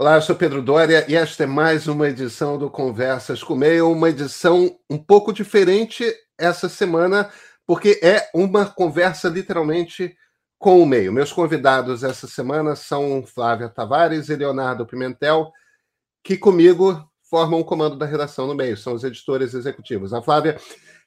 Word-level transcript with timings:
Olá, 0.00 0.14
eu 0.14 0.22
sou 0.22 0.34
Pedro 0.34 0.62
Dória 0.62 1.04
e 1.10 1.14
esta 1.14 1.42
é 1.42 1.46
mais 1.46 1.86
uma 1.86 2.08
edição 2.08 2.56
do 2.56 2.70
Conversas 2.70 3.42
com 3.42 3.54
Meio, 3.54 3.92
uma 3.92 4.08
edição 4.08 4.74
um 4.88 4.96
pouco 4.96 5.30
diferente 5.30 6.02
essa 6.38 6.70
semana, 6.70 7.28
porque 7.66 8.00
é 8.02 8.30
uma 8.32 8.64
conversa 8.64 9.28
literalmente 9.28 10.16
com 10.58 10.82
o 10.82 10.86
meio. 10.86 11.12
Meus 11.12 11.34
convidados 11.34 12.02
essa 12.02 12.26
semana 12.26 12.74
são 12.74 13.22
Flávia 13.26 13.68
Tavares 13.68 14.30
e 14.30 14.36
Leonardo 14.36 14.86
Pimentel, 14.86 15.52
que 16.24 16.34
comigo 16.34 17.06
formam 17.28 17.60
o 17.60 17.64
comando 17.64 17.94
da 17.94 18.06
redação 18.06 18.46
no 18.46 18.54
meio, 18.54 18.78
são 18.78 18.94
os 18.94 19.04
editores 19.04 19.52
executivos. 19.52 20.14
A 20.14 20.22
Flávia, 20.22 20.58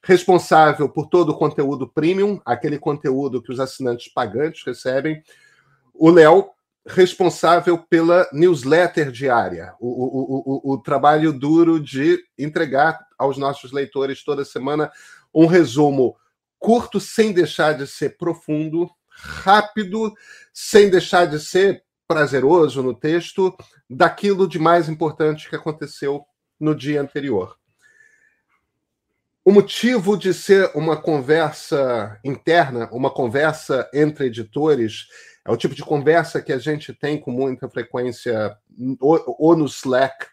responsável 0.04 0.88
por 0.88 1.08
todo 1.08 1.30
o 1.30 1.38
conteúdo 1.40 1.92
premium, 1.92 2.40
aquele 2.46 2.78
conteúdo 2.78 3.42
que 3.42 3.52
os 3.52 3.60
assinantes 3.60 4.14
pagantes 4.14 4.64
recebem. 4.64 5.24
O 5.96 6.12
Léo, 6.12 6.53
responsável 6.86 7.78
pela 7.78 8.28
newsletter 8.34 9.10
diária, 9.10 9.74
o, 9.80 9.88
o, 9.88 10.72
o, 10.72 10.74
o, 10.74 10.78
trabalho 10.78 11.32
duro 11.32 11.80
de 11.80 12.22
entregar 12.38 13.00
aos 13.18 13.38
nossos 13.38 13.72
leitores 13.72 14.24
toda 14.24 14.44
semana 14.44 14.92
um 15.34 15.46
resumo 15.46 16.18
curto, 16.60 17.00
sem 17.00 17.32
deixar 17.32 17.74
de 17.74 17.88
ser 17.88 18.18
profundo, 18.18 18.90
rápido, 19.10 20.14
sem 20.54 20.90
deixar 20.90 21.26
de 21.26 21.40
ser 21.40 21.84
prazeroso 22.08 22.84
no 22.84 22.94
texto, 22.94 23.56
daquilo 23.90 24.48
de 24.48 24.60
mais 24.60 24.90
importante 24.90 25.50
que 25.50 25.56
aconteceu 25.56 26.26
no 26.60 26.76
dia 26.76 27.02
anterior. 27.02 27.58
O 29.46 29.52
motivo 29.52 30.16
de 30.18 30.34
ser 30.34 30.72
uma 30.74 30.96
conversa 30.96 32.18
interna, 32.24 32.88
uma 32.94 33.10
conversa 33.10 33.90
entre 33.94 34.28
editores, 34.28 35.08
é 35.46 35.52
o 35.52 35.58
tipo 35.58 35.76
de 35.76 35.84
conversa 35.84 36.42
que 36.42 36.54
a 36.54 36.58
gente 36.58 36.94
tem 36.94 37.20
com 37.20 37.32
muita 37.32 37.70
frequência 37.70 38.58
ou, 39.00 39.36
ou 39.40 39.58
no 39.58 39.66
Slack, 39.66 40.28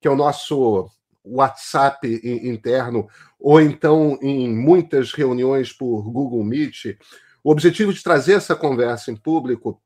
que 0.00 0.06
é 0.06 0.10
o 0.10 0.16
nosso 0.16 0.90
WhatsApp 1.24 2.08
interno, 2.24 3.08
ou 3.38 3.60
então 3.60 4.18
em 4.22 4.48
muitas 4.48 5.12
reuniões 5.12 5.72
por 5.72 6.02
Google 6.10 6.44
Meet. 6.44 6.96
O 7.42 7.50
objetivo 7.50 7.92
de 7.92 8.02
trazer 8.02 8.34
essa 8.34 8.54
conversa 8.54 9.10
em 9.10 9.16
público 9.16 9.80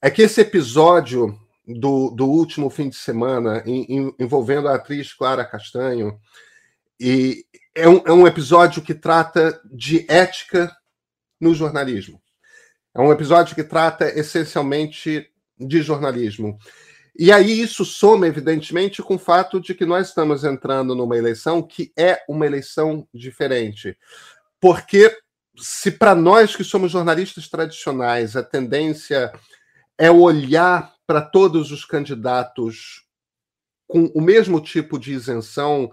é 0.00 0.10
que 0.10 0.22
esse 0.22 0.40
episódio 0.40 1.38
do, 1.66 2.10
do 2.10 2.26
último 2.26 2.68
fim 2.68 2.88
de 2.88 2.96
semana, 2.96 3.62
em, 3.66 3.84
em, 3.84 4.14
envolvendo 4.18 4.68
a 4.68 4.74
atriz 4.74 5.12
Clara 5.12 5.44
Castanho, 5.44 6.18
e 7.00 7.44
é 7.74 7.88
um, 7.88 8.02
é 8.06 8.12
um 8.12 8.26
episódio 8.26 8.82
que 8.82 8.94
trata 8.94 9.60
de 9.64 10.06
ética 10.08 10.74
no 11.40 11.54
jornalismo. 11.54 12.22
É 12.94 13.00
um 13.00 13.10
episódio 13.10 13.56
que 13.56 13.64
trata 13.64 14.08
essencialmente 14.16 15.28
de 15.58 15.82
jornalismo. 15.82 16.56
E 17.18 17.32
aí 17.32 17.60
isso 17.60 17.84
soma, 17.84 18.28
evidentemente, 18.28 19.02
com 19.02 19.16
o 19.16 19.18
fato 19.18 19.60
de 19.60 19.74
que 19.74 19.84
nós 19.84 20.08
estamos 20.08 20.44
entrando 20.44 20.94
numa 20.94 21.16
eleição 21.16 21.60
que 21.60 21.92
é 21.96 22.22
uma 22.28 22.46
eleição 22.46 23.06
diferente. 23.12 23.98
Porque 24.60 25.16
se 25.56 25.90
para 25.90 26.14
nós 26.14 26.54
que 26.54 26.62
somos 26.62 26.92
jornalistas 26.92 27.48
tradicionais 27.48 28.36
a 28.36 28.42
tendência 28.42 29.32
é 29.98 30.10
olhar 30.10 30.94
para 31.04 31.20
todos 31.20 31.72
os 31.72 31.84
candidatos 31.84 33.04
com 33.88 34.06
o 34.14 34.20
mesmo 34.20 34.60
tipo 34.60 34.98
de 34.98 35.12
isenção, 35.12 35.90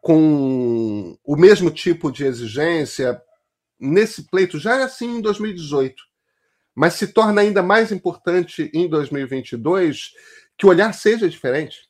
com 0.00 1.16
o 1.24 1.36
mesmo 1.36 1.70
tipo 1.70 2.10
de 2.12 2.24
exigência, 2.24 3.20
nesse 3.78 4.28
pleito 4.28 4.58
já 4.58 4.74
era 4.74 4.84
assim 4.84 5.18
em 5.18 5.20
2018 5.20 6.13
mas 6.74 6.94
se 6.94 7.08
torna 7.08 7.40
ainda 7.40 7.62
mais 7.62 7.92
importante 7.92 8.70
em 8.74 8.88
2022 8.88 10.12
que 10.56 10.66
o 10.66 10.68
olhar 10.68 10.92
seja 10.92 11.28
diferente. 11.28 11.88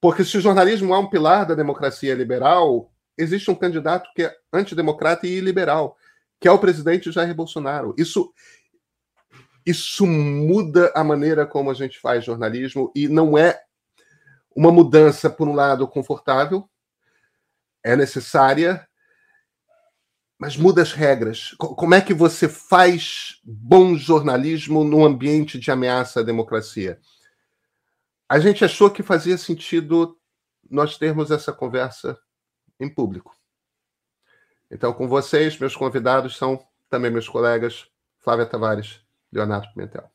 Porque 0.00 0.24
se 0.24 0.36
o 0.38 0.40
jornalismo 0.40 0.94
é 0.94 0.98
um 0.98 1.08
pilar 1.08 1.46
da 1.46 1.54
democracia 1.54 2.14
liberal, 2.14 2.92
existe 3.18 3.50
um 3.50 3.54
candidato 3.54 4.08
que 4.14 4.22
é 4.22 4.36
antidemocrata 4.52 5.26
e 5.26 5.38
iliberal, 5.38 5.96
que 6.40 6.46
é 6.46 6.52
o 6.52 6.58
presidente 6.58 7.10
Jair 7.10 7.34
Bolsonaro. 7.34 7.94
Isso 7.98 8.32
isso 9.64 10.06
muda 10.06 10.92
a 10.94 11.02
maneira 11.02 11.44
como 11.44 11.72
a 11.72 11.74
gente 11.74 11.98
faz 11.98 12.24
jornalismo 12.24 12.92
e 12.94 13.08
não 13.08 13.36
é 13.36 13.60
uma 14.54 14.70
mudança 14.70 15.28
por 15.28 15.48
um 15.48 15.54
lado 15.54 15.88
confortável, 15.88 16.70
é 17.82 17.96
necessária, 17.96 18.86
mas 20.38 20.56
muda 20.56 20.82
as 20.82 20.92
regras. 20.92 21.54
Como 21.58 21.94
é 21.94 22.00
que 22.00 22.12
você 22.12 22.48
faz 22.48 23.40
bom 23.44 23.96
jornalismo 23.96 24.84
num 24.84 25.04
ambiente 25.04 25.58
de 25.58 25.70
ameaça 25.70 26.20
à 26.20 26.22
democracia? 26.22 27.00
A 28.28 28.38
gente 28.38 28.64
achou 28.64 28.90
que 28.90 29.02
fazia 29.02 29.38
sentido 29.38 30.18
nós 30.68 30.98
termos 30.98 31.30
essa 31.30 31.52
conversa 31.52 32.18
em 32.78 32.92
público. 32.92 33.34
Então, 34.70 34.92
com 34.92 35.08
vocês, 35.08 35.58
meus 35.58 35.76
convidados 35.76 36.36
são 36.36 36.58
também 36.90 37.10
meus 37.10 37.28
colegas 37.28 37.88
Flávia 38.18 38.46
Tavares, 38.46 39.00
Leonardo 39.32 39.68
Pimentel. 39.72 40.10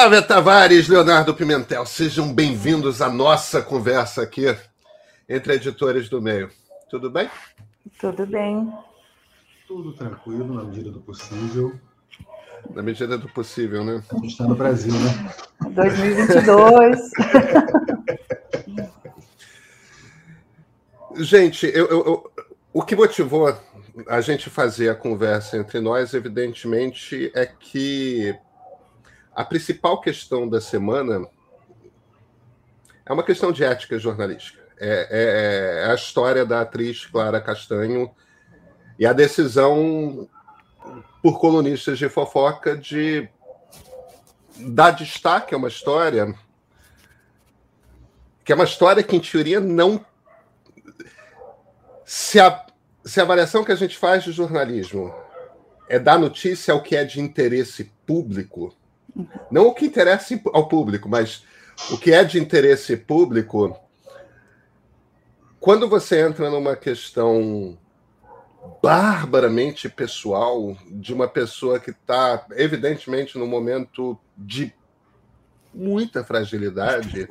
Flávia 0.00 0.22
Tavares, 0.22 0.88
Leonardo 0.88 1.34
Pimentel, 1.34 1.84
sejam 1.84 2.32
bem-vindos 2.32 3.02
à 3.02 3.10
nossa 3.10 3.60
conversa 3.60 4.22
aqui 4.22 4.46
entre 5.28 5.52
editores 5.52 6.08
do 6.08 6.22
meio. 6.22 6.48
Tudo 6.88 7.10
bem? 7.10 7.28
Tudo 8.00 8.26
bem. 8.26 8.72
Tudo 9.68 9.92
tranquilo, 9.92 10.54
na 10.54 10.64
medida 10.64 10.90
do 10.90 11.00
possível. 11.00 11.78
Na 12.74 12.82
medida 12.82 13.18
do 13.18 13.28
possível, 13.28 13.84
né? 13.84 14.02
A 14.10 14.14
gente 14.14 14.28
está 14.28 14.44
no 14.44 14.54
Brasil, 14.54 14.94
né? 14.94 15.34
2022. 15.68 17.10
gente, 21.28 21.66
eu, 21.66 21.86
eu, 21.88 22.06
eu, 22.06 22.30
o 22.72 22.82
que 22.82 22.96
motivou 22.96 23.54
a 24.08 24.20
gente 24.22 24.48
fazer 24.48 24.88
a 24.88 24.94
conversa 24.94 25.58
entre 25.58 25.78
nós, 25.78 26.14
evidentemente, 26.14 27.30
é 27.34 27.44
que 27.44 28.34
a 29.40 29.44
principal 29.44 29.98
questão 30.02 30.46
da 30.46 30.60
semana 30.60 31.26
é 33.06 33.10
uma 33.10 33.22
questão 33.22 33.50
de 33.50 33.64
ética 33.64 33.98
jornalística. 33.98 34.60
É, 34.78 35.08
é, 35.10 35.84
é, 35.86 35.90
a 35.90 35.94
história 35.94 36.44
da 36.44 36.60
atriz 36.60 37.06
Clara 37.06 37.40
Castanho 37.40 38.10
e 38.98 39.06
a 39.06 39.14
decisão 39.14 40.28
por 41.22 41.40
colunistas 41.40 41.98
de 41.98 42.06
fofoca 42.10 42.76
de 42.76 43.30
dar 44.58 44.90
destaque 44.90 45.54
a 45.54 45.58
uma 45.58 45.68
história 45.68 46.34
que 48.44 48.52
é 48.52 48.54
uma 48.54 48.64
história 48.64 49.02
que, 49.02 49.16
em 49.16 49.20
teoria, 49.20 49.58
não. 49.58 50.04
Se 52.04 52.38
a, 52.38 52.66
se 53.04 53.20
a 53.20 53.22
avaliação 53.22 53.64
que 53.64 53.72
a 53.72 53.76
gente 53.76 53.96
faz 53.96 54.22
de 54.22 54.32
jornalismo 54.32 55.14
é 55.88 55.98
dar 55.98 56.18
notícia 56.18 56.74
ao 56.74 56.82
que 56.82 56.94
é 56.94 57.04
de 57.04 57.20
interesse 57.20 57.90
público, 58.04 58.76
não 59.50 59.68
o 59.68 59.74
que 59.74 59.86
interessa 59.86 60.40
ao 60.52 60.68
público, 60.68 61.08
mas 61.08 61.44
o 61.90 61.98
que 61.98 62.12
é 62.12 62.22
de 62.24 62.38
interesse 62.38 62.96
público. 62.96 63.76
Quando 65.58 65.88
você 65.88 66.20
entra 66.20 66.50
numa 66.50 66.76
questão 66.76 67.78
barbaramente 68.82 69.88
pessoal 69.88 70.76
de 70.90 71.12
uma 71.12 71.28
pessoa 71.28 71.78
que 71.78 71.90
está, 71.90 72.46
evidentemente, 72.52 73.38
num 73.38 73.46
momento 73.46 74.18
de 74.36 74.72
muita 75.72 76.24
fragilidade, 76.24 77.28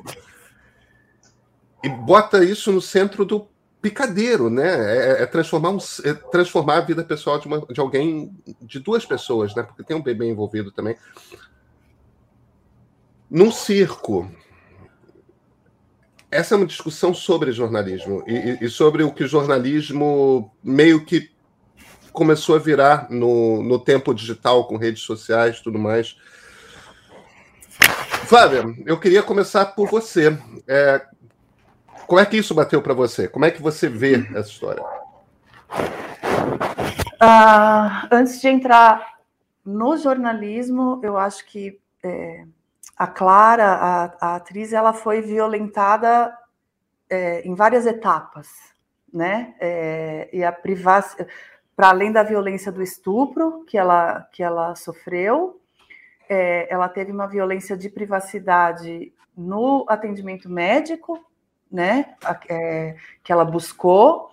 e 1.82 1.88
bota 1.88 2.44
isso 2.44 2.72
no 2.72 2.80
centro 2.80 3.24
do 3.24 3.48
picadeiro, 3.80 4.50
né? 4.50 4.96
É, 4.96 5.22
é 5.22 5.26
transformar, 5.26 5.70
um, 5.70 5.78
é 6.04 6.12
transformar 6.12 6.78
a 6.78 6.82
vida 6.82 7.02
pessoal 7.02 7.38
de, 7.38 7.46
uma, 7.46 7.60
de 7.66 7.80
alguém, 7.80 8.36
de 8.60 8.78
duas 8.78 9.06
pessoas, 9.06 9.54
né? 9.54 9.62
Porque 9.62 9.82
tem 9.82 9.96
um 9.96 10.02
bebê 10.02 10.28
envolvido 10.28 10.70
também 10.70 10.96
num 13.30 13.52
circo. 13.52 14.30
Essa 16.30 16.54
é 16.54 16.56
uma 16.56 16.66
discussão 16.66 17.12
sobre 17.14 17.52
jornalismo 17.52 18.22
e, 18.26 18.58
e, 18.60 18.68
sobre 18.68 19.02
o 19.02 19.12
que 19.12 19.24
o 19.24 19.28
jornalismo 19.28 20.52
meio 20.62 21.04
que 21.04 21.30
começou 22.12 22.56
a 22.56 22.58
virar 22.58 23.10
no, 23.10 23.62
no 23.62 23.78
tempo 23.78 24.14
digital, 24.14 24.66
com 24.66 24.76
redes 24.76 25.02
sociais 25.02 25.56
e 25.56 25.62
tudo 25.62 25.78
mais. 25.78 26.16
Flávia, 28.26 28.64
eu 28.86 28.98
queria 28.98 29.22
começar 29.22 29.66
por 29.66 29.88
você. 29.88 30.36
É, 30.68 31.04
como 32.06 32.20
é 32.20 32.26
que 32.26 32.36
isso 32.36 32.54
bateu 32.54 32.80
para 32.80 32.94
você? 32.94 33.26
Como 33.26 33.44
é 33.44 33.50
que 33.50 33.62
você 33.62 33.88
vê 33.88 34.26
essa 34.34 34.50
história? 34.50 34.82
Uh, 37.22 38.08
antes 38.10 38.40
de 38.40 38.48
entrar 38.48 39.18
no 39.64 39.96
jornalismo, 39.96 41.00
eu 41.02 41.16
acho 41.16 41.44
que 41.46 41.78
é, 42.04 42.44
a 42.96 43.06
Clara, 43.06 43.64
a, 43.64 44.04
a 44.20 44.36
atriz, 44.36 44.72
ela 44.72 44.92
foi 44.92 45.20
violentada 45.20 46.36
é, 47.08 47.40
em 47.42 47.54
várias 47.54 47.86
etapas, 47.86 48.48
né? 49.12 49.54
É, 49.58 50.28
e 50.32 50.44
a 50.44 50.52
privacidade, 50.52 51.30
para 51.74 51.88
além 51.88 52.12
da 52.12 52.22
violência 52.22 52.70
do 52.70 52.82
estupro 52.82 53.64
que 53.64 53.78
ela, 53.78 54.28
que 54.32 54.42
ela 54.42 54.74
sofreu, 54.74 55.60
é, 56.28 56.72
ela 56.72 56.88
teve 56.88 57.10
uma 57.10 57.26
violência 57.26 57.76
de 57.76 57.88
privacidade 57.88 59.12
no 59.36 59.84
atendimento 59.88 60.48
médico, 60.48 61.18
né? 61.72 62.14
É, 62.48 62.96
que 63.24 63.32
ela 63.32 63.44
buscou. 63.44 64.28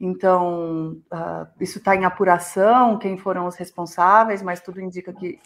Então, 0.00 1.00
uh, 1.12 1.46
isso 1.60 1.78
está 1.78 1.94
em 1.94 2.06
apuração, 2.06 2.98
quem 2.98 3.18
foram 3.18 3.46
os 3.46 3.54
responsáveis, 3.54 4.40
mas 4.40 4.60
tudo 4.60 4.80
indica 4.80 5.12
que 5.12 5.38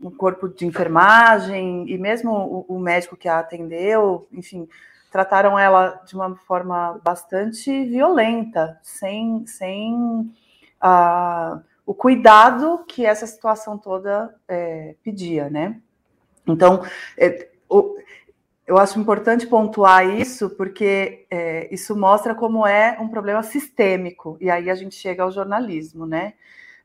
o 0.00 0.10
corpo 0.10 0.48
de 0.48 0.64
enfermagem 0.64 1.88
e 1.88 1.98
mesmo 1.98 2.32
o, 2.68 2.76
o 2.76 2.78
médico 2.78 3.16
que 3.16 3.28
a 3.28 3.40
atendeu, 3.40 4.28
enfim, 4.32 4.68
trataram 5.10 5.58
ela 5.58 6.00
de 6.06 6.14
uma 6.14 6.36
forma 6.36 7.00
bastante 7.02 7.84
violenta, 7.86 8.78
sem, 8.82 9.46
sem 9.46 9.94
uh, 10.82 11.60
o 11.84 11.94
cuidado 11.94 12.84
que 12.86 13.04
essa 13.04 13.26
situação 13.26 13.78
toda 13.78 14.34
é, 14.46 14.94
pedia, 15.02 15.48
né? 15.48 15.80
Então, 16.46 16.82
é, 17.16 17.48
o, 17.68 17.96
eu 18.66 18.76
acho 18.76 19.00
importante 19.00 19.46
pontuar 19.46 20.06
isso, 20.06 20.50
porque 20.50 21.26
é, 21.30 21.72
isso 21.72 21.96
mostra 21.96 22.34
como 22.34 22.66
é 22.66 22.98
um 23.00 23.08
problema 23.08 23.42
sistêmico, 23.42 24.36
e 24.40 24.50
aí 24.50 24.68
a 24.68 24.74
gente 24.74 24.94
chega 24.94 25.22
ao 25.22 25.30
jornalismo, 25.30 26.06
né? 26.06 26.34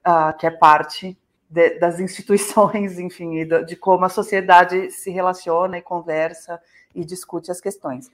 Uh, 0.06 0.38
que 0.38 0.48
é 0.48 0.52
parte 0.52 1.18
de, 1.54 1.78
das 1.78 2.00
instituições, 2.00 2.98
enfim, 3.00 3.46
de, 3.46 3.66
de 3.66 3.76
como 3.76 4.04
a 4.04 4.10
sociedade 4.10 4.90
se 4.92 5.12
relaciona 5.12 5.78
e 5.78 5.82
conversa 5.82 6.60
e 6.96 7.06
discute 7.06 7.52
as 7.52 7.62
questões. 7.62 8.12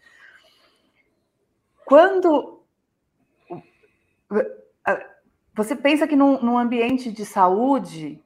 Quando 1.85 2.59
você 5.55 5.75
pensa 5.75 6.07
que 6.07 6.15
num, 6.15 6.39
num 6.41 6.57
ambiente 6.57 7.11
de 7.11 7.25
saúde, 7.25 8.21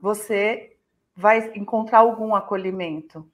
você 0.00 0.76
vai 1.16 1.52
encontrar 1.54 1.98
algum 1.98 2.34
acolhimento, 2.34 3.24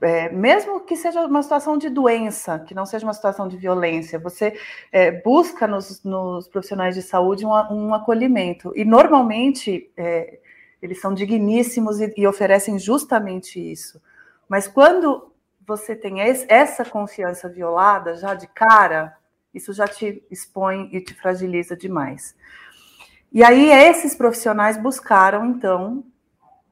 é, 0.00 0.28
mesmo 0.30 0.80
que 0.80 0.96
seja 0.96 1.26
uma 1.26 1.42
situação 1.42 1.76
de 1.76 1.88
doença, 1.88 2.60
que 2.60 2.74
não 2.74 2.86
seja 2.86 3.04
uma 3.04 3.12
situação 3.12 3.48
de 3.48 3.56
violência, 3.56 4.18
você 4.18 4.58
é, 4.92 5.10
busca 5.10 5.66
nos, 5.66 6.02
nos, 6.04 6.46
profissionais 6.48 6.94
de 6.94 7.02
saúde 7.02 7.44
um, 7.44 7.50
um 7.50 7.92
acolhimento. 7.92 8.72
E 8.76 8.84
normalmente 8.84 9.90
é, 9.96 10.38
eles 10.80 11.00
são 11.00 11.12
digníssimos 11.12 12.00
e, 12.00 12.12
e, 12.16 12.26
oferecem 12.26 12.78
justamente 12.78 13.60
isso. 13.60 14.00
Mas 14.48 14.68
quando 14.68 15.32
você 15.66 15.94
tem 15.94 16.20
esse, 16.20 16.46
essa 16.48 16.84
confiança 16.84 17.48
violada 17.48 18.14
já 18.14 18.34
de 18.34 18.46
cara, 18.46 19.16
isso 19.52 19.72
já 19.72 19.86
te 19.86 20.24
expõe 20.30 20.88
e 20.92 21.00
te 21.00 21.14
fragiliza 21.14 21.76
demais. 21.76 22.34
E 23.32 23.44
aí 23.44 23.70
esses 23.70 24.14
profissionais 24.14 24.78
buscaram, 24.78 25.44
então, 25.44 26.04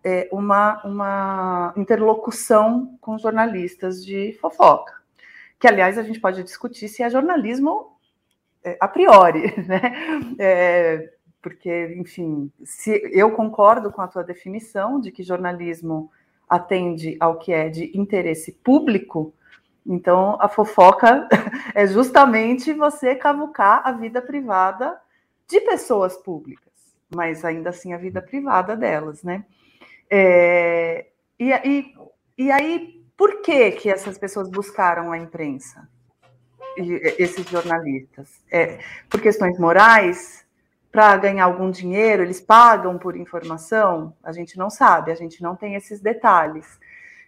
é, 0.02 0.28
uma, 0.32 0.82
uma 0.84 1.74
interlocução 1.76 2.96
com 3.00 3.18
jornalistas 3.18 4.04
de 4.04 4.32
fofoca. 4.40 4.94
Que, 5.58 5.66
aliás, 5.66 5.98
a 5.98 6.02
gente 6.02 6.20
pode 6.20 6.42
discutir 6.42 6.88
se 6.88 7.02
é 7.02 7.10
jornalismo 7.10 7.98
é, 8.62 8.76
a 8.80 8.88
priori, 8.88 9.54
né? 9.66 10.36
É, 10.38 11.12
porque, 11.42 11.94
enfim, 11.96 12.50
se 12.64 13.00
eu 13.12 13.30
concordo 13.32 13.90
com 13.90 14.02
a 14.02 14.08
tua 14.08 14.24
definição 14.24 15.00
de 15.00 15.10
que 15.10 15.22
jornalismo 15.22 16.10
atende 16.48 17.16
ao 17.20 17.38
que 17.38 17.52
é 17.52 17.68
de 17.68 17.96
interesse 17.96 18.52
público, 18.52 19.34
então 19.84 20.36
a 20.40 20.48
fofoca 20.48 21.28
é 21.74 21.86
justamente 21.86 22.72
você 22.72 23.14
cavucar 23.14 23.82
a 23.84 23.92
vida 23.92 24.20
privada 24.20 25.00
de 25.48 25.60
pessoas 25.60 26.16
públicas, 26.16 26.72
mas 27.14 27.44
ainda 27.44 27.70
assim 27.70 27.92
a 27.92 27.98
vida 27.98 28.20
privada 28.20 28.76
delas, 28.76 29.22
né? 29.22 29.44
É, 30.10 31.06
e, 31.38 31.52
e, 31.52 31.94
e 32.38 32.50
aí, 32.50 33.04
por 33.16 33.42
que, 33.42 33.72
que 33.72 33.90
essas 33.90 34.18
pessoas 34.18 34.48
buscaram 34.48 35.12
a 35.12 35.18
imprensa? 35.18 35.88
E, 36.76 37.14
esses 37.18 37.48
jornalistas? 37.48 38.40
É, 38.50 38.78
por 39.08 39.20
questões 39.20 39.58
morais? 39.58 40.45
Para 40.96 41.19
ganhar 41.19 41.44
algum 41.44 41.70
dinheiro, 41.70 42.22
eles 42.22 42.40
pagam 42.40 42.96
por 42.96 43.19
informação? 43.19 44.16
A 44.25 44.32
gente 44.32 44.56
não 44.56 44.70
sabe, 44.70 45.12
a 45.12 45.14
gente 45.14 45.43
não 45.43 45.54
tem 45.54 45.75
esses 45.75 46.00
detalhes. 46.00 46.81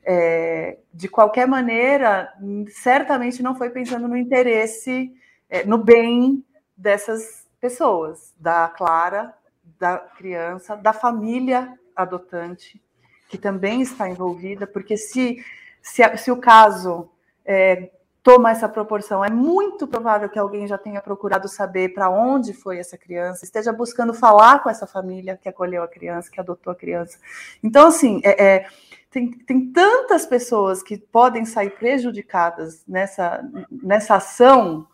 É, 0.03 0.79
de 0.91 1.07
qualquer 1.07 1.47
maneira, 1.47 2.33
certamente 2.71 3.43
não 3.43 3.55
foi 3.55 3.69
pensando 3.69 4.09
no 4.09 4.17
interesse, 4.17 5.15
é, 5.51 5.67
no 5.67 5.77
bem 5.77 6.43
dessas 6.75 7.47
pessoas, 7.61 8.35
da 8.41 8.69
Clara, 8.69 9.35
da 9.79 9.99
criança, 9.99 10.75
da 10.75 10.95
família 10.95 11.79
adotante, 11.95 12.83
que 13.29 13.37
também 13.37 13.83
está 13.83 14.09
envolvida, 14.09 14.67
porque 14.67 14.97
se, 14.97 15.45
se, 15.83 16.17
se 16.17 16.31
o 16.31 16.39
caso 16.39 17.11
é, 17.45 17.91
toma 18.29 18.51
essa 18.51 18.69
proporção, 18.69 19.25
é 19.25 19.31
muito 19.31 19.87
provável 19.87 20.29
que 20.29 20.39
alguém 20.39 20.67
já 20.67 20.77
tenha 20.77 21.01
procurado 21.01 21.49
saber 21.49 21.95
para 21.95 22.11
onde 22.11 22.53
foi 22.53 22.77
essa 22.77 22.99
criança, 22.99 23.43
esteja 23.43 23.73
buscando 23.73 24.13
falar 24.13 24.63
com 24.63 24.69
essa 24.69 24.87
família 24.87 25.39
que 25.39 25.49
acolheu 25.49 25.83
a 25.83 25.89
criança, 25.89 26.31
que 26.31 26.39
adotou 26.39 26.71
a 26.71 26.77
criança. 26.77 27.19
Então, 27.65 27.87
assim, 27.87 28.21
é, 28.23 28.45
é, 28.45 28.67
tem, 29.11 29.31
tem 29.31 29.73
tantas 29.73 30.27
pessoas 30.27 30.83
que 30.83 30.99
podem 30.99 31.47
sair 31.47 31.71
prejudicadas 31.71 32.85
nessa, 32.87 33.43
nessa 33.71 34.17
ação. 34.17 34.87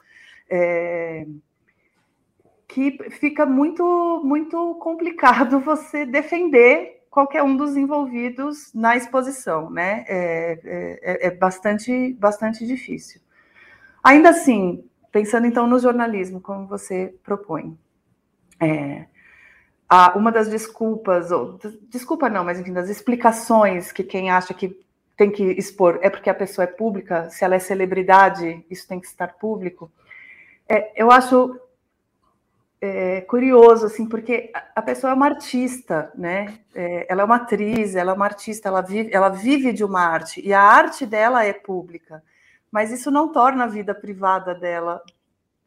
É, 0.48 1.26
que 2.68 2.98
fica 3.10 3.44
muito 3.44 4.20
muito 4.24 4.74
complicado 4.76 5.58
você 5.60 6.06
defender 6.06 7.02
qualquer 7.10 7.42
um 7.42 7.56
dos 7.56 7.76
envolvidos 7.76 8.72
na 8.74 8.96
exposição, 8.96 9.70
né? 9.70 10.04
É, 10.08 10.60
é, 11.02 11.26
é, 11.26 11.30
bastante 11.30 12.12
bastante 12.14 12.66
difícil. 12.66 13.23
Ainda 14.04 14.28
assim, 14.28 14.84
pensando 15.10 15.46
então 15.46 15.66
no 15.66 15.78
jornalismo, 15.78 16.40
como 16.40 16.66
você 16.66 17.14
propõe, 17.24 17.78
é, 18.60 19.06
a, 19.88 20.16
uma 20.16 20.30
das 20.30 20.48
desculpas, 20.48 21.30
ou 21.30 21.58
desculpa 21.88 22.28
não, 22.28 22.44
mas 22.44 22.60
enfim, 22.60 22.72
das 22.72 22.90
explicações 22.90 23.90
que 23.90 24.04
quem 24.04 24.30
acha 24.30 24.52
que 24.52 24.78
tem 25.16 25.30
que 25.30 25.42
expor 25.42 25.98
é 26.02 26.10
porque 26.10 26.28
a 26.28 26.34
pessoa 26.34 26.64
é 26.64 26.66
pública, 26.66 27.30
se 27.30 27.44
ela 27.44 27.54
é 27.54 27.58
celebridade, 27.58 28.64
isso 28.68 28.86
tem 28.86 29.00
que 29.00 29.06
estar 29.06 29.34
público. 29.34 29.90
É, 30.68 31.00
eu 31.00 31.10
acho 31.10 31.58
é, 32.80 33.22
curioso, 33.22 33.86
assim, 33.86 34.06
porque 34.06 34.50
a 34.74 34.82
pessoa 34.82 35.12
é 35.12 35.14
uma 35.14 35.26
artista, 35.26 36.12
né? 36.14 36.58
É, 36.74 37.06
ela 37.08 37.22
é 37.22 37.24
uma 37.24 37.36
atriz, 37.36 37.94
ela 37.94 38.12
é 38.12 38.14
uma 38.14 38.26
artista, 38.26 38.68
ela 38.68 38.82
vive, 38.82 39.10
ela 39.14 39.30
vive 39.30 39.72
de 39.72 39.82
uma 39.82 40.00
arte, 40.00 40.46
e 40.46 40.52
a 40.52 40.60
arte 40.60 41.06
dela 41.06 41.44
é 41.44 41.52
pública, 41.54 42.22
mas 42.74 42.90
isso 42.90 43.08
não 43.08 43.28
torna 43.28 43.62
a 43.62 43.68
vida 43.68 43.94
privada 43.94 44.52
dela 44.52 45.00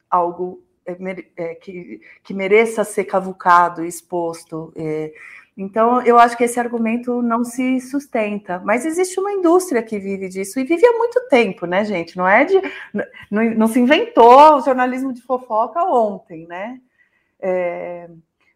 algo 0.09 0.61
é, 0.85 0.97
é 1.37 1.55
que, 1.55 2.01
que 2.21 2.33
mereça 2.33 2.83
ser 2.83 3.05
cavucado, 3.05 3.85
exposto. 3.85 4.73
É. 4.75 5.13
então, 5.57 6.01
eu 6.01 6.19
acho 6.19 6.35
que 6.35 6.43
esse 6.43 6.59
argumento 6.59 7.21
não 7.21 7.45
se 7.45 7.79
sustenta. 7.79 8.59
Mas 8.59 8.85
existe 8.85 9.21
uma 9.21 9.31
indústria 9.31 9.81
que 9.81 9.97
vive 9.97 10.27
disso 10.27 10.59
e 10.59 10.65
vive 10.65 10.85
há 10.85 10.97
muito 10.97 11.29
tempo, 11.29 11.65
né, 11.65 11.85
gente? 11.85 12.17
Não 12.17 12.27
é 12.27 12.43
de. 12.43 12.61
Não, 13.31 13.43
não 13.55 13.67
se 13.67 13.79
inventou 13.79 14.57
o 14.57 14.61
jornalismo 14.61 15.13
de 15.13 15.21
fofoca 15.21 15.81
ontem, 15.85 16.45
né? 16.45 16.81
É, 17.39 18.09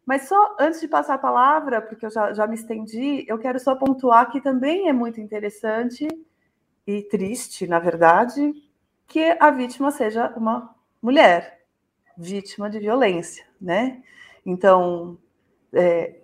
mas 0.06 0.28
só 0.28 0.58
antes 0.60 0.82
de 0.82 0.90
passar 0.90 1.14
a 1.14 1.18
palavra, 1.18 1.82
porque 1.82 2.06
eu 2.06 2.12
já, 2.12 2.34
já 2.34 2.46
me 2.46 2.56
estendi, 2.56 3.24
eu 3.30 3.40
quero 3.40 3.62
só 3.62 3.76
pontuar 3.76 4.30
que 4.30 4.42
também 4.42 4.90
é 4.90 4.94
muito 4.94 5.22
interessante 5.22 6.06
e 6.86 7.02
triste, 7.04 7.68
na 7.68 7.80
verdade, 7.80 8.54
que 9.08 9.38
a 9.40 9.50
vítima 9.50 9.92
seja 9.92 10.34
uma 10.36 10.74
mulher, 11.02 11.62
vítima 12.18 12.70
de 12.70 12.80
violência, 12.80 13.46
né? 13.60 14.02
Então, 14.46 15.18
é, 15.74 16.16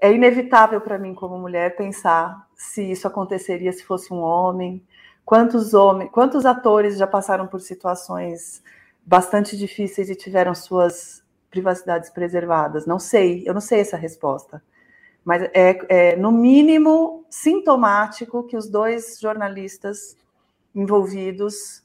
é 0.00 0.12
inevitável 0.12 0.80
para 0.80 0.98
mim, 0.98 1.14
como 1.14 1.38
mulher, 1.38 1.76
pensar 1.76 2.46
se 2.54 2.90
isso 2.90 3.06
aconteceria 3.06 3.72
se 3.72 3.84
fosse 3.84 4.12
um 4.12 4.20
homem. 4.20 4.84
Quantos 5.24 5.74
homens, 5.74 6.10
quantos 6.10 6.46
atores 6.46 6.96
já 6.96 7.06
passaram 7.06 7.46
por 7.46 7.60
situações 7.60 8.62
bastante 9.04 9.56
difíceis 9.56 10.08
e 10.08 10.14
tiveram 10.14 10.54
suas 10.54 11.22
privacidades 11.50 12.10
preservadas? 12.10 12.86
Não 12.86 12.98
sei, 12.98 13.42
eu 13.46 13.54
não 13.54 13.60
sei 13.60 13.80
essa 13.80 13.96
resposta. 13.96 14.62
Mas 15.28 15.42
é, 15.52 15.78
é, 15.90 16.16
no 16.16 16.32
mínimo, 16.32 17.26
sintomático 17.28 18.44
que 18.44 18.56
os 18.56 18.66
dois 18.66 19.18
jornalistas 19.20 20.16
envolvidos 20.74 21.84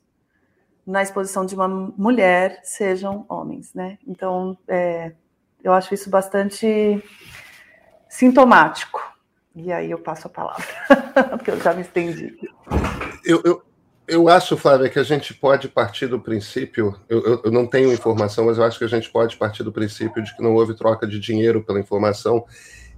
na 0.88 1.04
exposição 1.04 1.46
de 1.46 1.54
uma 1.54 1.68
mulher 1.68 2.62
sejam 2.64 3.26
homens, 3.28 3.74
né? 3.74 3.98
Então, 4.08 4.58
é, 4.66 5.12
eu 5.62 5.74
acho 5.74 5.94
isso 5.94 6.10
bastante 6.10 7.04
sintomático. 8.08 9.02
E 9.54 9.74
aí 9.74 9.92
eu 9.92 10.00
passo 10.00 10.28
a 10.28 10.30
palavra, 10.30 10.66
porque 11.38 11.52
eu 11.52 11.60
já 11.60 11.74
me 11.74 11.82
estendi. 11.82 12.38
Eu, 13.26 13.42
eu, 13.44 13.62
eu 14.08 14.30
acho, 14.30 14.56
Flávia, 14.56 14.90
que 14.90 15.00
a 15.00 15.04
gente 15.04 15.34
pode 15.34 15.68
partir 15.68 16.08
do 16.08 16.18
princípio. 16.18 16.98
Eu, 17.10 17.42
eu, 17.44 17.52
não 17.52 17.68
tenho 17.68 17.92
informação, 17.92 18.46
mas 18.46 18.58
eu 18.58 18.64
acho 18.64 18.80
que 18.80 18.86
a 18.86 18.88
gente 18.88 19.12
pode 19.12 19.36
partir 19.36 19.64
do 19.64 19.72
princípio 19.74 20.24
de 20.24 20.34
que 20.34 20.42
não 20.42 20.54
houve 20.54 20.74
troca 20.74 21.06
de 21.06 21.20
dinheiro 21.20 21.62
pela 21.62 21.82
informação. 21.82 22.46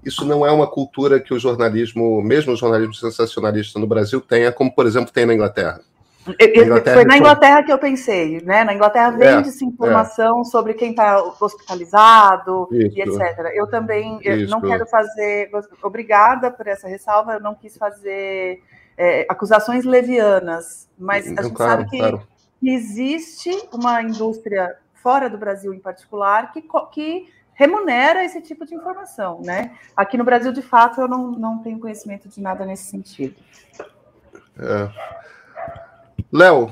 Isso 0.05 0.24
não 0.24 0.45
é 0.45 0.51
uma 0.51 0.67
cultura 0.67 1.19
que 1.19 1.33
o 1.33 1.39
jornalismo, 1.39 2.21
mesmo 2.21 2.53
o 2.53 2.55
jornalismo 2.55 2.93
sensacionalista 2.93 3.79
no 3.79 3.88
Brasil, 3.88 4.21
tenha, 4.21 4.51
como, 4.51 4.74
por 4.74 4.85
exemplo, 4.85 5.12
tem 5.12 5.25
na 5.25 5.33
Inglaterra. 5.33 5.81
Na 6.25 6.93
foi 6.93 7.05
na 7.05 7.17
Inglaterra 7.17 7.62
que 7.62 7.71
eu 7.71 7.77
pensei, 7.77 8.41
né? 8.41 8.63
Na 8.63 8.74
Inglaterra 8.74 9.12
vende-se 9.12 9.63
é, 9.63 9.67
informação 9.67 10.41
é. 10.41 10.43
sobre 10.45 10.74
quem 10.74 10.89
está 10.89 11.21
hospitalizado 11.39 12.67
Isso. 12.71 12.97
e 12.97 13.01
etc. 13.01 13.51
Eu 13.53 13.67
também 13.67 14.19
eu 14.24 14.47
não 14.47 14.59
quero 14.59 14.88
fazer. 14.88 15.51
Obrigada 15.83 16.50
por 16.50 16.65
essa 16.65 16.88
ressalva, 16.88 17.33
eu 17.33 17.39
não 17.39 17.53
quis 17.53 17.77
fazer 17.77 18.59
é, 18.97 19.25
acusações 19.29 19.85
levianas, 19.85 20.89
mas 20.97 21.25
a 21.38 21.43
gente 21.43 21.53
claro, 21.53 21.71
sabe 21.71 21.89
que, 21.89 21.97
claro. 21.97 22.27
que, 22.59 22.69
existe 22.69 23.51
uma 23.71 24.01
indústria 24.01 24.75
fora 24.93 25.29
do 25.29 25.38
Brasil 25.38 25.74
em 25.75 25.79
particular 25.79 26.51
que, 26.51 26.63
que 26.91 27.27
remunera 27.55 28.24
esse 28.24 28.41
tipo 28.41 28.65
de 28.65 28.75
informação, 28.75 29.41
né? 29.41 29.75
Aqui 29.95 30.17
no 30.17 30.24
Brasil, 30.24 30.51
de 30.51 30.62
fato, 30.62 31.01
eu 31.01 31.07
não, 31.07 31.31
não 31.31 31.57
tenho 31.59 31.79
conhecimento 31.79 32.29
de 32.29 32.39
nada 32.39 32.65
nesse 32.65 32.83
sentido. 32.83 33.35
É. 34.57 34.89
Léo, 36.31 36.71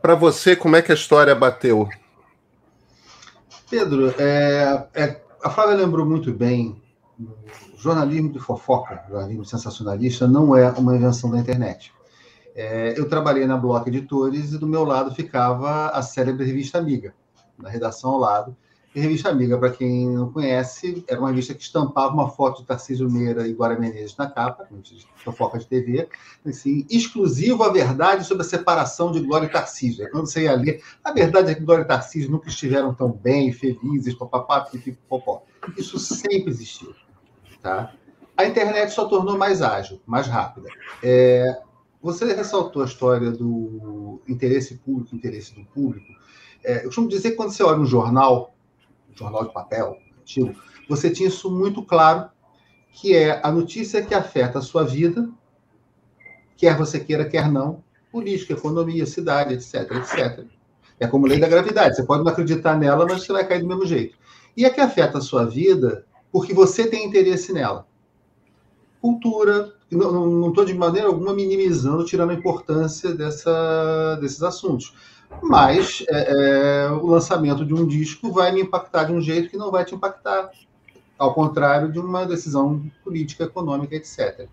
para 0.00 0.14
você, 0.14 0.56
como 0.56 0.76
é 0.76 0.82
que 0.82 0.92
a 0.92 0.94
história 0.94 1.34
bateu? 1.34 1.88
Pedro, 3.68 4.14
é, 4.18 4.88
é, 4.94 5.20
a 5.42 5.50
Flávia 5.50 5.76
lembrou 5.76 6.06
muito 6.06 6.32
bem 6.32 6.80
jornalismo 7.76 8.32
de 8.32 8.38
fofoca, 8.38 9.04
jornalismo 9.08 9.44
sensacionalista, 9.44 10.26
não 10.26 10.56
é 10.56 10.70
uma 10.70 10.96
invenção 10.96 11.30
da 11.30 11.38
internet. 11.38 11.92
É, 12.54 12.98
eu 12.98 13.08
trabalhei 13.08 13.46
na 13.46 13.56
Block 13.56 13.88
Editores 13.88 14.52
e 14.52 14.58
do 14.58 14.66
meu 14.66 14.84
lado 14.84 15.14
ficava 15.14 15.88
a 15.90 16.02
célebre 16.02 16.44
revista 16.44 16.78
Amiga, 16.78 17.14
na 17.56 17.68
redação 17.68 18.10
ao 18.10 18.18
lado. 18.18 18.56
Revista 18.94 19.28
Amiga, 19.28 19.58
para 19.58 19.70
quem 19.70 20.08
não 20.08 20.32
conhece, 20.32 21.04
era 21.06 21.20
uma 21.20 21.28
revista 21.28 21.54
que 21.54 21.62
estampava 21.62 22.12
uma 22.12 22.30
foto 22.30 22.62
de 22.62 22.66
Tarcísio 22.66 23.10
Meira 23.10 23.46
e 23.46 23.52
Guara 23.52 23.78
Menezes 23.78 24.16
na 24.16 24.28
capa, 24.28 24.66
fofoca 25.16 25.58
de 25.58 25.66
TV, 25.66 26.08
assim, 26.46 26.86
exclusivo 26.90 27.62
a 27.62 27.72
verdade 27.72 28.24
sobre 28.24 28.42
a 28.42 28.48
separação 28.48 29.12
de 29.12 29.20
Glória 29.20 29.46
e 29.46 29.50
Tarcísio. 29.50 30.10
Quando 30.10 30.26
você 30.26 30.44
ia 30.44 30.54
ler, 30.54 30.82
a 31.04 31.12
verdade 31.12 31.50
é 31.50 31.54
que 31.54 31.60
Glória 31.60 31.82
e 31.82 31.86
Tarcísio 31.86 32.30
nunca 32.30 32.48
estiveram 32.48 32.94
tão 32.94 33.12
bem, 33.12 33.52
felizes, 33.52 34.14
papapá, 34.14 34.62
pipi, 34.62 34.98
popó. 35.08 35.42
Isso 35.76 35.98
sempre 35.98 36.50
existiu. 36.50 36.94
Tá? 37.62 37.92
A 38.36 38.46
internet 38.46 38.92
só 38.92 39.06
tornou 39.06 39.36
mais 39.36 39.60
ágil, 39.60 40.00
mais 40.06 40.26
rápida. 40.26 40.68
É, 41.02 41.60
você 42.00 42.24
ressaltou 42.32 42.82
a 42.82 42.86
história 42.86 43.30
do 43.30 44.20
interesse 44.26 44.76
público, 44.76 45.14
interesse 45.14 45.54
do 45.54 45.64
público. 45.64 46.06
É, 46.64 46.78
eu 46.78 46.84
costumo 46.84 47.08
dizer 47.08 47.32
que 47.32 47.36
quando 47.36 47.50
você 47.50 47.62
olha 47.62 47.80
um 47.80 47.86
jornal, 47.86 48.54
jornal 49.18 49.44
de 49.44 49.52
papel, 49.52 49.98
antigo, 50.20 50.54
você 50.88 51.10
tinha 51.10 51.28
isso 51.28 51.50
muito 51.50 51.82
claro, 51.82 52.30
que 52.92 53.14
é 53.14 53.40
a 53.44 53.50
notícia 53.50 54.02
que 54.02 54.14
afeta 54.14 54.58
a 54.58 54.62
sua 54.62 54.84
vida, 54.84 55.28
quer 56.56 56.76
você 56.76 56.98
queira, 56.98 57.24
quer 57.24 57.50
não, 57.50 57.82
política, 58.10 58.54
economia, 58.54 59.06
cidade, 59.06 59.54
etc, 59.54 59.90
etc. 59.92 60.46
É 60.98 61.06
como 61.06 61.26
lei 61.26 61.38
da 61.38 61.48
gravidade, 61.48 61.96
você 61.96 62.02
pode 62.02 62.24
não 62.24 62.32
acreditar 62.32 62.76
nela, 62.76 63.06
mas 63.06 63.22
você 63.22 63.32
vai 63.32 63.46
cair 63.46 63.60
do 63.60 63.68
mesmo 63.68 63.86
jeito. 63.86 64.16
E 64.56 64.64
a 64.64 64.70
que 64.70 64.80
afeta 64.80 65.18
a 65.18 65.20
sua 65.20 65.44
vida 65.44 66.04
porque 66.32 66.52
você 66.52 66.86
tem 66.86 67.06
interesse 67.06 67.52
nela. 67.52 67.86
Cultura, 69.00 69.72
não 69.90 70.48
estou 70.48 70.64
de 70.64 70.74
maneira 70.74 71.06
alguma 71.06 71.32
minimizando, 71.32 72.04
tirando 72.04 72.30
a 72.30 72.34
importância 72.34 73.14
dessa, 73.14 74.16
desses 74.20 74.42
assuntos. 74.42 74.94
Mas 75.42 76.04
é, 76.08 76.86
é, 76.86 76.90
o 76.90 77.06
lançamento 77.06 77.64
de 77.64 77.74
um 77.74 77.86
disco 77.86 78.32
vai 78.32 78.52
me 78.52 78.62
impactar 78.62 79.04
de 79.04 79.12
um 79.12 79.20
jeito 79.20 79.50
que 79.50 79.56
não 79.56 79.70
vai 79.70 79.84
te 79.84 79.94
impactar, 79.94 80.50
ao 81.18 81.34
contrário 81.34 81.92
de 81.92 81.98
uma 81.98 82.24
decisão 82.24 82.82
política, 83.04 83.44
econômica, 83.44 83.94
etc. 83.94 84.48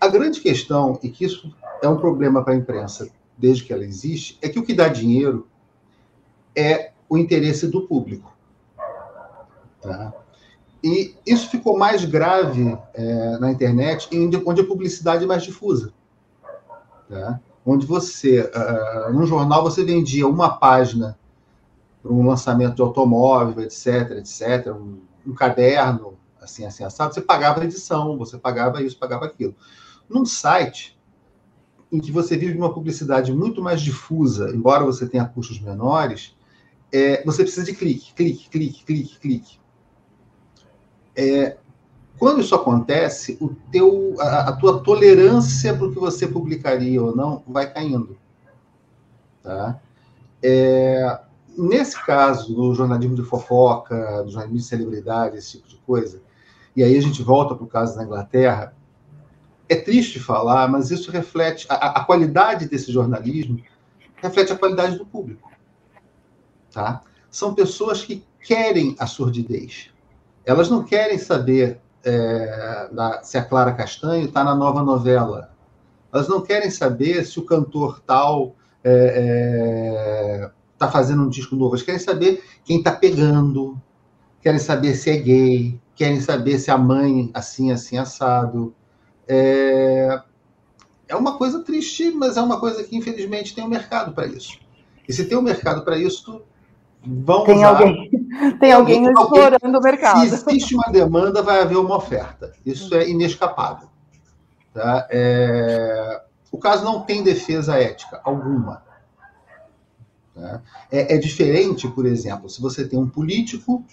A 0.00 0.08
grande 0.08 0.40
questão, 0.40 0.98
e 1.02 1.08
que 1.08 1.24
isso 1.24 1.54
é 1.82 1.88
um 1.88 1.96
problema 1.96 2.42
para 2.42 2.52
a 2.52 2.56
imprensa 2.56 3.08
desde 3.36 3.64
que 3.64 3.72
ela 3.72 3.84
existe, 3.84 4.38
é 4.40 4.48
que 4.48 4.58
o 4.58 4.64
que 4.64 4.74
dá 4.74 4.88
dinheiro 4.88 5.46
é 6.54 6.92
o 7.08 7.18
interesse 7.18 7.66
do 7.66 7.86
público. 7.86 8.34
Tá? 9.80 10.12
E 10.82 11.14
isso 11.26 11.48
ficou 11.50 11.76
mais 11.76 12.04
grave 12.04 12.78
é, 12.94 13.38
na 13.38 13.50
internet, 13.50 14.08
onde 14.46 14.60
a 14.60 14.66
publicidade 14.66 15.24
é 15.24 15.26
mais 15.26 15.42
difusa. 15.42 15.92
Tá? 17.08 17.40
Onde 17.68 17.84
você, 17.84 18.42
uh, 18.42 19.12
num 19.12 19.26
jornal, 19.26 19.64
você 19.64 19.84
vendia 19.84 20.28
uma 20.28 20.56
página 20.56 21.18
para 22.00 22.12
um 22.12 22.24
lançamento 22.24 22.76
de 22.76 22.82
automóvel, 22.82 23.64
etc., 23.64 24.12
etc., 24.12 24.72
um, 24.72 25.00
um 25.26 25.34
caderno, 25.34 26.16
assim, 26.40 26.64
assim, 26.64 26.84
assado, 26.84 27.12
você 27.12 27.20
pagava 27.20 27.60
a 27.60 27.64
edição, 27.64 28.16
você 28.16 28.38
pagava 28.38 28.80
isso, 28.80 28.96
pagava 28.96 29.26
aquilo. 29.26 29.52
Num 30.08 30.24
site 30.24 30.96
em 31.90 31.98
que 31.98 32.12
você 32.12 32.36
vive 32.36 32.56
uma 32.56 32.72
publicidade 32.72 33.32
muito 33.32 33.60
mais 33.60 33.80
difusa, 33.80 34.54
embora 34.54 34.84
você 34.84 35.08
tenha 35.08 35.24
custos 35.24 35.60
menores, 35.60 36.36
é, 36.92 37.24
você 37.24 37.42
precisa 37.42 37.66
de 37.66 37.74
clique, 37.74 38.14
clique, 38.14 38.48
clique, 38.48 38.84
clique, 38.84 39.18
clique. 39.18 39.58
É, 41.16 41.56
quando 42.18 42.40
isso 42.40 42.54
acontece, 42.54 43.36
o 43.40 43.50
teu, 43.70 44.14
a, 44.18 44.48
a 44.48 44.52
tua 44.56 44.82
tolerância 44.82 45.74
para 45.74 45.86
o 45.86 45.92
que 45.92 45.98
você 45.98 46.26
publicaria 46.26 47.02
ou 47.02 47.14
não 47.14 47.42
vai 47.46 47.70
caindo. 47.72 48.16
Tá? 49.42 49.78
É, 50.42 51.20
nesse 51.56 52.02
caso, 52.04 52.54
do 52.54 52.74
jornalismo 52.74 53.14
de 53.14 53.22
fofoca, 53.22 54.22
do 54.22 54.30
jornalismo 54.30 54.58
de 54.58 54.64
celebridade, 54.64 55.36
esse 55.36 55.58
tipo 55.58 55.68
de 55.68 55.76
coisa, 55.78 56.22
e 56.74 56.82
aí 56.82 56.96
a 56.96 57.02
gente 57.02 57.22
volta 57.22 57.54
para 57.54 57.64
o 57.64 57.68
caso 57.68 57.96
da 57.96 58.04
Inglaterra, 58.04 58.74
é 59.68 59.76
triste 59.76 60.20
falar, 60.20 60.68
mas 60.68 60.90
isso 60.90 61.10
reflete 61.10 61.66
a, 61.68 62.00
a, 62.00 62.04
qualidade 62.04 62.68
desse 62.68 62.92
jornalismo, 62.92 63.60
reflete 64.16 64.52
a 64.52 64.56
qualidade 64.56 64.96
do 64.96 65.04
público. 65.04 65.50
Tá? 66.72 67.02
São 67.30 67.54
pessoas 67.54 68.04
que 68.04 68.24
querem 68.40 68.94
a 68.98 69.06
surdidez. 69.06 69.90
Elas 70.44 70.70
não 70.70 70.84
querem 70.84 71.18
saber 71.18 71.80
é, 72.06 72.88
da, 72.92 73.22
se 73.24 73.36
a 73.36 73.44
Clara 73.44 73.72
Castanho 73.72 74.26
está 74.26 74.44
na 74.44 74.54
nova 74.54 74.82
novela. 74.82 75.50
Elas 76.12 76.28
não 76.28 76.40
querem 76.40 76.70
saber 76.70 77.26
se 77.26 77.38
o 77.40 77.44
cantor 77.44 78.00
tal 78.06 78.54
está 78.78 78.90
é, 78.90 80.44
é, 80.44 80.50
tá 80.78 80.88
fazendo 80.88 81.24
um 81.24 81.28
disco 81.28 81.56
novo. 81.56 81.74
Elas 81.74 81.82
querem 81.82 81.98
saber 81.98 82.44
quem 82.64 82.78
está 82.78 82.92
pegando, 82.92 83.76
querem 84.40 84.60
saber 84.60 84.94
se 84.94 85.10
é 85.10 85.16
gay, 85.16 85.80
querem 85.96 86.20
saber 86.20 86.60
se 86.60 86.70
a 86.70 86.78
mãe 86.78 87.28
assim, 87.34 87.72
assim, 87.72 87.98
assado. 87.98 88.72
É, 89.26 90.22
é 91.08 91.16
uma 91.16 91.36
coisa 91.36 91.64
triste, 91.64 92.12
mas 92.12 92.36
é 92.36 92.40
uma 92.40 92.60
coisa 92.60 92.84
que 92.84 92.96
infelizmente 92.96 93.52
tem 93.52 93.64
um 93.64 93.68
mercado 93.68 94.12
para 94.12 94.26
isso. 94.26 94.60
E 95.08 95.12
se 95.12 95.24
tem 95.24 95.36
um 95.36 95.42
mercado 95.42 95.84
para 95.84 95.98
isso, 95.98 96.42
vão 97.06 97.44
tem 97.44 97.56
usar. 97.56 97.68
Alguém, 97.68 98.10
tem 98.58 98.72
alguém 98.72 99.04
explorando 99.06 99.64
alguém, 99.64 99.80
o 99.80 99.82
mercado. 99.82 100.20
Se 100.28 100.34
existe 100.34 100.74
uma 100.74 100.90
demanda, 100.90 101.42
vai 101.42 101.62
haver 101.62 101.76
uma 101.76 101.96
oferta. 101.96 102.52
Isso 102.64 102.94
é 102.94 103.08
inescapável. 103.08 103.88
Tá? 104.74 105.06
É... 105.10 106.22
O 106.50 106.58
caso 106.58 106.84
não 106.84 107.00
tem 107.02 107.22
defesa 107.22 107.76
ética 107.76 108.20
alguma. 108.24 108.82
Tá? 110.34 110.60
É, 110.90 111.14
é, 111.14 111.18
diferente, 111.18 111.88
por 111.88 112.06
exemplo, 112.06 112.48
se 112.48 112.60
você 112.60 112.86
tem 112.86 112.98
um 112.98 113.08
político 113.08 113.84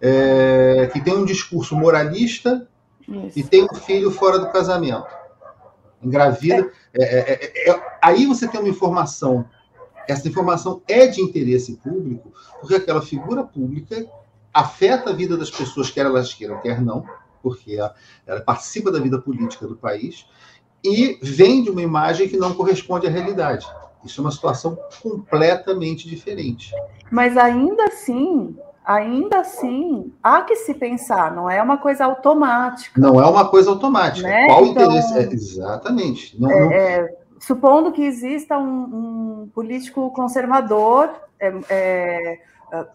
é, 0.00 0.90
que 0.92 1.00
tem 1.00 1.14
um 1.14 1.24
discurso 1.24 1.76
moralista 1.76 2.66
Isso. 3.08 3.38
e 3.38 3.42
tem 3.42 3.64
um 3.64 3.74
filho 3.74 4.10
fora 4.10 4.38
do 4.38 4.50
casamento, 4.50 5.06
engravida. 6.02 6.70
É. 6.92 7.02
É, 7.02 7.70
é, 7.70 7.98
aí 8.02 8.26
você 8.26 8.48
tem 8.48 8.60
uma 8.60 8.68
informação 8.68 9.44
essa 10.08 10.28
informação 10.28 10.82
é 10.88 11.06
de 11.06 11.20
interesse 11.20 11.76
público, 11.76 12.32
porque 12.60 12.74
aquela 12.74 13.02
figura 13.02 13.44
pública 13.44 14.06
afeta 14.52 15.10
a 15.10 15.12
vida 15.12 15.36
das 15.36 15.50
pessoas, 15.50 15.90
quer 15.90 16.06
elas 16.06 16.34
queiram, 16.34 16.60
quer 16.60 16.80
não, 16.80 17.04
porque 17.42 17.74
ela, 17.74 17.94
ela 18.26 18.40
participa 18.40 18.90
da 18.90 19.00
vida 19.00 19.20
política 19.20 19.66
do 19.66 19.76
país, 19.76 20.26
e 20.84 21.18
vende 21.22 21.70
uma 21.70 21.82
imagem 21.82 22.28
que 22.28 22.36
não 22.36 22.54
corresponde 22.54 23.06
à 23.06 23.10
realidade. 23.10 23.66
Isso 24.04 24.20
é 24.20 24.24
uma 24.24 24.32
situação 24.32 24.76
completamente 25.00 26.08
diferente. 26.08 26.72
Mas 27.10 27.36
ainda 27.36 27.84
assim, 27.84 28.56
ainda 28.84 29.40
assim, 29.40 30.12
há 30.20 30.42
que 30.42 30.56
se 30.56 30.74
pensar, 30.74 31.34
não 31.34 31.48
é 31.48 31.62
uma 31.62 31.78
coisa 31.78 32.04
automática. 32.04 33.00
Não 33.00 33.20
é 33.20 33.26
uma 33.26 33.48
coisa 33.48 33.70
automática. 33.70 34.26
Né? 34.26 34.46
Qual 34.46 34.66
então, 34.66 34.84
interesse? 34.86 35.18
É, 35.18 35.32
exatamente. 35.32 36.40
Não, 36.40 36.50
é, 36.50 37.02
não... 37.02 37.08
Supondo 37.42 37.90
que 37.90 38.04
exista 38.04 38.56
um, 38.56 39.42
um 39.42 39.50
político 39.52 40.10
conservador 40.12 41.10
é, 41.40 41.52
é, 41.68 42.40
é 42.72 42.86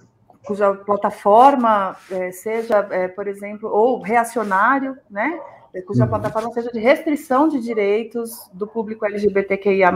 cuja 0.46 0.74
plataforma 0.74 1.98
é, 2.10 2.32
seja, 2.32 2.88
é, 2.92 3.10
por 3.10 3.28
exemplo, 3.28 3.70
ou 3.70 4.02
reacionário, 4.02 4.98
né? 5.10 5.38
cuja 5.86 6.06
uhum. 6.06 6.10
plataforma 6.10 6.52
seja 6.54 6.72
de 6.72 6.80
restrição 6.80 7.50
de 7.50 7.60
direitos 7.60 8.50
do 8.54 8.66
público 8.66 9.06
LGBTQIA+, 9.06 9.92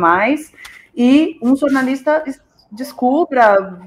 e 0.93 1.39
um 1.41 1.55
jornalista 1.55 2.22
descubra, 2.70 3.79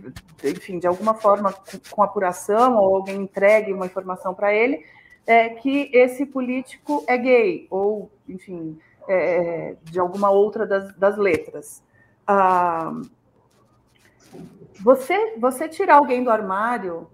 enfim, 0.42 0.78
de 0.78 0.86
alguma 0.86 1.12
forma, 1.12 1.54
com 1.90 2.02
apuração, 2.02 2.78
ou 2.78 2.96
alguém 2.96 3.16
entregue 3.16 3.70
uma 3.72 3.84
informação 3.84 4.34
para 4.34 4.52
ele, 4.52 4.82
é, 5.26 5.50
que 5.50 5.90
esse 5.92 6.24
político 6.24 7.04
é 7.06 7.18
gay, 7.18 7.66
ou, 7.70 8.10
enfim, 8.26 8.78
é, 9.08 9.76
de 9.82 9.98
alguma 9.98 10.30
outra 10.30 10.66
das, 10.66 10.94
das 10.94 11.16
letras. 11.16 11.82
Ah, 12.26 12.92
você, 14.80 15.36
você 15.38 15.68
tirar 15.68 15.96
alguém 15.96 16.24
do 16.24 16.30
armário, 16.30 17.08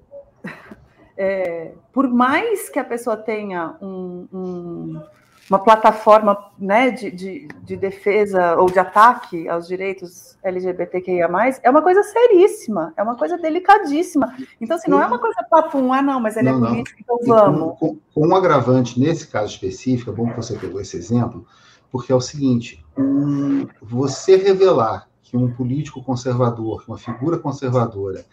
é, 1.16 1.72
por 1.92 2.08
mais 2.08 2.68
que 2.68 2.78
a 2.78 2.84
pessoa 2.84 3.16
tenha 3.16 3.76
um, 3.80 4.28
um 4.32 5.02
uma 5.50 5.58
plataforma 5.58 6.38
né, 6.56 6.92
de, 6.92 7.10
de, 7.10 7.48
de, 7.64 7.76
defesa 7.76 8.54
ou 8.54 8.70
de 8.70 8.78
ataque 8.78 9.48
aos 9.48 9.66
direitos 9.66 10.38
LGBTQIA, 10.44 11.28
é 11.64 11.68
uma 11.68 11.82
coisa 11.82 12.04
seríssima, 12.04 12.94
é 12.96 13.02
uma 13.02 13.16
coisa 13.16 13.36
delicadíssima. 13.36 14.32
Então, 14.60 14.76
assim, 14.76 14.88
não 14.88 15.02
é 15.02 15.06
uma 15.06 15.18
coisa 15.18 15.42
papum, 15.50 15.92
ah, 15.92 16.00
não, 16.00 16.20
mas 16.20 16.36
ele 16.36 16.50
é 16.50 16.52
não, 16.52 16.64
é 16.64 16.68
político, 16.68 17.00
então 17.00 17.18
vamos. 17.26 17.76
Com, 17.80 17.88
com, 17.88 17.98
com, 18.14 18.28
um 18.28 18.36
agravante 18.36 19.00
nesse 19.00 19.26
caso 19.26 19.52
específico, 19.52 20.10
é 20.10 20.14
bom 20.14 20.30
que 20.30 20.36
você 20.36 20.56
pegou 20.56 20.80
esse 20.80 20.96
exemplo, 20.96 21.44
porque 21.90 22.12
é 22.12 22.14
o 22.14 22.20
seguinte: 22.20 22.84
um, 22.96 23.66
você 23.80 24.36
revelar 24.36 25.08
que 25.22 25.36
um 25.36 25.52
político 25.52 26.02
conservador, 26.02 26.84
uma 26.88 26.98
figura 26.98 27.38
conservadora 27.38 28.24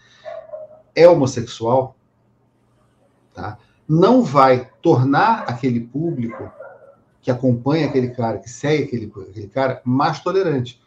é 0.95 1.07
homossexual, 1.07 1.95
tá? 3.33 3.57
não 3.87 4.23
vai 4.23 4.69
tornar 4.81 5.43
aquele 5.47 5.79
público 5.79 6.51
que 7.21 7.31
acompanha 7.31 7.87
aquele 7.87 8.09
cara, 8.09 8.39
que 8.39 8.49
segue 8.49 8.83
aquele, 8.83 9.11
aquele 9.29 9.47
cara, 9.47 9.81
mais 9.83 10.19
tolerante. 10.21 10.81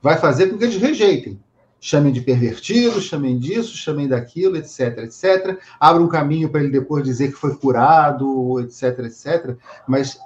Vai 0.00 0.16
fazer 0.16 0.48
com 0.48 0.58
que 0.58 0.64
eles 0.64 0.76
rejeitem. 0.76 1.40
Chamem 1.80 2.12
de 2.12 2.20
pervertido, 2.20 3.00
chamem 3.00 3.38
disso, 3.38 3.76
chamem 3.76 4.08
daquilo, 4.08 4.56
etc, 4.56 4.98
etc. 4.98 5.58
Abra 5.78 6.02
um 6.02 6.08
caminho 6.08 6.48
para 6.48 6.60
ele 6.60 6.70
depois 6.70 7.04
dizer 7.04 7.28
que 7.28 7.38
foi 7.38 7.56
curado, 7.56 8.60
etc, 8.60 8.98
etc. 9.00 9.56
Mas 9.86 10.18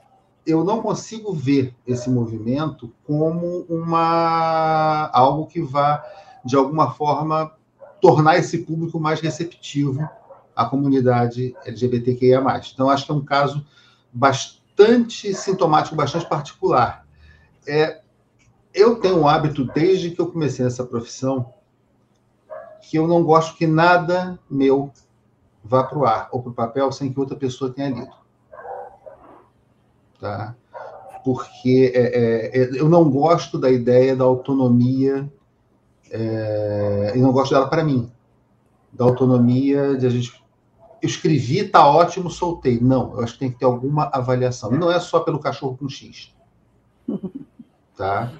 eu 0.47 0.65
não 0.65 0.83
consigo 0.83 1.33
ver 1.33 1.75
esse 1.87 2.11
movimento 2.11 2.93
como 3.05 3.65
uma 3.69 5.09
algo 5.13 5.47
que 5.47 5.61
vá 5.61 6.05
de 6.45 6.57
alguma 6.57 6.91
forma 6.93 7.53
tornar 8.01 8.37
esse 8.37 8.59
público 8.59 8.99
mais 8.99 9.21
receptivo 9.21 10.09
à 10.55 10.65
comunidade 10.65 11.55
LGBTQIA+. 11.65 12.43
Então 12.73 12.91
acho 12.91 13.07
que 13.07 13.13
é 13.13 13.15
um 13.15 13.25
caso 13.25 13.65
bastante 14.13 15.33
sintomático, 15.33 15.95
bastante 15.95 16.29
particular. 16.29 17.07
É, 17.67 18.01
eu 18.75 18.97
tenho 18.97 19.21
um 19.21 19.29
hábito, 19.29 19.65
desde 19.65 20.11
que 20.11 20.21
eu 20.21 20.31
comecei 20.31 20.65
nessa 20.65 20.85
profissão, 20.85 21.55
que 22.81 22.99
eu 22.99 23.07
não 23.07 23.23
gosto 23.23 23.57
que 23.57 23.67
nada 23.67 24.39
meu 24.51 24.91
vá 25.63 25.85
para 25.85 25.99
o 25.99 26.05
ar 26.05 26.29
ou 26.33 26.43
para 26.43 26.51
o 26.51 26.55
papel 26.55 26.91
sem 26.91 27.13
que 27.13 27.21
outra 27.21 27.37
pessoa 27.37 27.73
tenha 27.73 27.89
lido. 27.89 28.22
Tá? 30.23 30.55
Porque 31.25 31.93
é, 31.93 32.01
é, 32.01 32.63
é 32.63 32.81
eu 32.81 32.89
não 32.89 33.11
gosto 33.11 33.59
da 33.59 33.69
ideia 33.69 34.15
da 34.15 34.23
autonomia, 34.23 35.29
é, 36.13 37.11
eu 37.17 37.21
não 37.21 37.33
gosto 37.33 37.53
dela 37.53 37.67
para 37.67 37.83
mim, 37.83 38.09
da 38.93 39.05
autonomia 39.05 39.97
de 39.97 40.07
a 40.07 40.11
gente 40.11 40.41
escrevi, 41.03 41.65
tá 41.65 41.85
ótimo, 41.85 42.31
soltei. 42.31 42.79
Não, 42.81 43.15
eu 43.15 43.25
acho 43.25 43.33
que 43.33 43.41
tem 43.41 43.51
que 43.51 43.59
ter 43.59 43.65
alguma 43.65 44.05
avaliação. 44.13 44.73
E 44.73 44.79
não 44.79 44.93
é 44.93 45.01
só 45.01 45.19
pelo 45.19 45.41
cachorro 45.41 45.77
com 45.77 45.89
X. 45.89 46.33
Tá? 47.95 48.33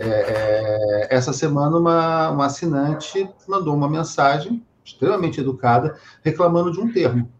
É, 0.00 0.04
é, 0.04 1.14
essa 1.14 1.32
semana, 1.32 1.78
uma, 1.78 2.30
uma 2.30 2.46
assinante 2.46 3.30
mandou 3.48 3.72
uma 3.72 3.88
mensagem 3.88 4.66
extremamente 4.84 5.40
educada 5.40 5.96
reclamando 6.24 6.72
de 6.72 6.80
um 6.80 6.92
termo. 6.92 7.30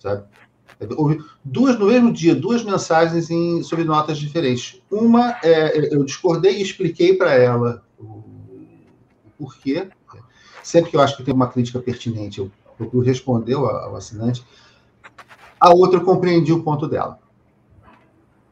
Sabe? 0.00 0.24
Duas, 1.44 1.78
no 1.78 1.86
mesmo 1.86 2.12
dia, 2.12 2.34
duas 2.34 2.64
mensagens 2.64 3.30
em, 3.30 3.62
sobre 3.62 3.84
notas 3.84 4.18
diferentes. 4.18 4.80
Uma, 4.90 5.36
é, 5.42 5.94
eu 5.94 6.02
discordei 6.04 6.58
e 6.58 6.62
expliquei 6.62 7.14
para 7.14 7.34
ela 7.34 7.84
o 7.98 8.22
porquê. 9.38 9.88
Sempre 10.62 10.90
que 10.90 10.96
eu 10.96 11.00
acho 11.00 11.16
que 11.16 11.22
tem 11.22 11.34
uma 11.34 11.48
crítica 11.48 11.78
pertinente, 11.80 12.38
eu 12.38 12.50
procuro 12.76 13.04
responder 13.04 13.54
ao, 13.54 13.66
ao 13.66 13.96
assinante. 13.96 14.44
A 15.58 15.70
outra 15.74 16.00
eu 16.00 16.04
compreendi 16.04 16.52
o 16.52 16.62
ponto 16.62 16.88
dela. 16.88 17.18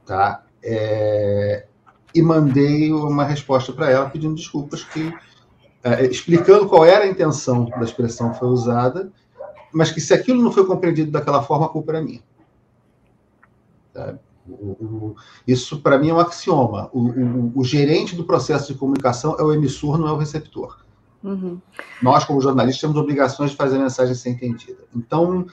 Tá? 0.05 0.45
É, 0.63 1.67
e 2.15 2.21
mandei 2.21 2.93
uma 2.93 3.25
resposta 3.25 3.73
para 3.73 3.91
ela 3.91 4.11
pedindo 4.11 4.35
desculpas, 4.35 4.83
que, 4.85 5.15
é, 5.83 6.05
explicando 6.07 6.69
qual 6.69 6.85
era 6.85 7.05
a 7.05 7.09
intenção 7.09 7.67
da 7.67 7.85
expressão 7.85 8.33
que 8.33 8.39
foi 8.39 8.49
usada, 8.49 9.13
mas 9.73 9.91
que 9.91 10.01
se 10.01 10.15
aquilo 10.15 10.43
não 10.43 10.53
foi 10.53 10.67
compreendido 10.67 11.11
daquela 11.11 11.43
forma, 11.43 11.67
a 11.67 11.69
culpa 11.69 11.93
era 11.93 12.03
minha. 12.03 12.23
O, 14.49 14.53
o, 14.53 15.17
isso, 15.47 15.81
para 15.81 15.99
mim, 15.99 16.09
é 16.09 16.15
um 16.15 16.21
axioma. 16.21 16.89
O, 16.93 17.61
o, 17.61 17.65
gerente 17.65 18.17
do 18.17 18.25
processo 18.25 18.73
de 18.73 18.79
comunicação 18.79 19.37
é 19.39 19.43
o 19.43 19.53
emissor, 19.53 19.99
não 19.99 20.09
é 20.09 20.13
o 20.13 20.17
receptor. 20.17 20.79
Uhum. 21.23 21.61
Nós, 22.03 22.25
como 22.25 22.41
jornalistas, 22.41 22.81
temos 22.81 22.97
obrigações 22.97 23.51
de 23.51 23.57
fazer 23.57 23.77
a 23.77 23.81
mensagem 23.81 24.15
ser 24.15 24.31
entendida. 24.31 24.85
Então, 24.95 25.47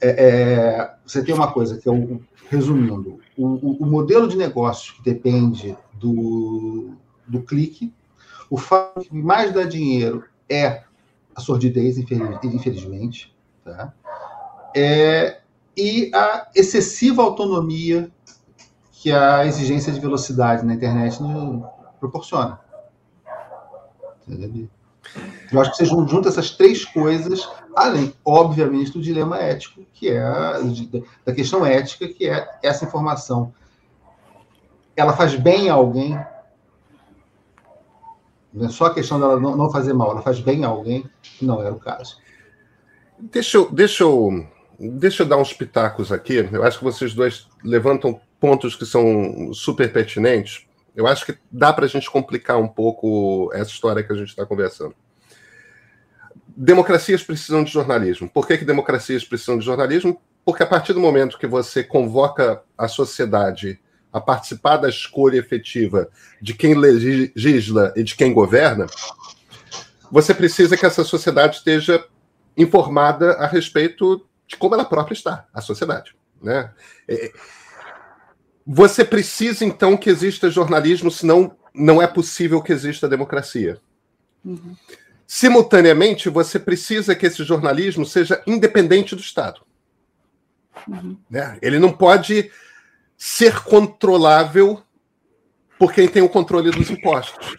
é, 0.00 0.08
é, 0.08 0.94
você 1.06 1.24
tem 1.24 1.34
uma 1.34 1.52
coisa 1.52 1.78
que 1.78 1.88
eu, 1.88 2.20
resumindo, 2.50 3.20
o, 3.36 3.82
o, 3.82 3.86
modelo 3.86 4.28
de 4.28 4.36
negócio 4.36 4.94
que 4.94 5.02
depende 5.02 5.76
do, 5.94 6.94
do 7.26 7.40
clique, 7.42 7.92
o 8.50 8.58
fato 8.58 9.00
que 9.00 9.14
mais 9.14 9.52
dá 9.52 9.64
dinheiro 9.64 10.24
é 10.48 10.82
a 11.34 11.40
sordidez, 11.40 11.96
infelizmente, 11.98 13.33
tá? 13.64 13.92
É, 14.76 15.40
e 15.76 16.10
a 16.14 16.48
excessiva 16.54 17.22
autonomia 17.22 18.10
que 18.92 19.12
a 19.12 19.44
exigência 19.44 19.92
de 19.92 20.00
velocidade 20.00 20.64
na 20.64 20.74
internet 20.74 21.18
proporciona. 22.00 22.60
Entendeu? 24.26 24.68
Eu 25.52 25.60
acho 25.60 25.70
que 25.70 25.76
você 25.76 25.84
junta 25.84 26.28
essas 26.28 26.50
três 26.50 26.84
coisas, 26.84 27.48
além, 27.76 28.14
obviamente, 28.24 28.92
do 28.92 29.02
dilema 29.02 29.38
ético, 29.38 29.84
que 29.92 30.08
é 30.08 30.22
a, 30.22 30.58
da 31.24 31.34
questão 31.34 31.64
ética, 31.64 32.08
que 32.08 32.28
é 32.28 32.48
essa 32.62 32.84
informação. 32.84 33.52
Ela 34.96 35.12
faz 35.12 35.34
bem 35.34 35.68
a 35.68 35.74
alguém? 35.74 36.18
Não 38.52 38.66
é 38.66 38.68
só 38.68 38.86
a 38.86 38.94
questão 38.94 39.18
dela 39.18 39.38
não, 39.38 39.70
fazer 39.70 39.92
mal, 39.92 40.12
ela 40.12 40.22
faz 40.22 40.40
bem 40.40 40.64
a 40.64 40.68
alguém? 40.68 41.04
Não 41.42 41.60
era 41.60 41.74
o 41.74 41.78
caso. 41.78 42.16
Deixa 43.30 43.56
eu, 43.56 43.70
deixa 43.70 44.04
eu, 44.04 44.46
deixa 44.78 45.22
eu 45.22 45.26
dar 45.26 45.38
uns 45.38 45.52
pitacos 45.52 46.12
aqui. 46.12 46.46
Eu 46.52 46.62
acho 46.62 46.78
que 46.78 46.84
vocês 46.84 47.14
dois 47.14 47.48
levantam 47.62 48.20
pontos 48.38 48.76
que 48.76 48.84
são 48.84 49.50
super 49.54 49.90
pertinentes. 49.90 50.66
Eu 50.94 51.06
acho 51.06 51.24
que 51.24 51.38
dá 51.50 51.72
para 51.72 51.86
a 51.86 51.88
gente 51.88 52.10
complicar 52.10 52.58
um 52.58 52.68
pouco 52.68 53.50
essa 53.54 53.70
história 53.70 54.02
que 54.02 54.12
a 54.12 54.16
gente 54.16 54.28
está 54.28 54.44
conversando. 54.44 54.94
Democracias 56.54 57.22
precisam 57.22 57.64
de 57.64 57.72
jornalismo. 57.72 58.28
Por 58.28 58.46
que, 58.46 58.58
que 58.58 58.64
democracias 58.64 59.24
precisam 59.24 59.58
de 59.58 59.64
jornalismo? 59.64 60.20
Porque 60.44 60.62
a 60.62 60.66
partir 60.66 60.92
do 60.92 61.00
momento 61.00 61.38
que 61.38 61.46
você 61.46 61.82
convoca 61.82 62.62
a 62.76 62.86
sociedade 62.88 63.80
a 64.12 64.20
participar 64.20 64.76
da 64.76 64.88
escolha 64.88 65.38
efetiva 65.38 66.10
de 66.42 66.52
quem 66.52 66.74
legisla 66.74 67.92
e 67.96 68.02
de 68.02 68.14
quem 68.14 68.34
governa, 68.34 68.86
você 70.12 70.34
precisa 70.34 70.76
que 70.76 70.84
essa 70.84 71.02
sociedade 71.02 71.56
esteja 71.56 72.04
informada 72.56 73.32
a 73.34 73.46
respeito 73.46 74.26
de 74.46 74.56
como 74.56 74.74
ela 74.74 74.84
própria 74.84 75.14
está, 75.14 75.46
a 75.52 75.60
sociedade. 75.60 76.14
Né? 76.42 76.70
É, 77.08 77.32
você 78.66 79.04
precisa, 79.04 79.64
então, 79.64 79.96
que 79.96 80.08
exista 80.08 80.50
jornalismo, 80.50 81.10
senão 81.10 81.56
não 81.74 82.00
é 82.00 82.06
possível 82.06 82.62
que 82.62 82.72
exista 82.72 83.08
democracia. 83.08 83.80
Uhum. 84.44 84.76
Simultaneamente, 85.26 86.28
você 86.28 86.58
precisa 86.58 87.14
que 87.14 87.26
esse 87.26 87.42
jornalismo 87.44 88.06
seja 88.06 88.42
independente 88.46 89.14
do 89.14 89.20
Estado. 89.20 89.62
Uhum. 90.86 91.16
Né? 91.28 91.58
Ele 91.60 91.78
não 91.78 91.92
pode 91.92 92.50
ser 93.16 93.62
controlável 93.62 94.82
por 95.78 95.92
quem 95.92 96.06
tem 96.06 96.22
o 96.22 96.28
controle 96.28 96.70
dos 96.70 96.90
impostos. 96.90 97.58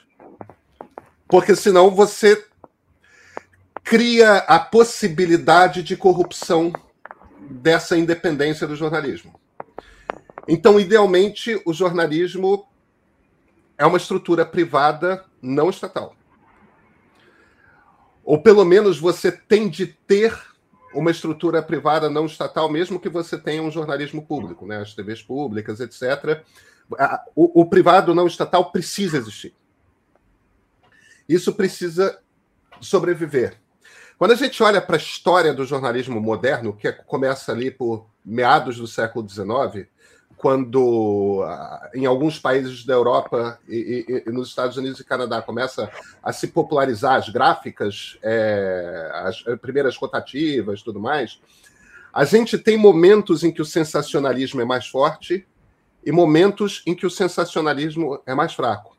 Porque 1.27 1.55
senão 1.55 1.91
você 1.91 2.45
cria 3.85 4.37
a 4.39 4.57
possibilidade 4.57 5.83
de 5.83 5.95
corrupção 5.95 6.73
dessa 7.39 7.95
independência 7.95 8.65
do 8.65 8.75
jornalismo. 8.75 9.39
Então, 10.47 10.79
idealmente, 10.79 11.61
o 11.63 11.71
jornalismo 11.71 12.67
é 13.77 13.85
uma 13.85 13.97
estrutura 13.97 14.43
privada 14.43 15.23
não 15.39 15.69
estatal. 15.69 16.15
Ou 18.23 18.41
pelo 18.41 18.65
menos 18.65 18.99
você 18.99 19.31
tem 19.31 19.69
de 19.69 19.85
ter 19.85 20.35
uma 20.91 21.11
estrutura 21.11 21.61
privada 21.61 22.09
não 22.09 22.25
estatal, 22.25 22.71
mesmo 22.71 22.99
que 22.99 23.09
você 23.09 23.37
tenha 23.37 23.61
um 23.61 23.69
jornalismo 23.69 24.25
público, 24.25 24.65
né? 24.65 24.81
as 24.81 24.95
TVs 24.95 25.21
públicas, 25.21 25.79
etc. 25.79 26.43
O, 27.35 27.61
o 27.61 27.69
privado 27.69 28.15
não 28.15 28.25
estatal 28.25 28.71
precisa 28.71 29.17
existir. 29.17 29.53
Isso 31.29 31.53
precisa 31.53 32.19
sobreviver. 32.81 33.59
Quando 34.17 34.31
a 34.31 34.35
gente 34.35 34.63
olha 34.63 34.81
para 34.81 34.95
a 34.95 34.99
história 34.99 35.53
do 35.53 35.65
jornalismo 35.65 36.21
moderno, 36.21 36.73
que 36.73 36.89
começa 36.91 37.51
ali 37.51 37.69
por 37.69 38.07
meados 38.23 38.77
do 38.77 38.87
século 38.87 39.27
XIX, 39.27 39.87
quando 40.37 41.43
ah, 41.45 41.89
em 41.93 42.05
alguns 42.05 42.39
países 42.39 42.85
da 42.85 42.93
Europa 42.93 43.59
e, 43.67 44.05
e, 44.07 44.29
e, 44.29 44.31
nos 44.31 44.49
Estados 44.49 44.77
Unidos 44.77 44.99
e 44.99 45.03
Canadá 45.03 45.41
começa 45.41 45.91
a 46.23 46.31
se 46.31 46.47
popularizar 46.47 47.15
as 47.15 47.27
gráficas, 47.27 48.17
é, 48.23 49.11
as 49.13 49.41
primeiras 49.61 49.97
rotativas, 49.97 50.81
tudo 50.81 50.99
mais, 50.99 51.41
a 52.13 52.23
gente 52.23 52.57
tem 52.57 52.77
momentos 52.77 53.43
em 53.43 53.51
que 53.51 53.61
o 53.61 53.65
sensacionalismo 53.65 54.61
é 54.61 54.65
mais 54.65 54.87
forte 54.87 55.45
e 56.05 56.11
momentos 56.11 56.81
em 56.85 56.95
que 56.95 57.05
o 57.05 57.09
sensacionalismo 57.09 58.21
é 58.25 58.33
mais 58.33 58.53
fraco 58.53 58.94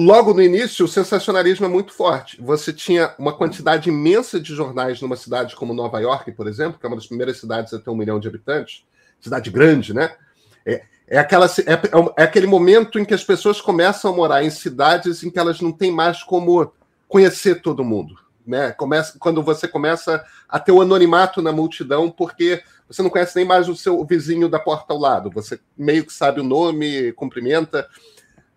logo 0.00 0.32
no 0.32 0.42
início, 0.42 0.86
o 0.86 0.88
sensacionalismo 0.88 1.66
é 1.66 1.68
muito 1.68 1.92
forte. 1.92 2.40
Você 2.40 2.72
tinha 2.72 3.14
uma 3.18 3.34
quantidade 3.34 3.90
imensa 3.90 4.40
de 4.40 4.54
jornais 4.54 5.00
numa 5.02 5.16
cidade 5.16 5.54
como 5.54 5.74
Nova 5.74 6.00
York, 6.00 6.32
por 6.32 6.48
exemplo, 6.48 6.80
que 6.80 6.86
é 6.86 6.88
uma 6.88 6.96
das 6.96 7.06
primeiras 7.06 7.38
cidades 7.38 7.74
a 7.74 7.78
ter 7.78 7.90
um 7.90 7.96
milhão 7.96 8.18
de 8.18 8.26
habitantes, 8.26 8.84
cidade 9.20 9.50
grande, 9.50 9.92
né? 9.92 10.16
É, 10.64 10.84
é, 11.06 11.18
aquela, 11.18 11.44
é, 11.46 12.22
é 12.22 12.22
aquele 12.22 12.46
momento 12.46 12.98
em 12.98 13.04
que 13.04 13.12
as 13.12 13.22
pessoas 13.22 13.60
começam 13.60 14.10
a 14.10 14.16
morar 14.16 14.42
em 14.42 14.48
cidades 14.48 15.22
em 15.22 15.30
que 15.30 15.38
elas 15.38 15.60
não 15.60 15.70
têm 15.70 15.92
mais 15.92 16.22
como 16.22 16.72
conhecer 17.06 17.60
todo 17.60 17.84
mundo. 17.84 18.14
Né? 18.46 18.72
Começa, 18.72 19.18
quando 19.18 19.42
você 19.42 19.68
começa 19.68 20.24
a 20.48 20.58
ter 20.58 20.72
o 20.72 20.80
anonimato 20.80 21.42
na 21.42 21.52
multidão, 21.52 22.10
porque 22.10 22.62
você 22.88 23.02
não 23.02 23.10
conhece 23.10 23.36
nem 23.36 23.44
mais 23.44 23.68
o 23.68 23.76
seu 23.76 24.02
vizinho 24.04 24.48
da 24.48 24.58
porta 24.58 24.94
ao 24.94 24.98
lado, 24.98 25.30
você 25.30 25.60
meio 25.76 26.06
que 26.06 26.12
sabe 26.12 26.40
o 26.40 26.44
nome, 26.44 27.12
cumprimenta 27.12 27.86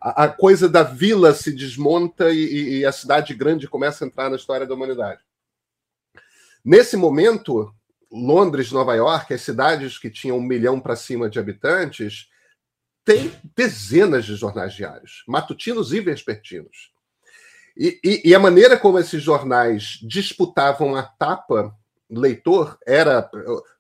a, 0.03 0.27
coisa 0.27 0.67
da 0.67 0.83
vila 0.83 1.33
se 1.33 1.49
desmonta 1.49 2.29
e, 2.29 2.79
e 2.79 2.85
a 2.85 2.91
cidade 2.91 3.33
grande 3.33 3.69
começa 3.69 4.03
a 4.03 4.07
entrar 4.07 4.29
na 4.29 4.35
história 4.35 4.67
da 4.67 4.73
humanidade. 4.73 5.21
Nesse 6.63 6.97
momento, 6.97 7.73
Londres, 8.11 8.69
Nova 8.69 8.93
York, 8.95 9.33
as 9.33 9.41
cidades 9.41 9.97
que 9.97 10.09
tinham 10.09 10.37
um 10.37 10.41
milhão 10.41 10.77
para 10.77 10.97
cima 10.97 11.29
de 11.29 11.39
habitantes, 11.39 12.27
têm 13.05 13.33
dezenas 13.55 14.25
de 14.25 14.35
jornais 14.35 14.73
diários, 14.73 15.23
matutinos 15.25 15.93
e 15.93 16.01
vespertinos. 16.01 16.91
E, 17.75 17.99
e, 18.03 18.29
e, 18.29 18.35
a 18.35 18.39
maneira 18.39 18.77
como 18.77 18.99
esses 18.99 19.23
jornais 19.23 19.99
disputavam 20.03 20.95
a 20.95 21.03
tapa 21.03 21.73
leitor 22.09 22.77
era. 22.85 23.29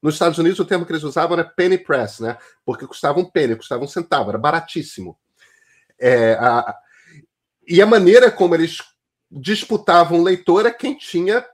Nos 0.01 0.15
Estados 0.15 0.39
Unidos, 0.39 0.59
o 0.59 0.65
termo 0.65 0.85
que 0.85 0.91
eles 0.91 1.03
usavam 1.03 1.37
era 1.37 1.47
penny 1.47 1.77
press, 1.77 2.19
né? 2.19 2.37
Porque 2.65 2.87
custava 2.87 3.19
um 3.19 3.25
penny, 3.25 3.55
custava 3.55 3.83
um 3.83 3.87
centavo, 3.87 4.29
era 4.29 4.37
baratíssimo. 4.37 5.17
É, 6.05 6.33
a, 6.33 6.75
e 7.65 7.81
a 7.81 7.85
maneira 7.85 8.29
como 8.29 8.53
eles 8.53 8.79
disputavam 9.31 10.19
o 10.19 10.23
leitor 10.23 10.65
é 10.65 10.71
quem 10.71 10.97
tinha 10.97 11.45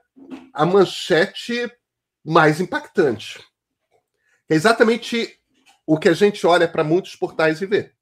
a 0.52 0.66
manchete 0.66 1.70
mais 2.24 2.60
impactante. 2.60 3.38
É 4.48 4.54
exatamente 4.56 5.38
o 5.86 5.96
que 5.96 6.08
a 6.08 6.14
gente 6.14 6.44
olha 6.44 6.66
para 6.66 6.82
muitos 6.82 7.14
portais 7.14 7.62
e 7.62 7.66
vê. 7.66 7.92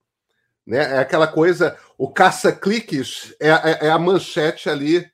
Né? 0.66 0.78
É 0.78 0.98
aquela 1.00 1.26
coisa, 1.26 1.76
o 1.98 2.10
caça-cliques 2.10 3.34
é, 3.38 3.50
é, 3.50 3.78
é, 3.86 3.90
a 3.90 3.98
manchete 3.98 4.70
ali 4.70 5.06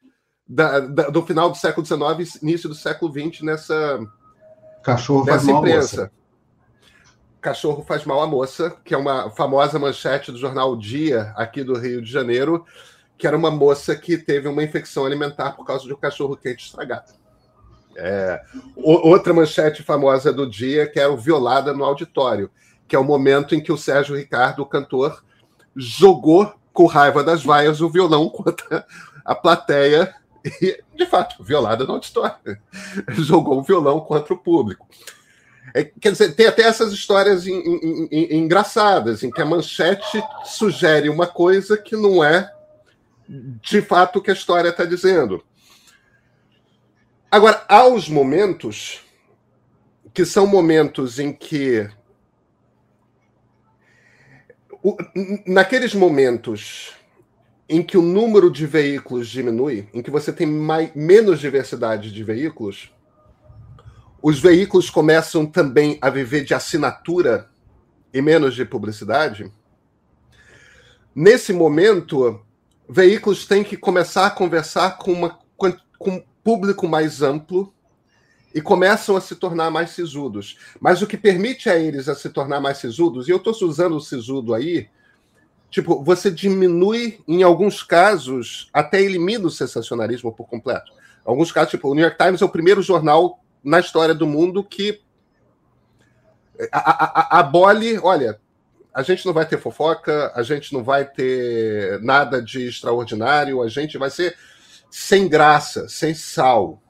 da, 0.47 0.79
da, 0.79 1.11
do 1.11 1.27
final 1.27 1.51
do 1.51 1.57
século 1.57 1.85
XIX, 1.85 2.41
início 2.43 2.69
do 2.69 2.77
século 2.77 3.13
XX 3.13 3.43
nessa, 3.43 3.99
Cachorro 4.85 5.25
nessa 5.25 5.51
imprensa. 5.51 6.13
Cachorro 7.45 7.85
Faz 7.85 8.07
Mal 8.07 8.23
à 8.23 8.27
Moça, 8.27 8.75
que 8.83 8.95
é 8.95 8.97
uma 8.97 9.31
famosa 9.31 9.79
manchete 9.79 10.33
do 10.33 10.39
jornal 10.39 10.75
Dia, 10.75 11.35
aqui 11.37 11.63
do 11.63 11.79
Rio 11.79 12.01
de 12.01 12.11
Janeiro, 12.11 12.65
que 13.19 13.27
era 13.27 13.37
uma 13.37 13.51
moça 13.51 13.95
que 13.95 14.17
teve 14.17 14.49
uma 14.49 14.63
infecção 14.63 15.05
alimentar 15.05 15.51
por 15.53 15.67
causa 15.67 15.85
de 15.85 15.93
um 15.93 15.97
cachorro 15.97 16.39
quente 16.39 16.65
estragado. 16.65 17.13
É, 17.97 18.43
outra 18.75 19.35
manchete 19.35 19.83
famosa 19.83 20.33
do 20.33 20.49
dia, 20.49 20.87
que 20.87 20.99
era 20.99 21.13
o 21.13 21.19
Violada 21.19 21.75
no 21.75 21.85
Auditório, 21.85 22.51
que 22.89 22.97
é 22.97 22.99
o 22.99 23.05
momento 23.05 23.55
em 23.55 23.63
que 23.63 23.71
o 23.71 23.77
Sérgio 23.77 24.17
Ricardo, 24.17 24.63
o 24.63 24.67
cantor, 24.67 25.23
jogou 25.77 26.51
com 26.73 26.87
raiva 26.87 27.23
das 27.23 27.45
vaias 27.45 27.83
o 27.83 27.91
violão 27.91 28.27
contra 28.31 28.87
a 29.23 29.35
plateia 29.35 30.15
e, 30.63 30.83
de 30.97 31.05
fato, 31.05 31.45
violada 31.45 31.85
no 31.85 31.93
auditório. 31.93 32.59
Jogou 33.21 33.59
o 33.59 33.63
violão 33.63 34.01
contra 34.01 34.33
o 34.33 34.39
público. 34.39 34.87
É, 35.77 35.83
quer 35.83 36.13
dizer, 36.13 36.37
tem 36.37 36.47
até 36.47 36.63
essas 36.63 36.93
histórias 36.93 37.45
engraçadas, 37.49 39.25
em 39.25 39.31
que 39.31 39.43
a 39.43 39.45
manchete 39.45 40.23
sugere 40.45 41.09
uma 41.09 41.27
coisa 41.27 41.77
que 41.77 41.97
não 41.97 42.23
é 42.23 42.49
de 43.29 43.83
fato 43.83 44.21
o 44.21 44.23
que 44.23 44.31
a 44.31 44.35
história 44.35 44.69
está 44.69 44.85
dizendo. 44.85 45.45
Agora, 47.29 47.65
há 47.69 47.85
os 47.89 48.09
momentos 48.09 49.03
que 50.13 50.25
são 50.25 50.47
momentos 50.47 51.19
em 51.19 51.33
que. 51.33 51.91
Naqueles 55.45 55.93
momentos 55.93 56.95
em 57.69 57.83
que 57.83 57.99
o 57.99 58.03
número 58.03 58.49
de 58.49 58.67
veículos 58.67 59.29
diminui, 59.29 59.89
em 59.93 60.03
que 60.03 60.11
você 60.11 60.33
tem 60.33 60.47
mais, 60.47 60.95
menos 60.95 61.41
diversidade 61.41 62.13
de 62.13 62.23
veículos, 62.23 62.94
os 64.27 64.41
veículos 64.41 64.89
começam 64.89 65.45
também 65.45 65.99
a 66.01 66.09
viver 66.09 66.45
de 66.45 66.55
assinatura 66.55 67.51
e 68.11 68.23
menos 68.23 68.55
de 68.55 68.65
publicidade. 68.65 69.53
Nesse 71.15 71.53
momento, 71.53 72.41
veículos 72.89 73.47
têm 73.47 73.63
que 73.63 73.77
começar 73.77 74.25
a 74.25 74.31
conversar 74.31 74.97
com, 74.97 75.13
uma, 75.13 75.39
com 75.59 76.11
um 76.11 76.25
público 76.43 76.89
mais 76.89 77.21
amplo 77.21 77.71
e 78.55 78.63
começam 78.63 79.15
a 79.15 79.21
se 79.21 79.37
tornar 79.37 79.71
mais 79.71 79.91
sisudos. 79.91 80.57
Mas 80.81 81.03
o 81.03 81.07
que 81.07 81.19
permite 81.19 81.69
a 81.69 81.79
eles 81.79 82.09
a 82.09 82.15
se 82.15 82.31
tornar 82.31 82.63
mais 82.63 82.79
sisudos, 82.79 83.29
e 83.29 83.31
eu 83.31 83.37
estou 83.37 83.53
usando 83.69 83.95
o 83.95 84.01
sisudo 84.01 84.55
aí, 84.55 84.89
tipo, 85.71 86.03
você 86.03 86.31
diminui, 86.31 87.21
em 87.29 87.43
alguns 87.43 87.83
casos, 87.83 88.71
até 88.73 89.03
elimina 89.03 89.47
o 89.47 89.51
sensacionalismo 89.51 90.33
por 90.33 90.49
completo. 90.49 90.93
Alguns 91.27 91.53
casos, 91.53 91.73
tipo, 91.73 91.91
o 91.91 91.95
New 91.95 92.05
York 92.05 92.17
Times 92.17 92.41
é 92.41 92.45
o 92.47 92.49
primeiro 92.49 92.81
jornal 92.81 93.44
na 93.65 93.81
história 93.81 94.15
do 94.15 94.27
mundo 94.27 94.63
que 94.63 95.01
a, 96.71 97.39
abole, 97.39 97.99
olha, 97.99 98.39
a 98.93 99.03
gente 99.03 99.27
não 99.27 99.33
vai 99.33 99.45
ter 99.45 99.59
fofoca, 99.59 100.31
a 100.35 100.43
gente 100.43 100.73
não 100.73 100.85
vai 100.85 101.05
ter 101.05 102.01
nada 102.01 102.41
de 102.41 102.69
extraordinário, 102.69 103.63
a 103.63 103.69
gente 103.69 103.99
vai 103.99 104.11
ser 104.11 104.37
sem 104.89 105.29
graça, 105.29 105.89
sem 105.89 106.15
sal. 106.15 106.81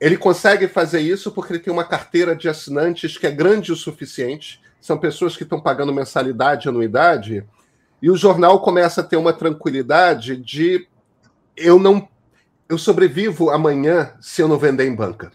Ele 0.00 0.16
consegue 0.16 0.68
fazer 0.68 1.00
isso 1.00 1.32
porque 1.32 1.52
ele 1.52 1.62
tem 1.62 1.72
uma 1.72 1.84
carteira 1.84 2.36
de 2.36 2.48
assinantes 2.48 3.18
que 3.18 3.26
é 3.26 3.30
grande 3.30 3.72
o 3.72 3.76
suficiente, 3.76 4.62
são 4.80 4.98
pessoas 4.98 5.36
que 5.36 5.42
estão 5.42 5.60
pagando 5.60 5.92
mensalidade, 5.92 6.68
anuidade, 6.68 7.44
e 8.00 8.10
o 8.10 8.16
jornal 8.16 8.60
começa 8.60 9.00
a 9.00 9.04
ter 9.04 9.16
uma 9.16 9.32
tranquilidade 9.32 10.36
de 10.36 10.86
eu 11.56 11.78
não 11.78 12.08
eu 12.68 12.78
sobrevivo 12.78 13.50
amanhã 13.50 14.14
se 14.20 14.42
eu 14.42 14.48
não 14.48 14.58
vender 14.58 14.86
em 14.86 14.94
banca. 14.94 15.32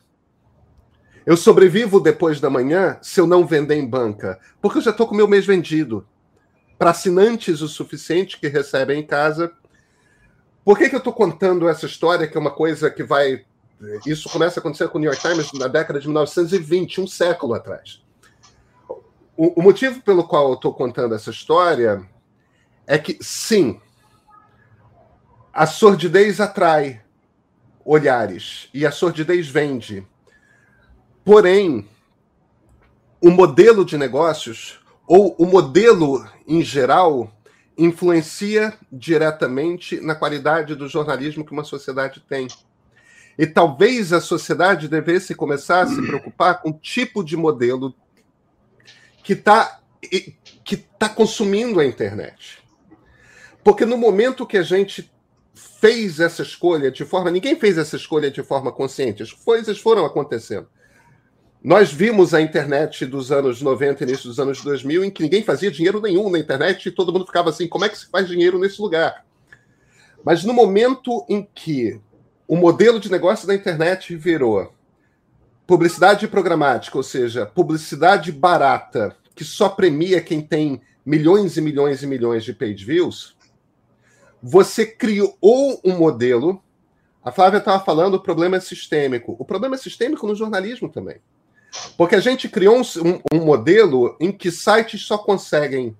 Eu 1.25 1.37
sobrevivo 1.37 1.99
depois 1.99 2.39
da 2.39 2.49
manhã 2.49 2.97
se 3.01 3.19
eu 3.19 3.27
não 3.27 3.45
vender 3.45 3.75
em 3.75 3.87
banca, 3.87 4.39
porque 4.61 4.77
eu 4.77 4.81
já 4.81 4.91
estou 4.91 5.07
com 5.07 5.13
o 5.13 5.17
meu 5.17 5.27
mês 5.27 5.45
vendido. 5.45 6.07
Para 6.77 6.91
assinantes 6.91 7.61
o 7.61 7.67
suficiente 7.67 8.39
que 8.39 8.47
recebem 8.47 8.99
em 8.99 9.05
casa. 9.05 9.51
Por 10.63 10.77
que, 10.77 10.89
que 10.89 10.95
eu 10.95 10.99
estou 10.99 11.13
contando 11.13 11.67
essa 11.67 11.85
história, 11.85 12.27
que 12.27 12.37
é 12.37 12.39
uma 12.39 12.51
coisa 12.51 12.89
que 12.89 13.03
vai. 13.03 13.45
Isso 14.05 14.29
começa 14.29 14.59
a 14.59 14.61
acontecer 14.61 14.87
com 14.89 14.97
o 14.97 15.01
New 15.01 15.11
York 15.11 15.21
Times 15.21 15.51
na 15.53 15.67
década 15.67 15.99
de 15.99 16.07
1920, 16.07 17.01
um 17.01 17.07
século 17.07 17.53
atrás. 17.53 18.01
O, 19.35 19.59
o 19.59 19.63
motivo 19.63 20.01
pelo 20.01 20.25
qual 20.25 20.49
eu 20.49 20.55
estou 20.55 20.73
contando 20.73 21.15
essa 21.15 21.29
história 21.29 22.05
é 22.85 22.97
que, 22.97 23.17
sim, 23.21 23.79
a 25.53 25.65
sordidez 25.65 26.39
atrai 26.39 27.01
olhares 27.85 28.69
e 28.73 28.85
a 28.85 28.91
sordidez 28.91 29.47
vende. 29.47 30.05
Porém, 31.29 31.87
o 33.21 33.29
modelo 33.29 33.85
de 33.85 33.99
negócios, 33.99 34.79
ou 35.05 35.35
o 35.37 35.45
modelo 35.45 36.27
em 36.47 36.63
geral, 36.63 37.31
influencia 37.77 38.73
diretamente 38.91 40.01
na 40.01 40.15
qualidade 40.15 40.73
do 40.73 40.87
jornalismo 40.87 41.45
que 41.45 41.51
uma 41.51 41.63
sociedade 41.63 42.19
tem. 42.27 42.47
E 43.37 43.45
talvez 43.45 44.11
a 44.11 44.19
sociedade 44.19 44.87
devesse 44.87 45.35
começar 45.35 45.81
a 45.81 45.85
se 45.85 46.01
preocupar 46.01 46.63
com 46.63 46.71
o 46.71 46.79
tipo 46.79 47.23
de 47.23 47.37
modelo 47.37 47.93
que 49.23 49.33
está 49.33 49.81
que 50.65 50.77
tá 50.77 51.07
consumindo 51.07 51.79
a 51.79 51.85
internet. 51.85 52.57
Porque 53.63 53.85
no 53.85 53.99
momento 53.99 54.47
que 54.47 54.57
a 54.57 54.63
gente 54.63 55.13
fez 55.53 56.19
essa 56.19 56.41
escolha 56.41 56.89
de 56.89 57.05
forma. 57.05 57.29
Ninguém 57.29 57.55
fez 57.55 57.77
essa 57.77 57.97
escolha 57.97 58.31
de 58.31 58.41
forma 58.41 58.71
consciente, 58.71 59.21
as 59.21 59.31
coisas 59.31 59.77
foram 59.77 60.05
acontecendo. 60.05 60.67
Nós 61.61 61.91
vimos 61.91 62.33
a 62.33 62.41
internet 62.41 63.05
dos 63.05 63.33
anos 63.33 63.61
90, 63.61 64.03
início 64.03 64.29
dos 64.29 64.39
anos 64.39 64.63
2000, 64.63 65.03
em 65.03 65.11
que 65.11 65.21
ninguém 65.21 65.43
fazia 65.43 65.69
dinheiro 65.69 66.01
nenhum 66.01 66.29
na 66.29 66.39
internet 66.39 66.87
e 66.87 66.91
todo 66.91 67.11
mundo 67.11 67.25
ficava 67.25 67.49
assim: 67.49 67.67
como 67.67 67.83
é 67.83 67.89
que 67.89 67.97
se 67.97 68.09
faz 68.09 68.27
dinheiro 68.27 68.57
nesse 68.57 68.81
lugar? 68.81 69.25
Mas 70.23 70.43
no 70.45 70.53
momento 70.53 71.25
em 71.27 71.47
que 71.53 71.99
o 72.47 72.55
modelo 72.55 72.99
de 72.99 73.11
negócio 73.11 73.45
da 73.45 73.53
internet 73.53 74.15
virou 74.15 74.73
publicidade 75.67 76.27
programática, 76.29 76.97
ou 76.97 77.03
seja, 77.03 77.45
publicidade 77.45 78.31
barata, 78.31 79.15
que 79.35 79.43
só 79.43 79.67
premia 79.67 80.21
quem 80.21 80.41
tem 80.41 80.81
milhões 81.05 81.57
e 81.57 81.61
milhões 81.61 82.01
e 82.01 82.07
milhões 82.07 82.43
de 82.43 82.53
page 82.53 82.85
views, 82.85 83.37
você 84.41 84.85
criou 84.85 85.37
um 85.83 85.97
modelo. 85.97 86.63
A 87.21 87.31
Flávia 87.31 87.57
estava 87.57 87.83
falando 87.83 88.13
o 88.13 88.23
problema 88.23 88.55
é 88.55 88.59
sistêmico. 88.61 89.35
O 89.37 89.43
problema 89.43 89.75
é 89.75 89.77
sistêmico 89.77 90.25
no 90.25 90.35
jornalismo 90.35 90.87
também. 90.87 91.17
Porque 91.97 92.15
a 92.15 92.19
gente 92.19 92.49
criou 92.49 92.77
um, 92.79 93.21
um 93.33 93.45
modelo 93.45 94.15
em 94.19 94.31
que 94.31 94.51
sites 94.51 95.01
só 95.01 95.17
conseguem. 95.17 95.95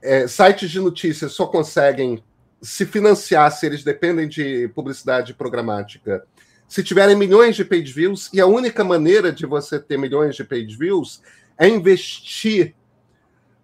É, 0.00 0.28
sites 0.28 0.70
de 0.70 0.80
notícias 0.80 1.32
só 1.32 1.46
conseguem 1.46 2.22
se 2.62 2.86
financiar 2.86 3.50
se 3.50 3.66
eles 3.66 3.82
dependem 3.82 4.28
de 4.28 4.68
publicidade 4.68 5.34
programática 5.34 6.24
se 6.68 6.84
tiverem 6.84 7.16
milhões 7.16 7.56
de 7.56 7.64
page 7.64 7.90
views, 7.90 8.28
e 8.32 8.40
a 8.40 8.46
única 8.46 8.84
maneira 8.84 9.32
de 9.32 9.46
você 9.46 9.80
ter 9.80 9.96
milhões 9.96 10.36
de 10.36 10.44
page 10.44 10.76
views 10.76 11.22
é 11.56 11.66
investir. 11.66 12.74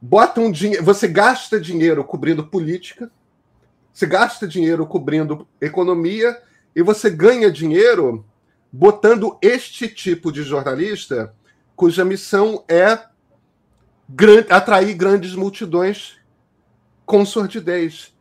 Bota 0.01 0.41
um 0.41 0.51
dinheiro. 0.51 0.83
Você 0.85 1.07
gasta 1.07 1.61
dinheiro 1.61 2.03
cobrindo 2.03 2.47
política, 2.47 3.11
você 3.93 4.07
gasta 4.07 4.49
dinheiro 4.49 4.87
cobrindo 4.87 5.47
economia, 5.61 6.37
e 6.75 6.83
você 6.83 7.11
ganha 7.11 7.51
dinheiro 7.51 8.25
botando 8.77 9.39
este 9.41 9.89
tipo 9.89 10.33
de 10.33 10.43
jornalista, 10.43 11.35
cuja 11.77 12.05
missão 12.05 12.65
é 12.69 12.99
atrair 14.51 14.95
grandes 14.95 15.35
multidões 15.35 16.17
com 17.07 17.25
sordidez 17.25 18.15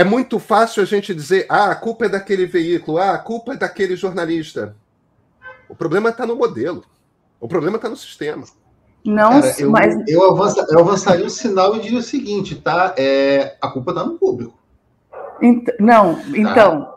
é 0.00 0.04
muito 0.04 0.38
fácil 0.38 0.82
a 0.82 0.86
gente 0.86 1.14
dizer, 1.14 1.44
ah, 1.46 1.72
a 1.72 1.74
culpa 1.74 2.06
é 2.06 2.08
daquele 2.08 2.46
veículo, 2.46 2.96
ah, 2.96 3.10
a 3.10 3.18
culpa 3.18 3.52
é 3.52 3.56
daquele 3.56 3.96
jornalista. 3.96 4.74
O 5.68 5.74
problema 5.74 6.08
está 6.08 6.24
no 6.24 6.36
modelo. 6.36 6.84
O 7.38 7.46
problema 7.46 7.76
está 7.76 7.86
no 7.86 7.96
sistema. 7.96 8.44
Não, 9.04 9.42
Cara, 9.42 9.60
eu, 9.60 9.70
mas... 9.70 10.08
eu, 10.08 10.24
avança, 10.24 10.66
eu 10.70 10.78
avançaria 10.78 11.26
o 11.26 11.30
sinal 11.30 11.76
e 11.76 11.80
diria 11.80 11.98
o 11.98 12.02
seguinte, 12.02 12.54
tá? 12.54 12.94
É, 12.96 13.56
a 13.60 13.68
culpa 13.68 13.90
está 13.90 14.02
no 14.02 14.18
público. 14.18 14.58
Ent 15.42 15.68
não, 15.78 16.14
tá? 16.14 16.22
então, 16.34 16.89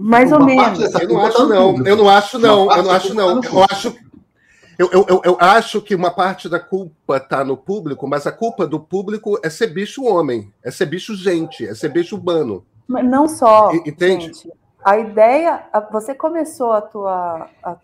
mais 0.00 0.32
ou 0.32 0.44
menos. 0.44 0.78
Eu 0.94 1.08
não 1.08 1.20
acho, 1.20 1.48
não. 1.48 1.86
Eu 1.86 1.96
não 1.96 2.08
acho, 2.08 2.38
não. 2.38 2.70
Eu 2.70 2.82
não 2.82 2.90
acho, 2.90 3.14
não. 3.14 3.40
Eu 3.42 3.64
acho, 3.70 3.94
eu, 4.78 4.88
eu, 4.92 5.20
eu, 5.24 5.36
acho 5.40 5.80
que 5.82 5.92
uma 5.92 6.10
parte 6.10 6.48
da 6.48 6.60
culpa 6.60 7.16
está 7.16 7.42
no 7.42 7.56
público, 7.56 8.06
mas 8.06 8.28
a 8.28 8.32
culpa 8.32 8.64
do 8.64 8.78
público 8.78 9.36
é 9.42 9.50
ser 9.50 9.66
bicho 9.66 10.04
homem, 10.04 10.52
é 10.62 10.70
ser 10.70 10.86
bicho 10.86 11.16
gente, 11.16 11.66
é 11.66 11.74
ser 11.74 11.88
bicho 11.88 12.16
humano. 12.16 12.64
Mas 12.86 13.04
não 13.04 13.26
só. 13.26 13.72
Entende? 13.74 14.26
Gente, 14.26 14.52
a 14.84 14.96
ideia. 14.96 15.64
Você 15.90 16.14
começou 16.14 16.72
a 16.72 16.80
tua, 16.80 17.50
a, 17.60 17.76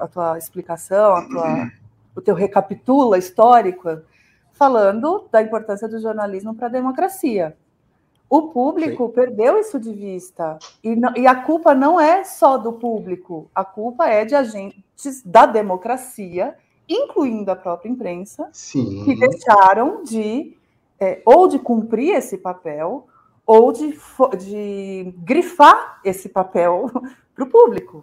a 0.00 0.08
tua 0.08 0.38
explicação, 0.38 1.16
a 1.16 1.22
tua, 1.22 1.70
o 2.16 2.20
teu 2.22 2.34
recapitula 2.34 3.18
histórico, 3.18 4.00
falando 4.54 5.28
da 5.30 5.42
importância 5.42 5.86
do 5.86 6.00
jornalismo 6.00 6.54
para 6.54 6.68
a 6.68 6.70
democracia. 6.70 7.54
O 8.32 8.48
público 8.48 9.08
Sim. 9.08 9.12
perdeu 9.12 9.58
isso 9.58 9.78
de 9.78 9.92
vista. 9.92 10.58
E, 10.82 10.96
não, 10.96 11.12
e, 11.14 11.26
a 11.26 11.34
culpa 11.34 11.74
não 11.74 12.00
é 12.00 12.24
só 12.24 12.56
do 12.56 12.72
público, 12.72 13.50
a 13.54 13.62
culpa 13.62 14.08
é 14.08 14.24
de 14.24 14.34
agentes 14.34 15.22
da 15.22 15.44
democracia, 15.44 16.56
incluindo 16.88 17.50
a 17.50 17.56
própria 17.56 17.90
imprensa, 17.90 18.48
Sim. 18.50 19.04
que 19.04 19.16
deixaram 19.16 20.02
de 20.02 20.56
é, 20.98 21.20
ou 21.26 21.46
de 21.46 21.58
cumprir 21.58 22.14
esse 22.14 22.38
papel 22.38 23.06
ou 23.44 23.70
de, 23.70 23.98
de 24.38 25.12
grifar 25.18 26.00
esse 26.02 26.30
papel 26.30 26.90
para 27.36 27.44
o 27.44 27.50
público 27.50 28.02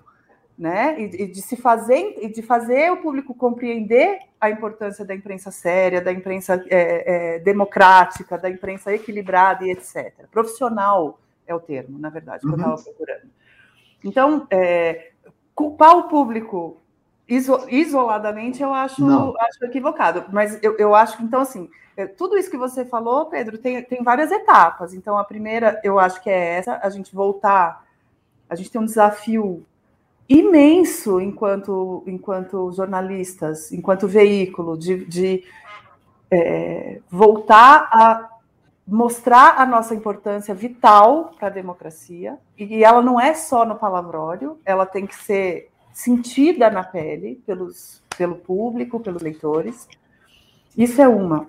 né? 0.60 1.00
E, 1.00 1.26
de 1.26 1.42
se 1.42 1.56
fazer 1.56 2.18
e 2.22 2.28
de 2.28 2.42
fazer 2.42 2.92
o 2.92 2.98
público 2.98 3.34
compreender 3.34 4.20
a 4.42 4.50
importância 4.50 5.06
da 5.06 5.16
imprensa 5.16 5.52
séria, 5.52 6.02
da 6.02 6.12
imprensa 6.12 6.62
é, 6.70 7.36
é, 7.36 7.40
democrática, 7.40 8.38
da 8.38 8.50
imprensa 8.50 8.94
equilibrada 8.94 9.66
e 9.66 9.72
etc. 9.72 10.14
Profissional 10.30 11.18
é 11.48 11.56
o 11.56 11.62
termo, 11.62 11.98
na 11.98 12.10
verdade, 12.10 12.42
que 12.42 12.48
uhum. 12.48 12.54
eu 12.54 12.58
estava 12.58 12.84
procurando. 12.84 13.30
Então, 14.04 14.48
é, 14.52 15.12
culpar 15.56 15.98
o 15.98 16.10
público 16.10 16.82
iso, 17.26 17.66
isoladamente 17.70 18.62
eu 18.62 18.74
acho, 18.74 19.06
acho 19.40 19.64
equivocado. 19.64 20.26
Mas 20.30 20.62
eu, 20.62 20.76
eu 20.78 20.94
acho 20.94 21.16
que, 21.16 21.24
então, 21.24 21.40
assim, 21.40 21.70
é, 21.96 22.06
tudo 22.06 22.38
isso 22.38 22.52
que 22.52 22.58
você 22.58 22.84
falou, 22.84 23.28
Pedro, 23.28 23.58
tem, 23.58 23.82
tem 23.82 24.04
várias 24.04 24.30
etapas. 24.30 24.94
Então, 24.94 25.18
a 25.18 25.24
primeira, 25.24 25.80
eu 25.86 25.98
acho 25.98 26.22
que 26.22 26.30
é 26.30 26.58
essa, 26.58 26.82
a 26.84 26.90
gente 26.90 27.16
voltar, 27.16 27.86
a 28.50 28.56
gente 28.56 28.70
tem 28.70 28.82
um 28.82 28.86
desafio 28.86 29.66
imenso 30.30 31.20
enquanto, 31.20 32.04
enquanto 32.06 32.72
jornalistas, 32.72 33.72
enquanto 33.72 34.08
veículo, 34.08 34.78
de, 34.78 35.04
de 35.06 35.44
é, 36.30 37.02
voltar 37.10 37.90
a 37.92 38.30
mostrar 38.86 39.56
a 39.60 39.66
nossa 39.66 39.94
importância 39.94 40.54
vital 40.54 41.32
para 41.38 41.48
a 41.48 41.52
democracia, 41.52 42.38
e 42.58 42.84
ela 42.84 43.02
não 43.02 43.20
é 43.20 43.34
só 43.34 43.66
no 43.66 43.76
palavrório, 43.76 44.60
ela 44.66 44.86
tem 44.86 45.06
que 45.06 45.16
ser 45.16 45.70
sentida 45.94 46.70
na 46.70 46.84
pele 46.84 47.42
pelos, 47.46 48.02
pelo 48.18 48.36
público, 48.36 49.00
pelos 49.00 49.22
leitores. 49.22 49.88
Isso 50.76 51.02
é 51.02 51.08
uma. 51.08 51.48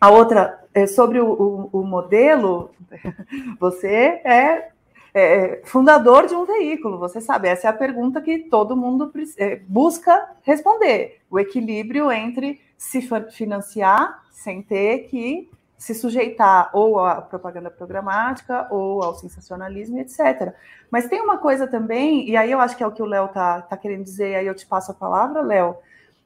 A 0.00 0.10
outra 0.10 0.64
é 0.74 0.86
sobre 0.86 1.20
o, 1.20 1.70
o, 1.72 1.80
o 1.80 1.84
modelo, 1.84 2.70
você 3.60 4.20
é 4.24 4.72
é, 5.14 5.20
é, 5.22 5.62
fundador 5.64 6.26
de 6.26 6.34
um 6.34 6.44
veículo, 6.44 6.98
você 6.98 7.20
sabe, 7.20 7.48
essa 7.48 7.66
é 7.66 7.70
a 7.70 7.74
pergunta 7.74 8.20
que 8.20 8.38
todo 8.38 8.76
mundo 8.76 9.12
é, 9.36 9.56
busca 9.66 10.30
responder: 10.42 11.20
o 11.30 11.38
equilíbrio 11.38 12.10
entre 12.10 12.60
se 12.78 13.06
financiar 13.30 14.22
sem 14.30 14.62
ter 14.62 15.00
que 15.08 15.50
se 15.76 15.94
sujeitar 15.94 16.70
ou 16.72 17.04
à 17.04 17.20
propaganda 17.20 17.68
programática 17.68 18.68
ou 18.70 19.02
ao 19.02 19.14
sensacionalismo, 19.16 19.98
etc. 19.98 20.54
Mas 20.90 21.08
tem 21.08 21.20
uma 21.20 21.38
coisa 21.38 21.66
também, 21.66 22.28
e 22.28 22.36
aí 22.36 22.52
eu 22.52 22.60
acho 22.60 22.76
que 22.76 22.84
é 22.84 22.86
o 22.86 22.92
que 22.92 23.02
o 23.02 23.06
Léo 23.06 23.26
está 23.26 23.62
tá 23.62 23.76
querendo 23.76 24.04
dizer, 24.04 24.36
aí 24.36 24.46
eu 24.46 24.54
te 24.54 24.64
passo 24.64 24.92
a 24.92 24.94
palavra, 24.94 25.42
Léo, 25.42 25.76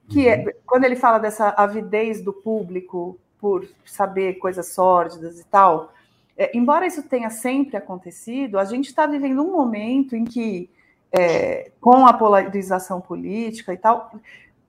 que 0.08 0.28
é, 0.28 0.36
uhum. 0.36 0.48
é 0.48 0.56
quando 0.66 0.84
ele 0.84 0.96
fala 0.96 1.18
dessa 1.18 1.48
avidez 1.48 2.22
do 2.22 2.32
público 2.32 3.18
por 3.40 3.66
saber 3.84 4.34
coisas 4.34 4.68
sórdidas 4.68 5.40
e 5.40 5.44
tal, 5.44 5.92
é, 6.36 6.56
embora 6.56 6.86
isso 6.86 7.02
tenha 7.02 7.30
sempre 7.30 7.76
acontecido, 7.76 8.58
a 8.58 8.64
gente 8.64 8.86
está 8.86 9.06
vivendo 9.06 9.42
um 9.42 9.52
momento 9.52 10.14
em 10.14 10.24
que, 10.24 10.70
é, 11.10 11.70
com 11.80 12.06
a 12.06 12.12
polarização 12.12 13.00
política 13.00 13.72
e 13.72 13.76
tal, 13.76 14.12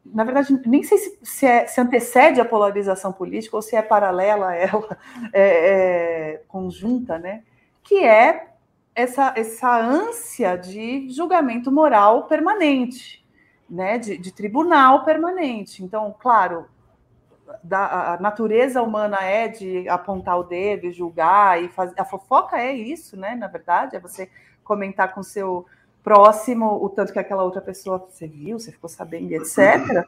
na 0.05 0.23
verdade, 0.23 0.59
nem 0.65 0.83
sei 0.83 0.97
se, 0.97 1.19
se, 1.21 1.45
é, 1.45 1.65
se 1.65 1.81
antecede 1.81 2.39
a 2.39 2.45
polarização 2.45 3.11
política 3.11 3.55
ou 3.55 3.61
se 3.61 3.75
é 3.75 3.81
paralela 3.81 4.49
a 4.49 4.55
ela, 4.55 4.97
é, 5.33 5.41
é, 5.41 6.41
conjunta, 6.47 7.17
né? 7.19 7.43
Que 7.83 8.03
é 8.05 8.47
essa, 8.95 9.33
essa 9.35 9.77
ânsia 9.77 10.57
de 10.57 11.09
julgamento 11.09 11.71
moral 11.71 12.23
permanente, 12.23 13.25
né? 13.69 13.97
De, 13.97 14.17
de 14.17 14.31
tribunal 14.31 15.03
permanente. 15.03 15.83
Então, 15.83 16.15
claro, 16.17 16.65
da, 17.67 18.13
a 18.13 18.19
natureza 18.19 18.81
humana 18.81 19.21
é 19.21 19.47
de 19.47 19.87
apontar 19.89 20.39
o 20.39 20.43
dedo 20.43 20.87
e 20.87 20.91
julgar 20.91 21.61
e 21.61 21.67
fazer. 21.67 21.93
A 21.99 22.05
fofoca 22.05 22.57
é 22.57 22.73
isso, 22.73 23.17
né? 23.17 23.35
Na 23.35 23.47
verdade, 23.47 23.95
é 23.95 23.99
você 23.99 24.29
comentar 24.63 25.13
com 25.13 25.21
seu 25.21 25.65
próximo 26.03 26.83
o 26.83 26.89
tanto 26.89 27.11
que 27.11 27.19
aquela 27.19 27.43
outra 27.43 27.61
pessoa 27.61 27.97
você 27.97 28.27
viu, 28.27 28.57
você 28.57 28.71
ficou 28.71 28.89
sabendo, 28.89 29.33
etc. 29.33 30.07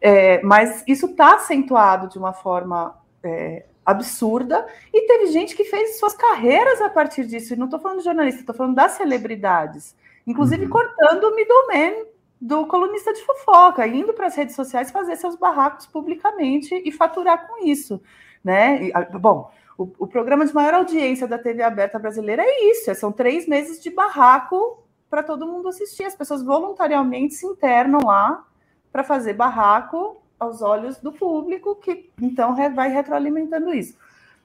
É, 0.00 0.42
mas 0.42 0.82
isso 0.86 1.06
está 1.06 1.34
acentuado 1.34 2.08
de 2.08 2.18
uma 2.18 2.32
forma 2.32 2.98
é, 3.22 3.64
absurda 3.84 4.66
e 4.92 5.06
teve 5.06 5.26
gente 5.26 5.54
que 5.54 5.64
fez 5.64 5.98
suas 5.98 6.14
carreiras 6.14 6.80
a 6.80 6.88
partir 6.88 7.26
disso. 7.26 7.52
E 7.52 7.56
não 7.56 7.66
estou 7.66 7.80
falando 7.80 7.98
de 7.98 8.04
jornalista, 8.04 8.40
estou 8.40 8.54
falando 8.54 8.74
das 8.74 8.92
celebridades, 8.92 9.94
inclusive 10.26 10.64
uhum. 10.64 10.70
cortando 10.70 11.24
o 11.24 11.36
middleman 11.36 12.06
do 12.44 12.66
colunista 12.66 13.10
de 13.10 13.24
fofoca, 13.24 13.86
indo 13.86 14.12
para 14.12 14.26
as 14.26 14.36
redes 14.36 14.54
sociais 14.54 14.90
fazer 14.90 15.16
seus 15.16 15.34
barracos 15.34 15.86
publicamente 15.86 16.74
e 16.84 16.92
faturar 16.92 17.48
com 17.48 17.64
isso, 17.66 17.98
né? 18.44 18.84
E, 18.84 18.92
bom, 19.18 19.50
o, 19.78 19.88
o, 19.98 20.06
programa 20.06 20.44
de 20.44 20.52
maior 20.52 20.74
audiência 20.74 21.26
da 21.26 21.38
TV 21.38 21.62
aberta 21.62 21.98
brasileira 21.98 22.42
é 22.44 22.70
isso, 22.70 22.90
é, 22.90 22.94
são 22.94 23.10
três 23.10 23.48
meses 23.48 23.82
de 23.82 23.88
barraco 23.88 24.84
para 25.08 25.22
todo 25.22 25.46
mundo 25.46 25.68
assistir. 25.68 26.04
As 26.04 26.14
pessoas 26.14 26.42
voluntariamente 26.42 27.32
se 27.32 27.46
internam 27.46 28.04
lá 28.04 28.46
para 28.92 29.02
fazer 29.02 29.32
barraco 29.32 30.22
aos 30.38 30.60
olhos 30.60 30.98
do 30.98 31.12
público, 31.12 31.74
que 31.76 32.10
então 32.20 32.54
vai 32.74 32.90
retroalimentando 32.90 33.72
isso. 33.72 33.96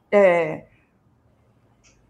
É, 0.09 0.67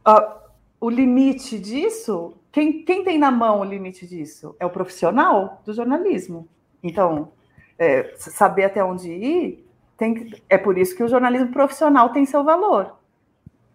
a, 0.06 0.38
o 0.80 0.88
limite 0.88 1.58
disso 1.58 2.36
quem, 2.52 2.84
quem 2.84 3.04
tem 3.04 3.18
na 3.18 3.32
mão 3.32 3.60
o 3.60 3.64
limite 3.64 4.08
disso? 4.08 4.56
É 4.60 4.66
o 4.66 4.70
profissional 4.70 5.62
do 5.66 5.74
jornalismo. 5.74 6.48
Então, 6.82 7.32
é, 7.78 8.14
saber 8.18 8.66
até 8.66 8.84
onde 8.84 9.10
ir, 9.10 9.68
tem, 9.98 10.34
é 10.50 10.58
por 10.58 10.78
isso 10.78 10.96
que 10.96 11.04
o 11.04 11.08
jornalismo 11.08 11.52
profissional 11.52 12.10
tem 12.10 12.26
seu 12.26 12.44
valor, 12.44 12.96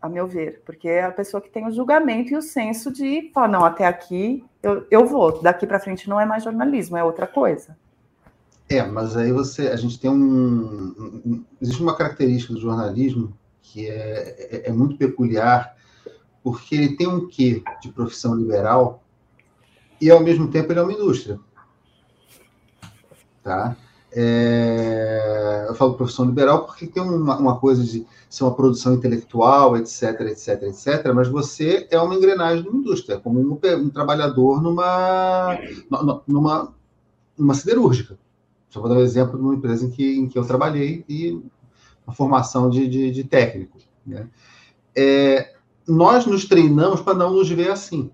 a 0.00 0.08
meu 0.08 0.26
ver, 0.26 0.62
porque 0.64 0.88
é 0.88 1.04
a 1.04 1.12
pessoa 1.12 1.40
que 1.40 1.50
tem 1.50 1.66
o 1.66 1.72
julgamento 1.72 2.32
e 2.32 2.36
o 2.36 2.42
senso 2.42 2.92
de 2.92 3.30
falar, 3.32 3.48
não, 3.48 3.64
até 3.64 3.86
aqui 3.86 4.44
eu, 4.62 4.86
eu 4.90 5.06
vou, 5.06 5.40
daqui 5.42 5.66
para 5.66 5.80
frente 5.80 6.08
não 6.08 6.20
é 6.20 6.24
mais 6.24 6.42
jornalismo, 6.42 6.96
é 6.96 7.04
outra 7.04 7.26
coisa. 7.26 7.76
É, 8.68 8.82
mas 8.82 9.16
aí 9.16 9.30
você, 9.30 9.68
a 9.68 9.76
gente 9.76 10.00
tem 10.00 10.10
um, 10.10 11.22
um 11.24 11.44
existe 11.60 11.82
uma 11.82 11.96
característica 11.96 12.54
do 12.54 12.60
jornalismo 12.60 13.36
que 13.60 13.86
é, 13.86 14.62
é, 14.64 14.68
é 14.70 14.72
muito 14.72 14.96
peculiar, 14.96 15.73
porque 16.44 16.74
ele 16.74 16.94
tem 16.94 17.08
um 17.08 17.26
quê 17.26 17.64
de 17.80 17.90
profissão 17.90 18.36
liberal 18.36 19.02
e 19.98 20.10
ao 20.10 20.20
mesmo 20.20 20.48
tempo 20.48 20.70
ele 20.70 20.78
é 20.78 20.82
uma 20.82 20.92
indústria, 20.92 21.40
tá? 23.42 23.74
É, 24.12 25.66
eu 25.68 25.74
falo 25.74 25.94
profissão 25.94 26.26
liberal 26.26 26.66
porque 26.66 26.86
tem 26.86 27.02
uma, 27.02 27.36
uma, 27.36 27.58
coisa 27.58 27.82
de 27.82 28.06
ser 28.28 28.44
uma 28.44 28.54
produção 28.54 28.94
intelectual, 28.94 29.76
etc, 29.76 30.20
etc, 30.20 30.62
etc, 30.64 31.12
mas 31.12 31.26
você 31.26 31.88
é 31.90 31.98
uma 31.98 32.14
engrenagem 32.14 32.62
de 32.62 32.68
uma 32.68 32.78
indústria, 32.78 33.18
como 33.18 33.40
um, 33.40 33.58
um 33.76 33.90
trabalhador 33.90 34.62
numa, 34.62 35.58
numa, 36.28 36.74
numa 37.36 37.54
siderúrgica. 37.54 38.16
Só 38.68 38.80
vou 38.80 38.88
dar 38.88 38.96
um 38.96 39.00
exemplo 39.00 39.36
de 39.36 39.42
uma 39.42 39.54
empresa 39.54 39.86
em 39.86 39.90
que, 39.90 40.16
em 40.16 40.28
que 40.28 40.38
eu 40.38 40.44
trabalhei 40.44 41.04
e 41.08 41.42
uma 42.06 42.14
formação 42.14 42.68
de, 42.68 42.86
de, 42.86 43.10
de 43.10 43.24
técnico. 43.24 43.78
Né? 44.06 44.28
É, 44.94 45.53
nós 45.86 46.26
nos 46.26 46.44
treinamos 46.44 47.00
para 47.00 47.14
não 47.14 47.32
nos 47.32 47.48
ver 47.48 47.70
assim. 47.70 48.10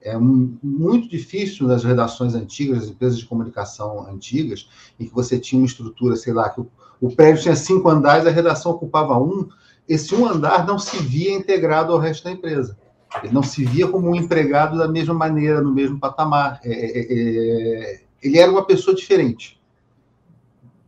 É 0.00 0.16
muito 0.18 1.08
difícil 1.08 1.66
nas 1.68 1.84
redações 1.84 2.34
antigas, 2.34 2.78
nas 2.78 2.88
empresas 2.88 3.18
de 3.18 3.26
comunicação 3.26 4.08
antigas, 4.08 4.68
em 4.98 5.06
que 5.06 5.14
você 5.14 5.38
tinha 5.38 5.60
uma 5.60 5.66
estrutura, 5.66 6.16
sei 6.16 6.32
lá, 6.32 6.50
que 6.50 6.60
o, 6.60 6.68
o 7.00 7.14
prédio 7.14 7.42
tinha 7.42 7.54
cinco 7.54 7.88
andares, 7.88 8.26
a 8.26 8.30
redação 8.30 8.72
ocupava 8.72 9.16
um, 9.16 9.48
esse 9.88 10.14
um 10.14 10.26
andar 10.26 10.66
não 10.66 10.78
se 10.78 10.98
via 10.98 11.32
integrado 11.32 11.92
ao 11.92 11.98
resto 11.98 12.24
da 12.24 12.32
empresa. 12.32 12.76
Ele 13.22 13.32
não 13.32 13.42
se 13.42 13.64
via 13.64 13.86
como 13.86 14.08
um 14.08 14.14
empregado 14.14 14.78
da 14.78 14.88
mesma 14.88 15.14
maneira, 15.14 15.60
no 15.60 15.72
mesmo 15.72 16.00
patamar. 16.00 16.60
É, 16.64 16.72
é, 16.72 16.98
é, 16.98 17.94
é 17.94 18.02
ele 18.22 18.38
era 18.38 18.50
uma 18.50 18.64
pessoa 18.64 18.96
diferente. 18.96 19.60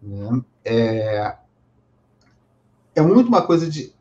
Né? 0.00 0.42
É, 0.64 1.36
é 2.94 3.02
muito 3.02 3.28
uma 3.28 3.42
coisa 3.42 3.68
de. 3.68 3.93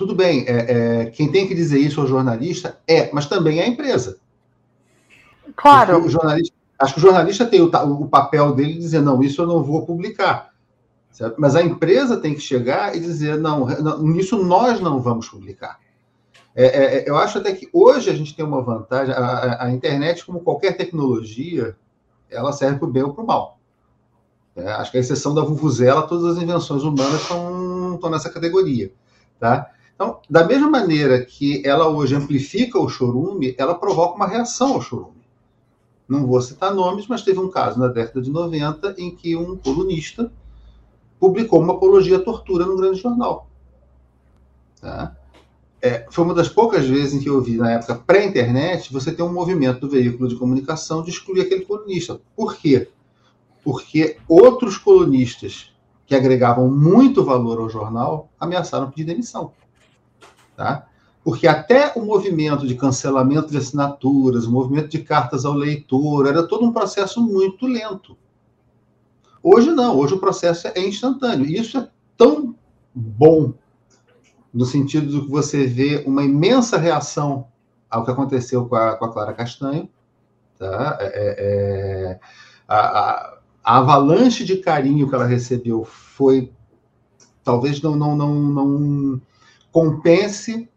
Tudo 0.00 0.14
bem, 0.14 0.46
é, 0.48 1.02
é, 1.02 1.10
quem 1.10 1.30
tem 1.30 1.46
que 1.46 1.54
dizer 1.54 1.78
isso 1.78 2.00
é 2.00 2.04
o 2.04 2.06
jornalista, 2.06 2.78
é, 2.88 3.10
mas 3.12 3.26
também 3.26 3.60
é 3.60 3.64
a 3.64 3.68
empresa. 3.68 4.16
Claro. 5.54 6.02
O 6.02 6.08
jornalista, 6.08 6.54
acho 6.78 6.94
que 6.94 7.00
o 7.00 7.02
jornalista 7.02 7.44
tem 7.44 7.60
o, 7.60 7.66
o, 7.66 8.08
papel 8.08 8.54
dele 8.54 8.72
de 8.72 8.78
dizer, 8.78 9.02
não, 9.02 9.22
isso 9.22 9.42
eu 9.42 9.46
não 9.46 9.62
vou 9.62 9.84
publicar. 9.84 10.54
Certo? 11.10 11.34
Mas 11.38 11.54
a 11.54 11.60
empresa 11.60 12.16
tem 12.16 12.32
que 12.32 12.40
chegar 12.40 12.96
e 12.96 13.00
dizer, 13.00 13.36
não, 13.36 13.66
não 13.66 14.16
isso 14.16 14.42
nós 14.42 14.80
não 14.80 15.02
vamos 15.02 15.28
publicar. 15.28 15.78
É, 16.56 16.64
é, 16.64 16.96
é, 16.96 17.04
eu 17.06 17.18
acho 17.18 17.36
até 17.36 17.52
que 17.52 17.68
hoje 17.70 18.08
a 18.08 18.14
gente 18.14 18.34
tem 18.34 18.42
uma 18.42 18.62
vantagem, 18.62 19.12
a, 19.14 19.18
a, 19.18 19.64
a 19.66 19.70
internet, 19.70 20.24
como 20.24 20.40
qualquer 20.40 20.78
tecnologia, 20.78 21.76
ela 22.30 22.54
serve 22.54 22.78
para 22.78 22.88
o 22.88 22.90
bem 22.90 23.02
ou 23.02 23.12
para 23.12 23.22
o 23.22 23.26
mal. 23.26 23.58
É, 24.56 24.66
acho 24.72 24.92
que 24.92 24.96
a 24.96 25.00
exceção 25.00 25.34
da 25.34 25.42
Vuvuzela, 25.42 26.06
todas 26.06 26.38
as 26.38 26.42
invenções 26.42 26.84
humanas 26.84 27.20
estão 27.20 28.10
nessa 28.10 28.30
categoria. 28.30 28.90
Tá? 29.38 29.70
Então, 30.00 30.18
da 30.30 30.46
mesma 30.46 30.70
maneira 30.70 31.22
que 31.22 31.60
ela 31.62 31.86
hoje 31.86 32.14
amplifica 32.14 32.78
o 32.78 32.88
chorume, 32.88 33.54
ela 33.58 33.74
provoca 33.74 34.16
uma 34.16 34.26
reação 34.26 34.72
ao 34.72 34.80
chorume. 34.80 35.20
Não 36.08 36.26
vou 36.26 36.40
citar 36.40 36.74
nomes, 36.74 37.06
mas 37.06 37.20
teve 37.20 37.38
um 37.38 37.50
caso 37.50 37.78
na 37.78 37.86
década 37.86 38.22
de 38.22 38.30
90 38.30 38.94
em 38.96 39.14
que 39.14 39.36
um 39.36 39.58
colunista 39.58 40.32
publicou 41.18 41.60
uma 41.60 41.74
apologia 41.74 42.16
à 42.16 42.20
tortura 42.20 42.64
no 42.64 42.78
grande 42.78 42.98
jornal. 42.98 43.50
Tá? 44.80 45.14
É, 45.82 46.06
foi 46.10 46.24
uma 46.24 46.32
das 46.32 46.48
poucas 46.48 46.86
vezes 46.86 47.12
em 47.12 47.20
que 47.20 47.28
eu 47.28 47.42
vi, 47.42 47.58
na 47.58 47.72
época 47.72 47.94
pré-internet, 47.94 48.90
você 48.90 49.12
ter 49.12 49.22
um 49.22 49.32
movimento 49.32 49.80
do 49.80 49.90
veículo 49.90 50.30
de 50.30 50.36
comunicação 50.36 51.02
de 51.02 51.10
excluir 51.10 51.42
aquele 51.42 51.66
colunista. 51.66 52.18
Por 52.34 52.56
quê? 52.56 52.88
porque 53.62 54.16
outros 54.26 54.78
colunistas 54.78 55.70
que 56.06 56.14
agregavam 56.14 56.70
muito 56.70 57.24
valor 57.24 57.60
ao 57.60 57.68
jornal 57.68 58.28
ameaçaram 58.38 58.90
pedir 58.90 59.04
demissão. 59.04 59.52
Tá? 60.60 60.86
Porque 61.24 61.46
até 61.46 61.90
o 61.96 62.04
movimento 62.04 62.66
de 62.66 62.74
cancelamento 62.74 63.50
de 63.50 63.56
assinaturas, 63.56 64.44
o 64.44 64.52
movimento 64.52 64.88
de 64.88 64.98
cartas 64.98 65.46
ao 65.46 65.54
leitor, 65.54 66.26
era 66.26 66.46
todo 66.46 66.66
um 66.66 66.70
processo 66.70 67.22
muito 67.22 67.66
lento. 67.66 68.14
Hoje 69.42 69.70
não, 69.70 69.96
hoje 69.96 70.12
o 70.12 70.20
processo 70.20 70.68
é 70.68 70.86
instantâneo. 70.86 71.46
E 71.46 71.58
isso 71.58 71.78
é 71.78 71.88
tão 72.14 72.54
bom, 72.94 73.54
no 74.52 74.66
sentido 74.66 75.06
de 75.06 75.22
que 75.22 75.30
você 75.30 75.66
vê 75.66 76.04
uma 76.06 76.22
imensa 76.22 76.76
reação 76.76 77.48
ao 77.88 78.04
que 78.04 78.10
aconteceu 78.10 78.66
com 78.66 78.76
a, 78.76 78.96
com 78.96 79.06
a 79.06 79.12
Clara 79.14 79.32
Castanho. 79.32 79.88
Tá? 80.58 80.98
É, 81.00 81.06
é, 81.06 82.10
é 82.10 82.20
a, 82.68 83.38
a, 83.64 83.78
avalanche 83.78 84.44
de 84.44 84.58
carinho 84.58 85.08
que 85.08 85.14
ela 85.14 85.24
recebeu 85.24 85.84
foi 85.86 86.52
talvez 87.42 87.80
não 87.80 87.96
não 87.96 88.14
não, 88.14 88.34
não 88.34 89.22
compense 89.72 90.68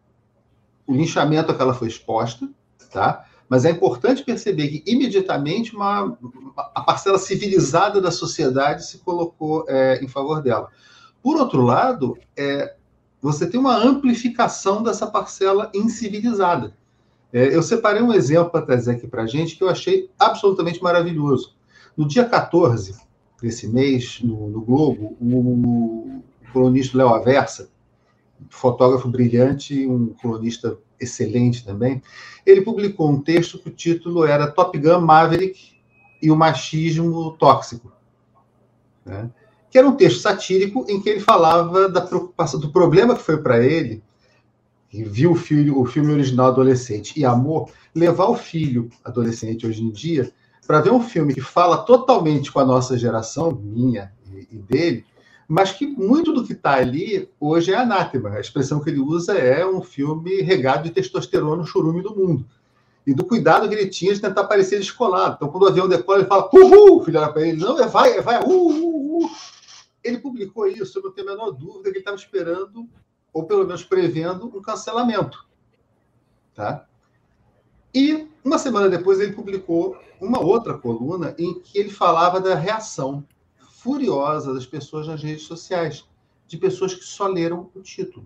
o 0.86 0.94
linchamento 0.94 1.52
a 1.52 1.56
que 1.56 1.62
ela 1.62 1.74
foi 1.74 1.88
exposta, 1.88 2.50
tá? 2.92 3.26
Mas 3.48 3.66
é 3.66 3.70
importante 3.70 4.24
perceber 4.24 4.68
que 4.68 4.84
imediatamente 4.92 5.76
uma, 5.76 6.18
a 6.56 6.82
parcela 6.82 7.18
civilizada 7.18 8.02
da 8.02 8.12
sociedade 8.12 8.86
se 8.86 9.00
colocou 9.00 9.66
é, 9.68 10.04
em 10.04 10.08
favor 10.08 10.42
dela. 10.42 10.70
Por 11.22 11.38
outro 11.38 11.62
lado, 11.62 12.18
é, 12.36 12.76
você 13.22 13.48
tem 13.48 13.60
uma 13.60 13.78
amplificação 13.78 14.84
dessa 14.84 15.08
parcela 15.08 15.72
incivilizada. 15.74 16.74
É, 17.32 17.56
eu 17.56 17.64
separei 17.64 18.02
um 18.02 18.14
exemplo 18.14 18.50
para 18.50 18.66
trazer 18.66 18.92
aqui 18.92 19.08
para 19.08 19.24
a 19.24 19.28
gente 19.28 19.56
que 19.56 19.64
eu 19.64 19.70
achei 19.70 20.10
absolutamente 20.20 20.82
maravilhoso. 20.84 21.56
No 21.96 22.08
dia 22.08 22.26
14 22.26 22.96
desse 23.42 23.68
mês, 23.68 24.20
no, 24.22 24.50
no 24.50 24.62
Globo, 24.62 25.16
o, 25.20 25.38
o 25.38 26.22
colunista 26.52 26.98
Léo 26.98 27.10
Aversa, 27.10 27.70
fotógrafo 28.50 29.08
brilhante, 29.08 29.88
um 29.88 30.14
colunista 30.22 30.78
excelente 31.00 31.66
também, 31.66 32.02
ele 32.46 32.62
publicou 32.62 33.10
um 33.10 33.22
texto 33.22 33.60
que 33.60 33.70
o 33.70 33.74
título 33.74 34.26
era 34.26 34.52
Top 34.52 34.78
Gun 34.78 35.02
Maverick 35.02 35.74
e 36.22 36.32
o 36.32 36.36
machismo 36.36 37.32
tóxico. 37.38 37.92
Né? 39.06 39.30
Que 39.70 39.78
era 39.78 39.88
um 39.88 39.96
texto 39.96 40.20
satírico 40.20 40.86
em 40.88 41.02
que 41.02 41.10
ele 41.10 41.20
falava 41.20 41.90
da 41.90 42.02
preocupação, 42.02 42.60
do 42.60 42.72
problema 42.72 43.16
que 43.16 43.24
foi 43.24 43.38
para 43.38 43.64
ele, 43.64 44.04
que 44.90 45.04
viu 45.04 45.32
o, 45.32 45.36
filho, 45.36 45.80
o 45.80 45.86
filme 45.86 46.14
original 46.14 46.48
adolescente 46.48 47.20
e 47.20 47.26
amou, 47.26 47.70
levar 47.94 48.28
o 48.28 48.36
filho 48.36 48.90
adolescente 49.04 49.66
hoje 49.66 49.84
em 49.84 49.90
dia 49.90 50.32
para 50.66 50.82
ver 50.82 50.92
um 50.92 51.02
filme 51.02 51.34
que 51.34 51.42
fala 51.42 51.78
totalmente 51.78 52.52
com 52.52 52.60
a 52.60 52.66
nossa 52.66 52.98
geração, 52.98 53.52
minha 53.52 54.14
e, 54.52 54.58
dele, 54.58 55.06
mas 55.54 55.72
que 55.72 55.86
muito 55.86 56.34
do 56.34 56.44
que 56.44 56.54
está 56.54 56.78
ali 56.78 57.30
hoje 57.40 57.72
é 57.72 57.76
anátema. 57.76 58.32
A 58.32 58.40
expressão 58.40 58.80
que 58.80 58.90
ele 58.90 59.00
usa 59.00 59.38
é 59.38 59.64
um 59.64 59.84
filme 59.84 60.42
regado 60.42 60.86
de 60.86 60.90
testosterona 60.90 61.58
no 61.58 61.68
churume 61.68 62.02
do 62.02 62.16
mundo. 62.16 62.44
E 63.06 63.14
do 63.14 63.24
cuidado 63.24 63.70
que 63.70 63.76
ele 63.76 63.88
tinha 63.88 64.16
de 64.16 64.20
tentar 64.20 64.46
parecer 64.46 64.80
descolado. 64.80 65.36
Então, 65.36 65.50
quando 65.50 65.62
o 65.62 65.68
avião 65.68 65.88
decola, 65.88 66.18
ele 66.18 66.28
fala, 66.28 66.50
uhul, 66.52 67.04
filho 67.04 67.32
para 67.32 67.48
ele. 67.48 67.58
Não, 67.58 67.80
é 67.80 67.86
vai, 67.86 68.18
é 68.18 68.22
vai, 68.24 68.44
uhul, 68.44 69.30
Ele 70.04 70.18
publicou 70.18 70.66
isso, 70.66 70.98
eu 70.98 71.04
não 71.04 71.12
tenho 71.12 71.30
a 71.30 71.32
menor 71.34 71.52
dúvida 71.52 71.84
que 71.84 71.90
ele 71.90 72.00
estava 72.00 72.18
esperando, 72.18 72.90
ou 73.32 73.46
pelo 73.46 73.68
menos 73.68 73.84
prevendo, 73.84 74.48
um 74.48 74.60
cancelamento. 74.60 75.46
Tá? 76.56 76.88
E 77.94 78.28
uma 78.44 78.58
semana 78.58 78.90
depois 78.90 79.20
ele 79.20 79.34
publicou 79.34 79.96
uma 80.20 80.40
outra 80.40 80.80
coluna 80.80 81.36
em 81.38 81.60
que 81.60 81.78
ele 81.78 81.92
falava 81.92 82.42
da 82.42 82.56
reação 82.56 83.24
furiosa 83.84 84.54
das 84.54 84.66
pessoas 84.66 85.08
nas 85.08 85.22
redes 85.22 85.44
sociais, 85.44 86.06
de 86.48 86.58
pessoas 86.58 86.94
que 86.94 87.04
só 87.04 87.28
leram 87.28 87.70
o 87.76 87.82
título. 87.82 88.26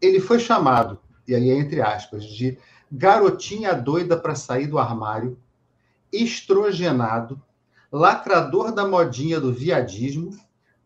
Ele 0.00 0.20
foi 0.20 0.38
chamado, 0.38 0.98
e 1.26 1.34
aí 1.34 1.50
é 1.50 1.58
entre 1.58 1.82
aspas, 1.82 2.24
de 2.24 2.56
garotinha 2.90 3.74
doida 3.74 4.16
para 4.16 4.34
sair 4.34 4.66
do 4.66 4.78
armário, 4.78 5.38
estrogenado, 6.10 7.40
lacrador 7.92 8.72
da 8.72 8.88
modinha 8.88 9.38
do 9.38 9.52
viadismo 9.52 10.30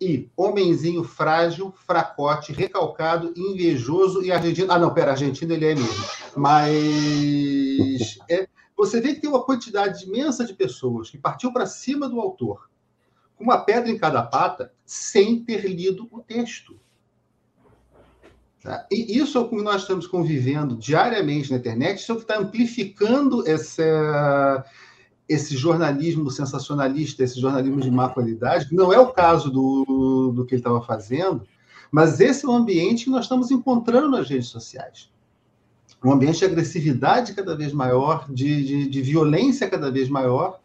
e 0.00 0.28
homenzinho 0.36 1.04
frágil, 1.04 1.72
fracote, 1.86 2.52
recalcado, 2.52 3.32
invejoso 3.36 4.24
e 4.24 4.32
argentino. 4.32 4.72
Ah, 4.72 4.78
não, 4.78 4.92
pera, 4.92 5.12
argentino 5.12 5.52
ele 5.52 5.66
é 5.66 5.74
mesmo. 5.76 6.04
Mas 6.36 8.18
é, 8.28 8.48
você 8.76 9.00
vê 9.00 9.14
que 9.14 9.20
tem 9.20 9.30
uma 9.30 9.44
quantidade 9.44 10.04
imensa 10.04 10.44
de 10.44 10.52
pessoas 10.52 11.08
que 11.08 11.18
partiu 11.18 11.52
para 11.52 11.66
cima 11.66 12.08
do 12.08 12.20
autor, 12.20 12.71
uma 13.42 13.58
pedra 13.58 13.90
em 13.90 13.98
cada 13.98 14.22
pata, 14.22 14.72
sem 14.84 15.42
ter 15.42 15.66
lido 15.66 16.08
o 16.10 16.20
texto. 16.20 16.78
Tá? 18.62 18.86
E 18.90 19.18
isso 19.18 19.36
é 19.36 19.40
o 19.40 19.48
que 19.48 19.56
nós 19.56 19.82
estamos 19.82 20.06
convivendo 20.06 20.76
diariamente 20.76 21.50
na 21.50 21.56
internet, 21.56 21.98
isso 21.98 22.12
é 22.12 22.14
o 22.14 22.18
que 22.18 22.22
está 22.22 22.38
amplificando 22.38 23.46
essa, 23.48 24.64
esse 25.28 25.56
jornalismo 25.56 26.30
sensacionalista, 26.30 27.24
esse 27.24 27.40
jornalismo 27.40 27.80
de 27.80 27.90
má 27.90 28.08
qualidade, 28.08 28.68
que 28.68 28.74
não 28.74 28.92
é 28.92 29.00
o 29.00 29.12
caso 29.12 29.50
do, 29.50 30.32
do 30.32 30.46
que 30.46 30.54
ele 30.54 30.60
estava 30.60 30.80
fazendo, 30.80 31.42
mas 31.90 32.20
esse 32.20 32.46
é 32.46 32.48
o 32.48 32.52
ambiente 32.52 33.04
que 33.04 33.10
nós 33.10 33.24
estamos 33.24 33.50
encontrando 33.50 34.08
nas 34.08 34.28
redes 34.28 34.48
sociais. 34.48 35.10
Um 36.04 36.12
ambiente 36.12 36.38
de 36.38 36.44
agressividade 36.44 37.34
cada 37.34 37.56
vez 37.56 37.72
maior, 37.72 38.26
de, 38.30 38.64
de, 38.64 38.88
de 38.88 39.02
violência 39.02 39.68
cada 39.68 39.90
vez 39.90 40.08
maior. 40.08 40.60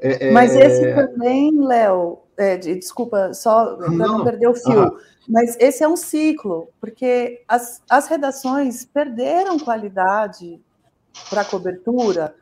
É, 0.00 0.28
é 0.28 0.30
mas 0.30 0.54
esse 0.54 0.94
também, 0.94 1.58
Léo, 1.58 2.18
é, 2.36 2.56
desculpa, 2.56 3.32
só 3.34 3.76
para 3.76 3.90
não, 3.90 4.18
não, 4.18 4.24
perder 4.24 4.48
o 4.48 4.54
fio, 4.54 4.98
mas 5.28 5.56
esse 5.58 5.82
é 5.82 5.88
um 5.88 5.96
ciclo, 5.96 6.68
porque 6.80 7.42
as, 7.48 7.82
as 7.88 8.06
redações 8.08 8.84
perderam 8.84 9.58
qualidade 9.58 10.60
para 11.30 11.44
cobertura 11.44 12.34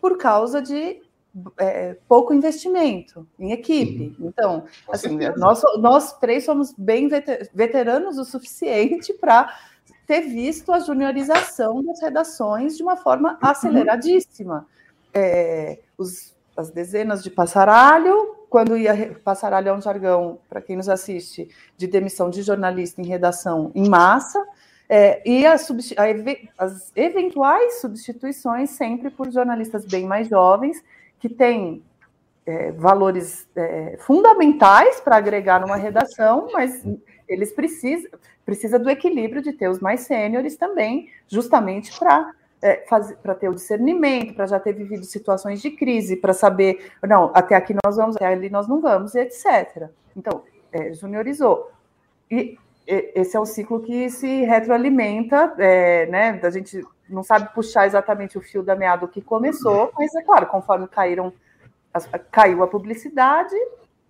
por 0.00 0.16
causa 0.18 0.60
de 0.60 1.00
é, 1.58 1.96
pouco 2.08 2.34
investimento 2.34 3.26
em 3.38 3.52
equipe. 3.52 4.14
Uhum. 4.18 4.28
Então, 4.28 4.64
assim, 4.90 5.18
nós, 5.36 5.62
nós 5.78 6.18
três 6.18 6.44
somos 6.44 6.72
bem 6.76 7.08
veteranos 7.54 8.18
o 8.18 8.24
suficiente 8.24 9.12
para 9.14 9.54
ter 10.06 10.22
visto 10.22 10.72
a 10.72 10.80
juniorização 10.80 11.84
das 11.84 12.00
redações 12.00 12.76
de 12.76 12.82
uma 12.82 12.96
forma 12.96 13.32
uhum. 13.32 13.38
aceleradíssima. 13.42 14.66
É, 15.12 15.78
os, 15.96 16.34
as 16.56 16.70
dezenas 16.70 17.22
de 17.22 17.30
passaralho, 17.30 18.36
quando 18.48 18.76
ia 18.76 19.14
passaralho 19.24 19.68
é 19.68 19.72
um 19.72 19.80
jargão, 19.80 20.38
para 20.48 20.60
quem 20.60 20.76
nos 20.76 20.88
assiste, 20.88 21.48
de 21.76 21.86
demissão 21.86 22.28
de 22.30 22.42
jornalista 22.42 23.00
em 23.00 23.06
redação 23.06 23.70
em 23.74 23.88
massa, 23.88 24.44
é, 24.88 25.22
e 25.24 25.46
a, 25.46 25.54
a, 25.54 26.64
as 26.64 26.92
eventuais 26.96 27.80
substituições 27.80 28.70
sempre 28.70 29.08
por 29.08 29.30
jornalistas 29.30 29.86
bem 29.86 30.04
mais 30.04 30.28
jovens, 30.28 30.82
que 31.20 31.28
têm 31.28 31.82
é, 32.44 32.72
valores 32.72 33.48
é, 33.54 33.96
fundamentais 34.00 35.00
para 35.00 35.16
agregar 35.16 35.60
numa 35.60 35.76
redação, 35.76 36.48
mas 36.52 36.84
eles 37.28 37.52
precisam 37.52 38.10
precisa 38.44 38.80
do 38.80 38.90
equilíbrio 38.90 39.40
de 39.40 39.52
ter 39.52 39.68
os 39.68 39.78
mais 39.78 40.00
sêniores 40.00 40.56
também, 40.56 41.08
justamente 41.28 41.96
para 41.96 42.32
é, 42.62 42.74
para 43.22 43.34
ter 43.34 43.48
o 43.48 43.54
discernimento, 43.54 44.34
para 44.34 44.46
já 44.46 44.60
ter 44.60 44.72
vivido 44.72 45.04
situações 45.04 45.62
de 45.62 45.70
crise, 45.70 46.16
para 46.16 46.32
saber, 46.32 46.92
não, 47.06 47.30
até 47.34 47.54
aqui 47.54 47.74
nós 47.84 47.96
vamos, 47.96 48.16
até 48.16 48.26
ali 48.26 48.50
nós 48.50 48.68
não 48.68 48.80
vamos, 48.80 49.14
etc. 49.14 49.88
Então, 50.16 50.42
é, 50.72 50.92
juniorizou. 50.92 51.70
E 52.30 52.58
esse 52.86 53.36
é 53.36 53.40
um 53.40 53.46
ciclo 53.46 53.80
que 53.80 54.10
se 54.10 54.42
retroalimenta, 54.42 55.54
é, 55.58 56.06
né? 56.06 56.40
A 56.42 56.50
gente 56.50 56.84
não 57.08 57.22
sabe 57.22 57.52
puxar 57.54 57.86
exatamente 57.86 58.36
o 58.36 58.40
fio 58.40 58.62
da 58.62 58.76
meada 58.76 59.06
que 59.08 59.20
começou, 59.20 59.92
mas 59.96 60.14
é 60.14 60.22
claro, 60.22 60.46
conforme 60.46 60.86
caíram, 60.88 61.32
caiu 62.30 62.62
a 62.62 62.68
publicidade, 62.68 63.54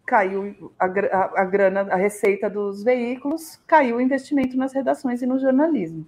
caiu 0.07 0.73
a, 0.79 0.87
a, 0.87 1.41
a 1.43 1.45
grana, 1.45 1.83
a 1.91 1.97
receita 1.97 2.51
dos 2.51 2.83
veículos, 2.83 3.61
caiu 3.67 3.97
o 3.97 4.01
investimento 4.01 4.57
nas 4.57 4.73
redações 4.73 5.23
e 5.23 5.27
no 5.27 5.39
jornalismo. 5.39 6.07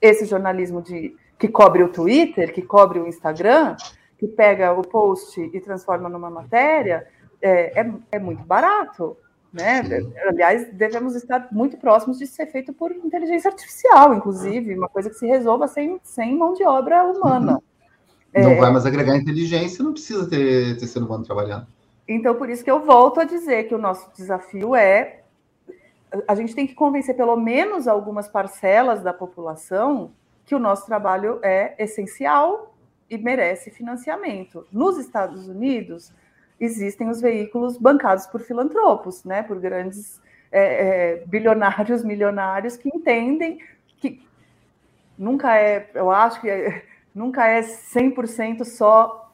Esse 0.00 0.24
jornalismo 0.24 0.80
de 0.82 1.14
que 1.42 1.48
cobre 1.48 1.82
o 1.82 1.88
Twitter, 1.88 2.54
que 2.54 2.62
cobre 2.62 3.00
o 3.00 3.08
Instagram, 3.08 3.74
que 4.16 4.28
pega 4.28 4.72
o 4.72 4.82
post 4.86 5.40
e 5.40 5.60
transforma 5.60 6.08
numa 6.08 6.30
matéria, 6.30 7.04
é, 7.42 7.80
é, 7.80 7.92
é 8.12 8.18
muito 8.20 8.44
barato. 8.44 9.16
Né? 9.52 9.82
Aliás, 10.28 10.72
devemos 10.72 11.16
estar 11.16 11.48
muito 11.50 11.76
próximos 11.78 12.16
de 12.16 12.28
ser 12.28 12.46
feito 12.46 12.72
por 12.72 12.92
inteligência 12.92 13.50
artificial, 13.50 14.14
inclusive, 14.14 14.78
uma 14.78 14.88
coisa 14.88 15.10
que 15.10 15.16
se 15.16 15.26
resolva 15.26 15.66
sem, 15.66 15.98
sem 16.04 16.38
mão 16.38 16.54
de 16.54 16.62
obra 16.62 17.02
humana. 17.02 17.60
Não 18.32 18.50
é... 18.50 18.54
vai 18.60 18.70
mais 18.70 18.86
agregar 18.86 19.16
inteligência, 19.16 19.82
não 19.82 19.94
precisa 19.94 20.30
ter, 20.30 20.78
ter 20.78 20.86
ser 20.86 21.00
humano 21.00 21.24
trabalhando. 21.24 21.66
Então, 22.06 22.36
por 22.36 22.48
isso 22.48 22.62
que 22.62 22.70
eu 22.70 22.84
volto 22.84 23.18
a 23.18 23.24
dizer 23.24 23.64
que 23.64 23.74
o 23.74 23.78
nosso 23.78 24.08
desafio 24.16 24.76
é 24.76 25.22
a 26.28 26.36
gente 26.36 26.54
tem 26.54 26.68
que 26.68 26.74
convencer 26.74 27.16
pelo 27.16 27.34
menos 27.34 27.88
algumas 27.88 28.28
parcelas 28.28 29.02
da 29.02 29.12
população 29.12 30.12
que 30.52 30.56
o 30.56 30.58
nosso 30.58 30.84
trabalho 30.84 31.38
é 31.42 31.74
essencial 31.78 32.74
e 33.08 33.16
merece 33.16 33.70
financiamento. 33.70 34.66
Nos 34.70 34.98
Estados 34.98 35.48
Unidos, 35.48 36.12
existem 36.60 37.08
os 37.08 37.22
veículos 37.22 37.78
bancados 37.78 38.26
por 38.26 38.42
filantropos, 38.42 39.24
né, 39.24 39.42
por 39.42 39.58
grandes 39.58 40.20
é, 40.50 40.60
é, 40.60 41.24
bilionários, 41.24 42.04
milionários 42.04 42.76
que 42.76 42.90
entendem 42.94 43.60
que 43.96 44.22
nunca 45.16 45.56
é, 45.56 45.88
eu 45.94 46.10
acho 46.10 46.38
que 46.42 46.50
é, 46.50 46.82
nunca 47.14 47.48
é 47.48 47.62
100% 47.62 48.66
só 48.66 49.32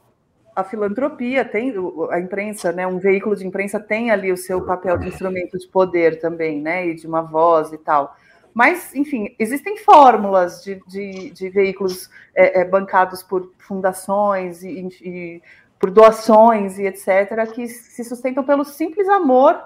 a 0.55 0.63
filantropia, 0.63 1.45
tem 1.45 1.75
a 2.13 2.21
imprensa, 2.21 2.71
né, 2.71 2.87
um 2.87 2.99
veículo 2.99 3.35
de 3.35 3.45
imprensa 3.45 3.81
tem 3.81 4.13
ali 4.13 4.31
o 4.31 4.37
seu 4.37 4.65
papel 4.65 4.97
de 4.99 5.09
instrumento 5.09 5.59
de 5.59 5.67
poder 5.67 6.21
também, 6.21 6.61
né, 6.61 6.87
e 6.87 6.95
de 6.95 7.09
uma 7.09 7.23
voz 7.23 7.73
e 7.73 7.79
tal. 7.79 8.17
Mas, 8.55 8.95
enfim, 8.95 9.35
existem 9.39 9.77
fórmulas 9.77 10.63
de, 10.63 10.81
de, 10.87 11.31
de 11.31 11.49
veículos 11.49 12.11
é, 12.35 12.61
é, 12.61 12.65
bancados 12.65 13.23
por 13.23 13.53
fundações 13.59 14.63
e, 14.63 14.89
e 15.03 15.43
por 15.79 15.91
doações 15.91 16.79
e 16.79 16.87
etc., 16.87 17.51
que 17.53 17.69
se 17.69 18.03
sustentam 18.05 18.43
pelo 18.45 18.65
simples 18.65 19.09
amor 19.09 19.61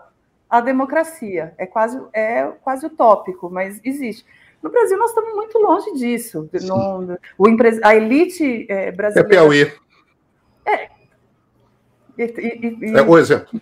à 0.48 0.60
democracia. 0.60 1.54
É 1.56 1.66
quase, 1.66 2.00
é 2.12 2.44
quase 2.62 2.86
utópico, 2.86 3.48
mas 3.50 3.80
existe. 3.82 4.26
No 4.62 4.70
Brasil, 4.70 4.96
nós 4.96 5.10
estamos 5.10 5.34
muito 5.34 5.58
longe 5.58 5.92
disso. 5.94 6.48
No, 6.62 7.18
o 7.36 7.48
empre... 7.48 7.80
A 7.82 7.96
elite 7.96 8.66
é, 8.68 8.92
brasileira. 8.92 9.28
É 9.28 9.30
Piauí. 9.30 9.72
É. 10.64 10.90
E, 12.16 12.22
e, 12.22 12.90
e... 12.92 12.96
é 12.96 13.02
o 13.02 13.18
exemplo. 13.18 13.60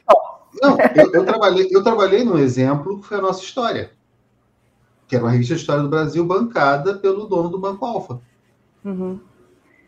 Não, 0.60 0.76
eu, 0.94 1.12
eu, 1.12 1.24
trabalhei, 1.24 1.68
eu 1.70 1.82
trabalhei 1.82 2.24
num 2.24 2.38
exemplo 2.38 3.00
que 3.00 3.06
foi 3.06 3.18
a 3.18 3.22
nossa 3.22 3.42
história, 3.42 3.92
que 5.10 5.16
era 5.16 5.24
uma 5.24 5.32
revista 5.32 5.56
de 5.56 5.60
história 5.60 5.82
do 5.82 5.88
Brasil 5.88 6.24
bancada 6.24 6.94
pelo 6.94 7.26
dono 7.26 7.48
do 7.48 7.58
Banco 7.58 7.84
Alfa. 7.84 8.20
Uhum. 8.84 9.18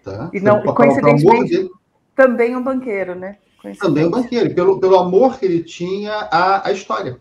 Tá? 0.03 0.29
E 0.33 0.41
não, 0.41 0.61
coincidentemente, 0.65 1.71
também 2.17 2.57
um 2.57 2.63
banqueiro, 2.63 3.15
né? 3.15 3.39
Também 3.79 4.05
um 4.05 4.11
banqueiro, 4.11 4.53
pelo, 4.53 4.81
pelo 4.81 4.99
amor 4.99 5.39
que 5.39 5.47
ele 5.47 5.63
tinha 5.63 6.13
à, 6.13 6.67
à 6.67 6.73
história. 6.73 7.21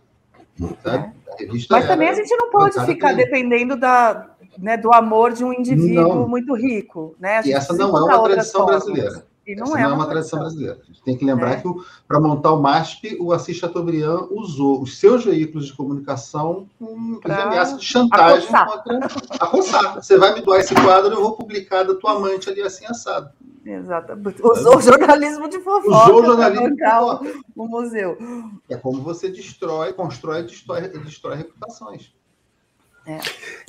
Tá? 0.81 1.11
É. 1.39 1.45
Mas 1.69 1.87
também 1.87 2.09
a 2.09 2.15
gente 2.15 2.35
não 2.35 2.49
pode 2.49 2.83
ficar 2.87 3.13
dependendo 3.13 3.77
da, 3.77 4.31
né, 4.57 4.77
do 4.77 4.91
amor 4.91 5.31
de 5.33 5.45
um 5.45 5.53
indivíduo 5.53 6.21
não. 6.21 6.27
muito 6.27 6.55
rico. 6.55 7.15
Né? 7.19 7.43
E 7.45 7.53
essa 7.53 7.71
não 7.75 7.95
é 7.95 8.03
uma 8.03 8.23
tradição 8.23 8.61
formas. 8.61 8.83
brasileira. 8.83 9.25
E 9.45 9.55
não, 9.55 9.75
é, 9.75 9.81
não 9.83 9.89
é, 9.89 9.93
uma 9.93 10.05
tradição 10.05 10.39
brasileira. 10.39 10.79
A 10.81 10.85
gente 10.85 11.01
tem 11.01 11.17
que 11.17 11.25
lembrar 11.25 11.53
é. 11.53 11.55
que 11.57 11.67
para 12.07 12.19
montar 12.19 12.51
o 12.53 12.61
MASP, 12.61 13.17
o 13.19 13.33
Assis 13.33 13.57
Chateaubriand 13.57 14.27
usou 14.29 14.81
os 14.81 14.99
seus 14.99 15.25
veículos 15.25 15.65
de 15.67 15.73
comunicação 15.73 16.67
com 16.77 17.19
pra... 17.19 17.43
ameaça 17.43 17.75
de 17.75 17.83
chantagem 17.83 18.47
contra 18.47 19.87
a. 19.87 19.95
Você 19.95 20.17
vai 20.17 20.35
me 20.35 20.41
doar 20.41 20.59
esse 20.59 20.75
quadro, 20.75 21.13
eu 21.13 21.21
vou 21.21 21.35
publicar 21.35 21.83
da 21.83 21.95
tua 21.95 22.11
amante 22.11 22.49
ali 22.49 22.61
assim 22.61 22.85
assado. 22.85 23.31
Exatamente. 23.65 24.41
Usou 24.43 24.77
o 24.77 24.81
jornalismo 24.81 25.49
de 25.49 25.59
fofoca. 25.59 25.87
Usou 25.87 26.21
o 26.21 26.25
jornalismo 26.25 26.75
de 26.75 26.83
fofoca. 26.83 27.33
O 27.55 27.67
museu. 27.67 28.17
É 28.69 28.75
como 28.75 29.01
você 29.01 29.29
destrói, 29.29 29.93
constrói 29.93 30.41
e 30.41 30.43
destrói, 30.43 30.87
destrói 30.87 31.37
reputações. 31.37 32.13
É. 33.07 33.19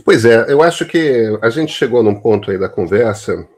Pois 0.04 0.24
é, 0.26 0.52
eu 0.52 0.62
acho 0.62 0.84
que 0.84 1.38
a 1.40 1.48
gente 1.48 1.72
chegou 1.72 2.02
num 2.02 2.14
ponto 2.14 2.50
aí 2.50 2.58
da 2.58 2.68
conversa 2.68 3.48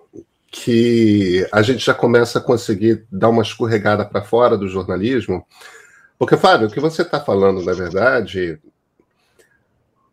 que 0.57 1.45
a 1.51 1.63
gente 1.63 1.85
já 1.85 1.93
começa 1.93 2.39
a 2.39 2.43
conseguir 2.43 3.05
dar 3.11 3.29
uma 3.29 3.43
escorregada 3.43 4.05
para 4.05 4.23
fora 4.23 4.57
do 4.57 4.69
jornalismo. 4.69 5.45
Porque, 6.17 6.37
Fábio, 6.37 6.69
o 6.69 6.71
que 6.71 6.79
você 6.79 7.03
está 7.03 7.19
falando, 7.19 7.61
na 7.65 7.73
verdade, 7.73 8.61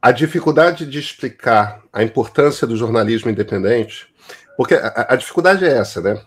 a 0.01 0.11
dificuldade 0.11 0.87
de 0.87 0.97
explicar 0.97 1.83
a 1.93 2.01
importância 2.01 2.65
do 2.65 2.75
jornalismo 2.75 3.29
independente, 3.29 4.11
porque 4.57 4.73
a, 4.73 5.09
a, 5.09 5.15
dificuldade 5.15 5.63
é 5.63 5.77
essa, 5.77 6.01
né? 6.01 6.19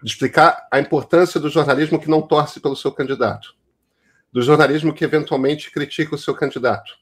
De 0.00 0.12
explicar 0.12 0.68
a 0.70 0.78
importância 0.78 1.40
do 1.40 1.50
jornalismo 1.50 2.00
que 2.00 2.08
não 2.08 2.22
torce 2.22 2.60
pelo 2.60 2.76
seu 2.76 2.92
candidato, 2.92 3.56
do 4.32 4.42
jornalismo 4.42 4.94
que 4.94 5.04
eventualmente 5.04 5.72
critica 5.72 6.14
o 6.14 6.18
seu 6.18 6.34
candidato. 6.34 6.92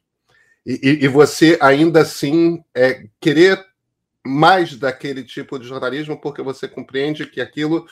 E, 0.65 0.81
e, 0.83 1.05
e 1.05 1.09
você 1.09 1.59
ainda 1.61 2.01
assim 2.01 2.65
é, 2.75 3.05
querer 3.21 3.63
mais 4.29 4.77
daquele 4.77 5.25
tipo 5.25 5.59
de 5.59 5.67
jornalismo, 5.67 6.21
porque 6.21 6.43
você 6.43 6.69
compreende 6.69 7.27
que 7.27 7.41
aquilo, 7.41 7.89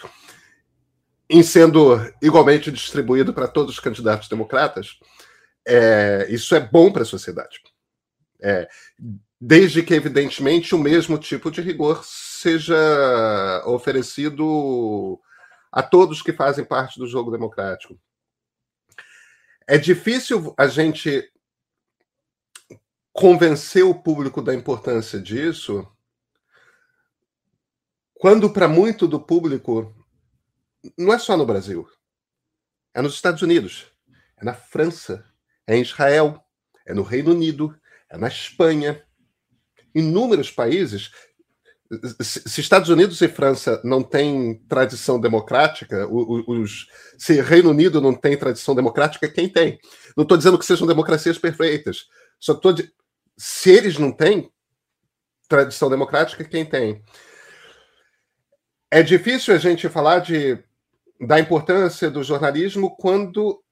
em 1.28 1.42
sendo 1.42 1.96
igualmente 2.20 2.70
distribuído 2.70 3.32
para 3.32 3.48
todos 3.48 3.74
os 3.74 3.80
candidatos 3.80 4.28
democratas, 4.28 4.98
é, 5.66 6.26
isso 6.28 6.54
é 6.54 6.60
bom 6.60 6.92
para 6.92 7.02
a 7.02 7.06
sociedade. 7.06 7.60
É, 8.40 8.68
desde 9.40 9.82
que, 9.82 9.94
evidentemente, 9.94 10.74
o 10.74 10.78
mesmo 10.78 11.18
tipo 11.18 11.50
de 11.50 11.62
rigor 11.62 12.04
seja 12.04 13.62
oferecido 13.66 15.18
a 15.72 15.82
todos 15.82 16.22
que 16.22 16.32
fazem 16.32 16.64
parte 16.64 16.98
do 16.98 17.06
jogo 17.06 17.30
democrático. 17.30 17.98
É 19.66 19.78
difícil 19.78 20.54
a 20.56 20.66
gente 20.66 21.28
convencer 23.12 23.84
o 23.84 23.94
público 23.94 24.42
da 24.42 24.54
importância 24.54 25.18
disso 25.18 25.90
quando 28.18 28.50
para 28.50 28.68
muito 28.68 29.06
do 29.06 29.20
público 29.20 29.94
não 30.96 31.12
é 31.12 31.18
só 31.18 31.36
no 31.36 31.46
Brasil. 31.46 31.86
É 32.94 33.02
nos 33.02 33.14
Estados 33.14 33.42
Unidos, 33.42 33.86
é 34.36 34.44
na 34.44 34.54
França, 34.54 35.24
é 35.66 35.76
em 35.76 35.82
Israel, 35.82 36.42
é 36.86 36.94
no 36.94 37.02
Reino 37.02 37.32
Unido, 37.32 37.78
é 38.08 38.16
na 38.16 38.28
Espanha. 38.28 39.02
Inúmeros 39.94 40.50
países. 40.50 41.10
Se 42.20 42.60
Estados 42.60 42.88
Unidos 42.88 43.20
e 43.20 43.28
França 43.28 43.80
não 43.84 44.02
têm 44.02 44.54
tradição 44.68 45.20
democrática, 45.20 46.06
os, 46.10 46.86
se 47.16 47.40
Reino 47.40 47.70
Unido 47.70 48.00
não 48.00 48.14
tem 48.14 48.36
tradição 48.36 48.74
democrática, 48.74 49.28
quem 49.28 49.48
tem? 49.48 49.78
Não 50.16 50.22
estou 50.22 50.36
dizendo 50.36 50.58
que 50.58 50.66
sejam 50.66 50.86
democracias 50.86 51.38
perfeitas. 51.38 52.06
Só 52.40 52.52
estou. 52.52 52.72
De... 52.72 52.90
Se 53.36 53.70
eles 53.70 53.98
não 53.98 54.10
têm 54.10 54.50
tradição 55.48 55.88
democrática, 55.88 56.44
quem 56.44 56.64
tem? 56.64 57.02
É 58.90 59.02
difícil 59.02 59.54
a 59.54 59.58
gente 59.58 59.88
falar 59.88 60.20
de, 60.20 60.62
da 61.20 61.40
importância 61.40 62.10
do 62.10 62.22
jornalismo 62.22 62.96
quando 62.96 63.62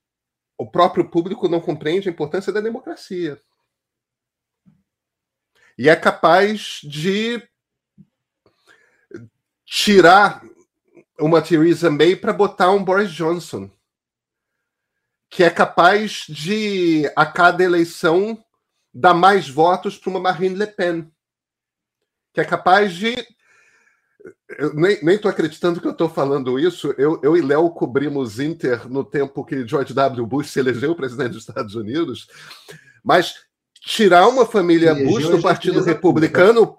o 0.58 0.68
próprio 0.68 1.08
público 1.08 1.48
não 1.48 1.60
compreende 1.60 2.08
a 2.08 2.12
importância 2.12 2.52
da 2.52 2.60
democracia. 2.60 3.40
E 5.78 5.88
é 5.88 5.96
capaz 5.96 6.80
de 6.82 7.42
tirar 9.64 10.42
uma 11.18 11.42
Theresa 11.42 11.90
May 11.90 12.16
para 12.16 12.32
botar 12.32 12.70
um 12.70 12.84
Boris 12.84 13.10
Johnson, 13.12 13.70
que 15.28 15.42
é 15.42 15.50
capaz 15.50 16.26
de, 16.28 17.10
a 17.16 17.26
cada 17.26 17.62
eleição, 17.62 18.44
dar 18.92 19.14
mais 19.14 19.48
votos 19.48 19.98
para 19.98 20.10
uma 20.10 20.20
Marine 20.20 20.56
Le 20.56 20.66
Pen, 20.66 21.12
que 22.32 22.40
é 22.40 22.44
capaz 22.44 22.94
de 22.94 23.14
eu 24.58 24.74
nem 24.74 25.14
estou 25.14 25.30
acreditando 25.30 25.80
que 25.80 25.86
eu 25.86 25.92
estou 25.92 26.08
falando 26.08 26.58
isso. 26.58 26.94
Eu, 26.96 27.20
eu 27.22 27.36
e 27.36 27.42
Léo 27.42 27.70
cobrimos 27.70 28.40
Inter 28.40 28.88
no 28.88 29.04
tempo 29.04 29.44
que 29.44 29.66
George 29.66 29.92
W. 29.92 30.26
Bush 30.26 30.50
se 30.50 30.60
elegeu 30.60 30.94
presidente 30.94 31.32
dos 31.32 31.46
Estados 31.46 31.74
Unidos. 31.74 32.28
Mas 33.02 33.44
tirar 33.80 34.26
uma 34.28 34.46
família 34.46 34.94
Bush 34.94 35.28
do 35.28 35.42
Partido 35.42 35.82
Republicano. 35.82 36.78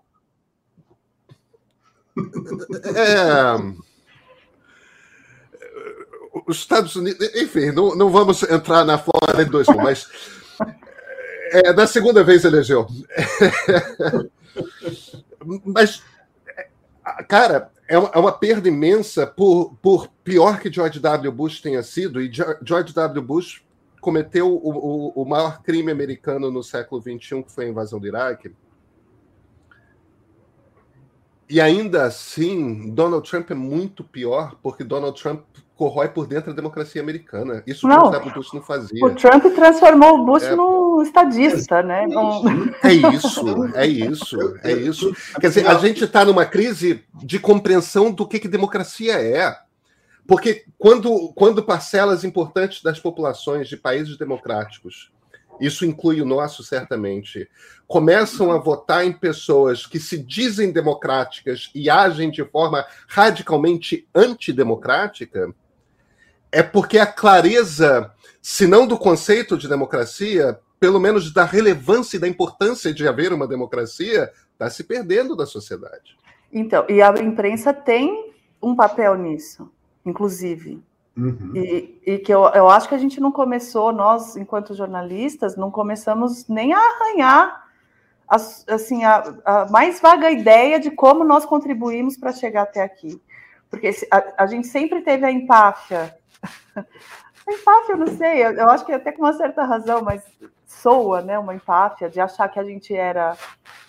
É, 2.96 3.76
os 6.48 6.58
Estados 6.58 6.96
Unidos. 6.96 7.36
Enfim, 7.36 7.72
não, 7.72 7.96
não 7.96 8.10
vamos 8.10 8.44
entrar 8.44 8.84
na 8.84 8.98
Flórida 8.98 9.46
dois, 9.46 9.68
mas. 9.68 10.08
É, 11.52 11.72
da 11.74 11.86
segunda 11.86 12.24
vez 12.24 12.44
elegeu. 12.44 12.88
mas 15.64 16.02
Cara, 17.28 17.72
é 17.88 17.98
uma, 17.98 18.10
é 18.14 18.18
uma, 18.18 18.32
perda 18.32 18.68
imensa, 18.68 19.28
por, 19.28 19.76
por 19.82 20.08
pior 20.24 20.60
que 20.60 20.72
George 20.72 21.00
W. 21.00 21.32
Bush 21.32 21.62
tenha 21.62 21.84
sido, 21.84 22.20
e 22.20 22.32
George 22.32 22.94
W. 22.94 23.22
Bush 23.22 23.64
cometeu 24.02 24.52
o, 24.52 24.70
o, 24.70 25.22
o 25.22 25.26
maior 25.26 25.62
crime 25.62 25.92
americano 25.92 26.52
no 26.52 26.64
século 26.64 27.02
XXI, 27.02 27.44
que 27.44 27.52
foi 27.52 27.66
a 27.66 27.70
invasão 27.70 28.00
do 28.00 28.08
Iraque. 28.08 28.54
E 31.48 31.62
ainda 31.62 32.06
assim, 32.06 32.92
Donald 32.92 33.30
Trump 33.30 33.52
é 33.52 33.56
muito 33.56 34.04
pior, 34.04 34.56
porque 34.64 34.84
Donald 34.84 35.22
Trump 35.22 35.44
corrói 35.76 36.08
por 36.08 36.26
dentro 36.26 36.52
a 36.52 36.54
democracia 36.54 37.02
americana. 37.02 37.62
Isso 37.68 37.88
não, 37.88 38.08
o 38.08 38.34
Bush 38.34 38.54
não 38.54 38.62
fazia. 38.62 39.06
O 39.06 39.14
Trump 39.14 39.44
transformou 39.54 40.20
o 40.20 40.26
Bush 40.26 40.44
é, 40.44 40.56
num 40.56 41.02
estadista, 41.02 41.84
né? 41.84 42.06
É 42.84 42.94
isso, 42.94 43.76
é 43.76 43.86
isso, 43.86 44.38
é 44.64 44.72
isso. 44.72 45.16
Quer 45.40 45.50
dizer, 45.50 45.68
a 45.68 45.76
gente 45.76 46.04
está 46.04 46.24
numa 46.24 46.46
crise 46.46 47.04
de 47.16 47.40
compreensão 47.40 48.12
do 48.12 48.28
que, 48.28 48.40
que 48.40 48.48
democracia 48.48 49.14
é. 49.14 49.56
Porque 50.28 50.66
quando, 50.78 51.32
quando 51.36 51.64
parcelas 51.64 52.24
importantes 52.24 52.82
das 52.82 53.00
populações 53.00 53.68
de 53.68 53.78
países 53.78 54.18
democráticos, 54.18 55.12
isso 55.60 55.86
inclui 55.86 56.22
o 56.22 56.26
nosso 56.26 56.64
certamente, 56.64 57.48
começam 57.88 58.52
a 58.52 58.58
votar 58.58 59.06
em 59.06 59.14
pessoas 59.14 59.86
que 59.86 60.00
se 60.00 60.18
dizem 60.18 60.72
democráticas 60.72 61.70
e 61.74 61.90
agem 61.90 62.30
de 62.30 62.44
forma 62.44 62.86
radicalmente 63.08 64.08
antidemocrática, 64.14 65.54
é 66.56 66.64
porque 66.64 66.98
a 66.98 67.06
clareza, 67.06 68.14
se 68.42 68.66
não 68.66 68.88
do 68.88 68.98
conceito 68.98 69.58
de 69.58 69.68
democracia, 69.68 70.58
pelo 70.80 71.02
menos 71.02 71.34
da 71.34 71.44
relevância 71.44 72.16
e 72.16 72.20
da 72.20 72.30
importância 72.30 72.94
de 72.94 73.06
haver 73.06 73.34
uma 73.34 73.46
democracia, 73.46 74.32
está 74.54 74.70
se 74.70 74.86
perdendo 74.86 75.36
da 75.36 75.46
sociedade. 75.46 76.18
Então, 76.54 76.86
e 76.88 77.02
a 77.02 77.10
imprensa 77.22 77.74
tem 77.74 78.34
um 78.62 78.74
papel 78.74 79.16
nisso, 79.16 79.70
inclusive. 80.06 80.82
Uhum. 81.18 81.52
E, 81.56 82.02
e, 82.06 82.18
que 82.20 82.34
eu, 82.34 82.46
eu 82.46 82.70
acho 82.70 82.88
que 82.88 82.96
a 82.96 83.00
gente 83.00 83.20
não 83.20 83.34
começou, 83.34 83.92
nós, 83.92 84.38
enquanto 84.38 84.74
jornalistas, 84.74 85.58
não 85.58 85.70
começamos 85.70 86.48
nem 86.48 86.72
a 86.74 86.80
arranhar 86.80 87.66
a, 88.30 88.36
assim, 88.36 89.04
a, 89.04 89.36
a 89.44 89.70
mais 89.70 90.00
vaga 90.00 90.32
ideia 90.32 90.80
de 90.80 90.90
como 90.90 91.26
nós 91.26 91.46
contribuímos 91.46 92.16
para 92.16 92.32
chegar 92.32 92.62
até 92.62 92.82
aqui. 92.82 93.22
Porque 93.70 93.92
a, 94.10 94.44
a 94.44 94.46
gente 94.46 94.68
sempre 94.68 95.02
teve 95.02 95.26
a 95.26 95.32
empáfia 95.32 96.16
empáfia, 97.48 97.94
eu 97.94 97.98
não 97.98 98.08
sei, 98.08 98.46
eu, 98.46 98.52
eu, 98.54 98.70
acho 98.70 98.86
que 98.86 98.92
até 98.92 99.12
com 99.12 99.22
uma 99.22 99.34
certa 99.34 99.64
razão, 99.64 100.02
mas 100.02 100.24
soa, 100.66 101.22
né, 101.22 101.38
uma 101.38 101.54
empáfia 101.54 102.10
de 102.10 102.20
achar 102.20 102.50
que 102.50 102.60
a 102.60 102.64
gente 102.64 102.96
era 102.96 103.38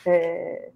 é, 0.04 0.70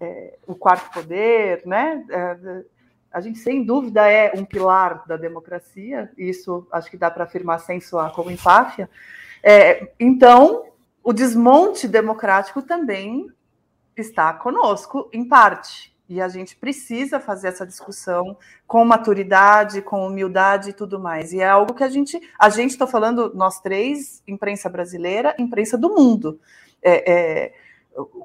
é, 0.00 0.34
o 0.46 0.54
quarto 0.54 0.92
poder, 0.92 1.62
né? 1.66 2.04
É, 2.10 2.64
a 3.12 3.20
gente, 3.20 3.38
sem 3.38 3.62
dúvida, 3.62 4.10
é 4.10 4.32
um 4.34 4.44
pilar 4.44 5.06
da 5.06 5.18
democracia, 5.18 6.10
isso 6.16 6.66
acho 6.72 6.90
que 6.90 6.96
dá 6.96 7.10
para 7.10 7.24
afirmar 7.24 7.60
sem 7.60 7.78
soar 7.78 8.10
como 8.12 8.30
empáfia. 8.30 8.88
É, 9.42 9.92
então, 10.00 10.64
o 11.04 11.12
desmonte 11.12 11.86
democrático 11.86 12.62
também 12.62 13.28
está 13.96 14.32
conosco, 14.32 15.10
em 15.12 15.28
parte. 15.28 15.91
E 16.08 16.20
a 16.20 16.28
gente 16.28 16.56
precisa 16.56 17.18
fazer 17.18 17.48
essa 17.48 17.66
discussão 17.66 18.36
com 18.66 18.84
maturidade, 18.84 19.80
com 19.80 20.06
humildade 20.06 20.70
e 20.70 20.72
tudo 20.72 20.98
mais. 20.98 21.32
E 21.32 21.40
é 21.40 21.48
algo 21.48 21.74
que 21.74 21.84
a 21.84 21.88
gente, 21.88 22.20
a 22.38 22.48
gente 22.48 22.70
está 22.70 22.86
falando, 22.86 23.32
nós 23.34 23.60
três, 23.60 24.22
imprensa 24.26 24.68
brasileira, 24.68 25.34
imprensa 25.38 25.78
do 25.78 25.88
mundo. 25.88 26.38
É, 26.82 27.12
é, 27.12 27.52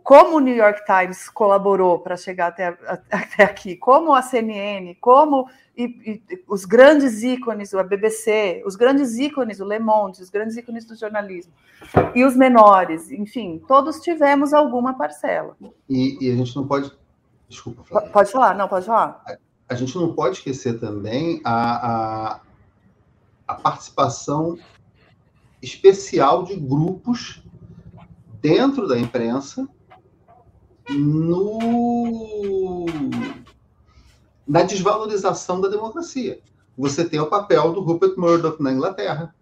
como 0.03 0.37
o 0.37 0.39
New 0.39 0.55
York 0.55 0.81
Times 0.85 1.29
colaborou 1.29 1.99
para 1.99 2.15
chegar 2.15 2.47
até, 2.47 2.77
até 3.11 3.43
aqui, 3.43 3.75
como 3.75 4.13
a 4.13 4.21
CNN, 4.21 4.95
como 4.95 5.47
e, 5.75 5.83
e, 5.83 6.43
os 6.47 6.65
grandes 6.65 7.21
ícones, 7.21 7.73
a 7.73 7.83
BBC, 7.83 8.63
os 8.65 8.75
grandes 8.75 9.17
ícones, 9.17 9.59
o 9.59 9.65
Le 9.65 9.79
Monde, 9.79 10.21
os 10.21 10.29
grandes 10.29 10.57
ícones 10.57 10.85
do 10.85 10.95
jornalismo, 10.95 11.53
e 12.15 12.23
os 12.23 12.35
menores, 12.35 13.11
enfim, 13.11 13.61
todos 13.67 13.99
tivemos 13.99 14.53
alguma 14.53 14.97
parcela. 14.97 15.55
E, 15.89 16.17
e 16.25 16.31
a 16.31 16.35
gente 16.35 16.55
não 16.55 16.65
pode 16.65 16.91
Desculpa, 17.49 17.83
Flávia. 17.83 18.09
Pode 18.09 18.31
falar, 18.31 18.55
não, 18.55 18.67
pode 18.67 18.85
falar. 18.85 19.21
A, 19.25 19.37
a 19.69 19.75
gente 19.75 19.95
não 19.95 20.13
pode 20.13 20.37
esquecer 20.37 20.79
também 20.79 21.41
a, 21.43 22.33
a, 22.33 22.41
a 23.47 23.55
participação 23.55 24.57
especial 25.61 26.43
de 26.43 26.55
grupos 26.55 27.41
dentro 28.41 28.87
da 28.87 28.97
imprensa 28.97 29.67
no 30.89 32.85
na 34.47 34.63
desvalorização 34.63 35.59
da 35.59 35.67
democracia. 35.67 36.39
Você 36.77 37.03
tem 37.03 37.19
o 37.19 37.27
papel 37.27 37.73
do 37.73 37.81
Rupert 37.81 38.13
Murdoch 38.17 38.61
na 38.61 38.71
Inglaterra, 38.71 39.35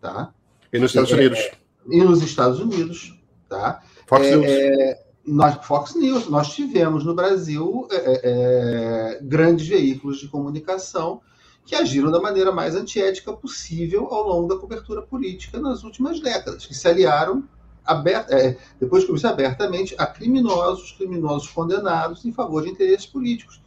tá? 0.00 0.32
E 0.72 0.78
nos 0.78 0.90
Estados 0.90 1.12
é, 1.12 1.14
Unidos. 1.14 1.50
E 1.88 2.02
nos 2.02 2.22
Estados 2.22 2.58
Unidos, 2.58 3.16
tá? 3.48 3.82
Fox 4.06 4.26
é, 4.26 4.36
News. 4.36 4.46
É, 4.46 5.07
nós, 5.28 5.64
Fox 5.66 5.94
News, 5.94 6.28
nós 6.28 6.54
tivemos 6.54 7.04
no 7.04 7.14
Brasil 7.14 7.86
é, 7.90 7.96
é, 7.96 8.20
é, 8.24 9.20
grandes 9.22 9.66
veículos 9.68 10.18
de 10.18 10.28
comunicação 10.28 11.20
que 11.64 11.74
agiram 11.74 12.10
da 12.10 12.20
maneira 12.20 12.50
mais 12.50 12.74
antiética 12.74 13.32
possível 13.32 14.08
ao 14.10 14.26
longo 14.26 14.48
da 14.48 14.58
cobertura 14.58 15.02
política 15.02 15.60
nas 15.60 15.84
últimas 15.84 16.18
décadas, 16.18 16.64
que 16.64 16.74
se 16.74 16.88
aliaram 16.88 17.44
aberta, 17.84 18.34
é, 18.34 18.56
depois 18.80 19.02
de 19.02 19.06
começar 19.06 19.30
abertamente 19.30 19.94
a 19.98 20.06
criminosos, 20.06 20.92
criminosos 20.92 21.48
condenados 21.48 22.24
em 22.24 22.32
favor 22.32 22.62
de 22.62 22.70
interesses 22.70 23.06
políticos. 23.06 23.62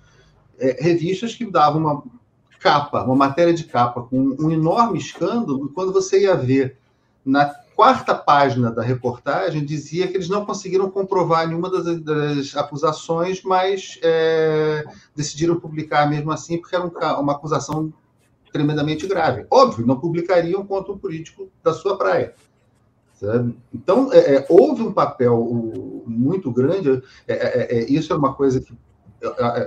É, 0.58 0.78
revistas 0.82 1.36
que 1.36 1.46
davam 1.46 1.82
uma 1.82 2.04
capa, 2.60 3.04
uma 3.04 3.16
matéria 3.16 3.54
de 3.54 3.64
capa 3.64 4.02
com 4.04 4.36
um 4.40 4.52
enorme 4.52 4.98
escândalo, 4.98 5.68
e 5.68 5.74
quando 5.74 5.94
você 5.94 6.24
ia 6.24 6.36
ver 6.36 6.78
na 7.26 7.46
quarta 7.76 8.14
página 8.14 8.72
da 8.72 8.82
reportagem 8.82 9.66
dizia 9.66 10.08
que 10.08 10.16
eles 10.16 10.30
não 10.30 10.46
conseguiram 10.46 10.90
comprovar 10.90 11.48
nenhuma 11.48 11.70
das, 11.70 12.02
das 12.02 12.56
acusações, 12.56 13.42
mas 13.44 14.00
é, 14.04 14.86
decidiram 15.16 15.60
publicar 15.60 16.10
mesmo 16.10 16.32
assim, 16.32 16.58
porque 16.58 16.76
era 16.76 16.86
um, 16.86 17.22
uma 17.22 17.34
acusação 17.34 17.94
tremendamente 18.52 19.08
grave. 19.08 19.46
Óbvio, 19.50 19.86
não 19.86 20.00
publicariam 20.00 20.66
contra 20.66 20.92
um 20.92 20.98
político 20.98 21.50
da 21.64 21.74
sua 21.74 21.98
praia. 21.98 22.36
Então, 23.72 24.12
é, 24.12 24.36
é, 24.36 24.46
houve 24.50 24.82
um 24.82 24.92
papel 24.92 25.38
muito 26.08 26.52
grande, 26.52 27.04
é, 27.28 27.34
é, 27.34 27.78
é, 27.78 27.92
isso 27.92 28.12
é 28.12 28.16
uma 28.16 28.34
coisa 28.34 28.60
que, 28.60 28.76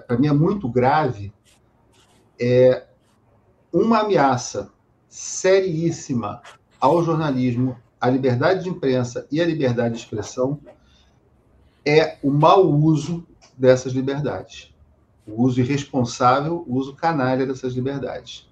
para 0.06 0.18
mim, 0.18 0.26
é 0.26 0.32
muito 0.32 0.68
grave, 0.68 1.32
é 2.38 2.84
uma 3.72 4.00
ameaça 4.00 4.72
seríssima 5.08 6.42
ao 6.80 7.02
jornalismo, 7.04 7.76
à 8.04 8.10
liberdade 8.10 8.64
de 8.64 8.68
imprensa 8.68 9.26
e 9.32 9.40
à 9.40 9.46
liberdade 9.46 9.94
de 9.94 10.00
expressão 10.00 10.60
é 11.86 12.18
o 12.22 12.30
mau 12.30 12.70
uso 12.70 13.26
dessas 13.56 13.94
liberdades. 13.94 14.74
O 15.26 15.42
uso 15.42 15.58
irresponsável, 15.60 16.64
o 16.66 16.74
uso 16.76 16.94
canalha 16.94 17.46
dessas 17.46 17.72
liberdades. 17.72 18.46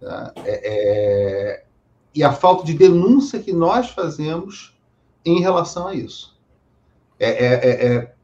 Tá? 0.00 0.32
É, 0.36 0.60
é... 0.64 1.64
E 2.14 2.24
a 2.24 2.32
falta 2.32 2.64
de 2.64 2.72
denúncia 2.72 3.38
que 3.40 3.52
nós 3.52 3.90
fazemos 3.90 4.74
em 5.22 5.38
relação 5.38 5.88
a 5.88 5.94
isso. 5.94 6.34
É, 7.20 7.28
é, 7.28 7.54
é, 7.54 7.86
é, 7.86 8.14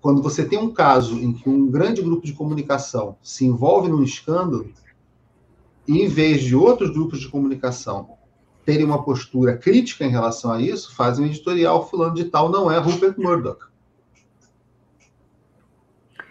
quando 0.00 0.22
você 0.22 0.46
tem 0.46 0.58
um 0.58 0.72
caso 0.72 1.18
em 1.18 1.34
que 1.34 1.46
um 1.46 1.70
grande 1.70 2.00
grupo 2.00 2.24
de 2.24 2.32
comunicação 2.32 3.18
se 3.22 3.44
envolve 3.44 3.90
num 3.90 4.02
escândalo, 4.02 4.72
e 5.86 6.00
em 6.00 6.08
vez 6.08 6.42
de 6.42 6.56
outros 6.56 6.88
grupos 6.88 7.20
de 7.20 7.28
comunicação 7.28 8.15
terem 8.66 8.84
uma 8.84 9.02
postura 9.04 9.56
crítica 9.56 10.04
em 10.04 10.10
relação 10.10 10.50
a 10.50 10.60
isso, 10.60 10.94
fazem 10.94 11.24
um 11.24 11.28
editorial 11.28 11.88
fulano 11.88 12.14
de 12.14 12.24
tal 12.24 12.50
não 12.50 12.70
é 12.70 12.76
Rupert 12.78 13.14
Murdoch. 13.16 13.64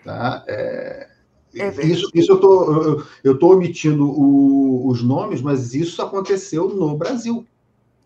Tá? 0.04 0.44
É, 0.48 1.08
é 1.56 1.86
isso, 1.88 2.10
isso 2.14 2.34
eu 2.34 2.40
tô, 2.40 3.04
estou 3.24 3.54
omitindo 3.54 4.06
o, 4.06 4.88
os 4.88 5.02
nomes, 5.02 5.42
mas 5.42 5.74
isso 5.74 6.02
aconteceu 6.02 6.68
no 6.68 6.98
Brasil. 6.98 7.48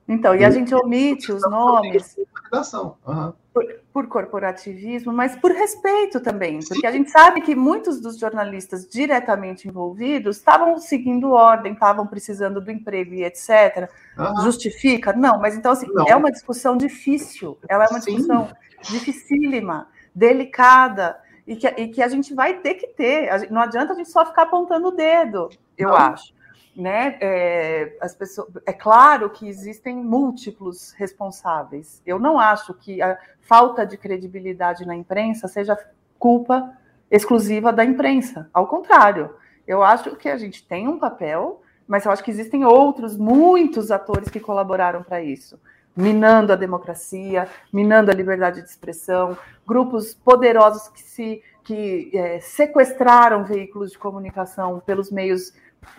Então, 0.09 0.35
e 0.35 0.43
a 0.43 0.49
gente 0.49 0.73
omite 0.73 1.31
os 1.31 1.43
nomes 1.43 2.17
uhum. 2.51 3.31
por, 3.53 3.65
por, 3.93 4.07
corporativismo, 4.07 5.13
mas 5.13 5.35
por 5.35 5.51
respeito 5.51 6.19
também, 6.19 6.59
porque 6.67 6.87
a 6.87 6.91
gente 6.91 7.11
sabe 7.11 7.41
que 7.41 7.55
muitos 7.55 8.01
dos 8.01 8.17
jornalistas 8.17 8.87
diretamente 8.89 9.67
envolvidos 9.67 10.37
estavam 10.37 10.79
seguindo 10.79 11.29
ordem, 11.29 11.73
estavam 11.73 12.07
precisando 12.07 12.59
do 12.59 12.71
emprego 12.71 13.13
e 13.13 13.23
etc. 13.23 13.87
Uhum. 14.17 14.41
Justifica? 14.41 15.13
Não, 15.13 15.39
mas 15.39 15.55
então 15.55 15.73
assim, 15.73 15.85
Não. 15.93 16.07
é 16.07 16.15
uma 16.15 16.31
discussão 16.31 16.75
difícil, 16.75 17.55
ela 17.69 17.85
é 17.85 17.87
uma 17.89 18.01
Sim. 18.01 18.15
discussão 18.15 18.49
dificílima, 18.89 19.89
delicada, 20.15 21.19
e 21.45 21.55
que, 21.55 21.67
e 21.67 21.87
que 21.89 22.01
a 22.01 22.07
gente 22.07 22.33
vai 22.33 22.55
ter 22.55 22.75
que 22.75 22.87
ter. 22.87 23.51
Não 23.51 23.61
adianta 23.61 23.93
a 23.93 23.95
gente 23.95 24.09
só 24.09 24.25
ficar 24.25 24.43
apontando 24.43 24.87
o 24.87 24.91
dedo, 24.91 25.49
eu 25.77 25.89
Não. 25.89 25.95
acho 25.95 26.38
né? 26.75 27.17
É, 27.19 27.97
as 28.01 28.15
pessoas, 28.15 28.49
é 28.65 28.73
claro 28.73 29.29
que 29.29 29.47
existem 29.47 29.95
múltiplos 29.95 30.93
responsáveis. 30.93 32.01
Eu 32.05 32.19
não 32.19 32.39
acho 32.39 32.73
que 32.73 33.01
a 33.01 33.17
falta 33.41 33.85
de 33.85 33.97
credibilidade 33.97 34.85
na 34.85 34.95
imprensa 34.95 35.47
seja 35.47 35.77
culpa 36.17 36.73
exclusiva 37.09 37.73
da 37.73 37.83
imprensa. 37.83 38.49
Ao 38.53 38.67
contrário, 38.67 39.33
eu 39.67 39.83
acho 39.83 40.15
que 40.15 40.29
a 40.29 40.37
gente 40.37 40.67
tem 40.67 40.87
um 40.87 40.99
papel, 40.99 41.61
mas 41.87 42.05
eu 42.05 42.11
acho 42.11 42.23
que 42.23 42.31
existem 42.31 42.65
outros, 42.65 43.17
muitos 43.17 43.91
atores 43.91 44.29
que 44.29 44.39
colaboraram 44.39 45.03
para 45.03 45.21
isso. 45.21 45.59
Minando 45.95 46.53
a 46.53 46.55
democracia, 46.55 47.47
minando 47.73 48.11
a 48.11 48.13
liberdade 48.13 48.61
de 48.61 48.69
expressão, 48.69 49.37
grupos 49.65 50.13
poderosos 50.13 50.87
que 50.89 51.01
se 51.01 51.41
que 51.69 52.09
é, 52.15 52.39
sequestraram 52.39 53.43
veículos 53.43 53.91
de 53.91 53.99
comunicação 53.99 54.81
pelos 54.83 55.11
meios 55.11 55.53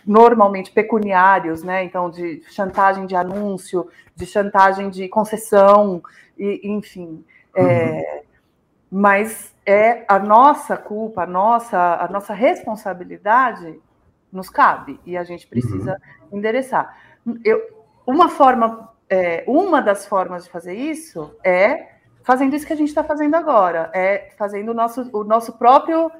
normalmente 0.06 0.70
pecuniários, 0.70 1.62
né? 1.62 1.84
Então, 1.84 2.10
de 2.10 2.42
chantagem 2.50 3.06
de 3.06 3.16
anúncio, 3.16 3.88
de 4.14 4.26
chantagem 4.26 4.90
de 4.90 5.08
concessão, 5.08 6.02
e, 6.38 6.60
enfim. 6.64 7.24
É, 7.54 7.62
uhum. 7.62 7.68
É, 7.68 8.22
mas 8.90 9.54
é 9.64 10.04
a 10.08 10.18
nossa 10.18 10.76
culpa, 10.76 11.22
a 11.22 11.26
nossa, 11.26 11.96
a 11.96 12.08
nossa 12.08 12.34
responsabilidade 12.34 13.80
nos 14.32 14.48
cabe 14.48 14.98
e 15.04 15.16
a 15.16 15.24
gente 15.24 15.46
precisa 15.46 16.00
uhum. 16.30 16.38
endereçar. 16.38 16.96
Eu, 17.44 17.60
uma 18.06 18.28
forma, 18.28 18.88
é, 19.08 19.44
uma 19.46 19.80
das 19.80 20.06
formas 20.06 20.44
de 20.44 20.50
fazer 20.50 20.74
isso 20.74 21.36
é 21.44 21.90
fazendo 22.22 22.54
isso 22.54 22.66
que 22.66 22.72
a 22.72 22.76
gente 22.76 22.88
está 22.88 23.02
fazendo 23.02 23.34
agora, 23.34 23.90
é 23.94 24.30
fazendo 24.36 24.70
o 24.70 24.74
nosso, 24.74 25.08
o 25.12 25.24
nosso 25.24 25.54
próprio 25.54 26.10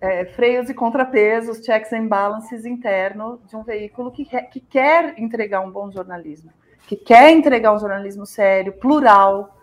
é, 0.00 0.24
freios 0.26 0.70
e 0.70 0.74
contrapesos, 0.74 1.64
checks 1.64 1.92
and 1.92 2.06
balances 2.06 2.64
interno 2.64 3.40
de 3.48 3.56
um 3.56 3.62
veículo 3.62 4.10
que, 4.10 4.24
que 4.24 4.60
quer 4.60 5.18
entregar 5.18 5.60
um 5.60 5.70
bom 5.70 5.90
jornalismo, 5.90 6.52
que 6.86 6.96
quer 6.96 7.32
entregar 7.32 7.74
um 7.74 7.78
jornalismo 7.78 8.24
sério, 8.24 8.72
plural, 8.72 9.56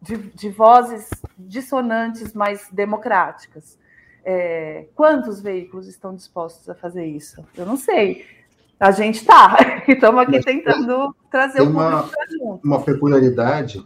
de, 0.00 0.16
de 0.16 0.48
vozes 0.48 1.08
dissonantes, 1.38 2.32
mas 2.32 2.68
democráticas. 2.72 3.78
É, 4.24 4.86
quantos 4.94 5.40
veículos 5.40 5.86
estão 5.86 6.14
dispostos 6.14 6.68
a 6.68 6.74
fazer 6.74 7.06
isso? 7.06 7.44
Eu 7.56 7.66
não 7.66 7.76
sei. 7.76 8.26
A 8.80 8.90
gente 8.90 9.20
está, 9.20 9.56
estamos 9.86 10.22
aqui 10.22 10.32
mas 10.32 10.44
tentando 10.44 11.12
tem, 11.12 11.30
trazer 11.30 11.58
tem 11.58 11.68
uma, 11.68 12.10
uma 12.64 12.82
peculiaridade 12.82 13.84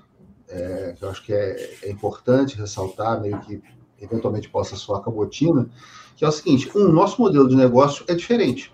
é, 0.48 0.94
que 0.96 1.04
eu 1.04 1.10
acho 1.10 1.22
que 1.22 1.34
é, 1.34 1.70
é 1.82 1.90
importante 1.90 2.56
ressaltar, 2.56 3.20
meio 3.20 3.38
que 3.40 3.62
eventualmente 4.00 4.48
possa 4.48 4.76
soar 4.76 5.02
cabotina, 5.02 5.68
que 6.16 6.24
é 6.24 6.28
o 6.28 6.32
seguinte: 6.32 6.70
um, 6.74 6.88
nosso 6.88 7.20
modelo 7.20 7.48
de 7.48 7.56
negócio 7.56 8.04
é 8.08 8.14
diferente. 8.14 8.72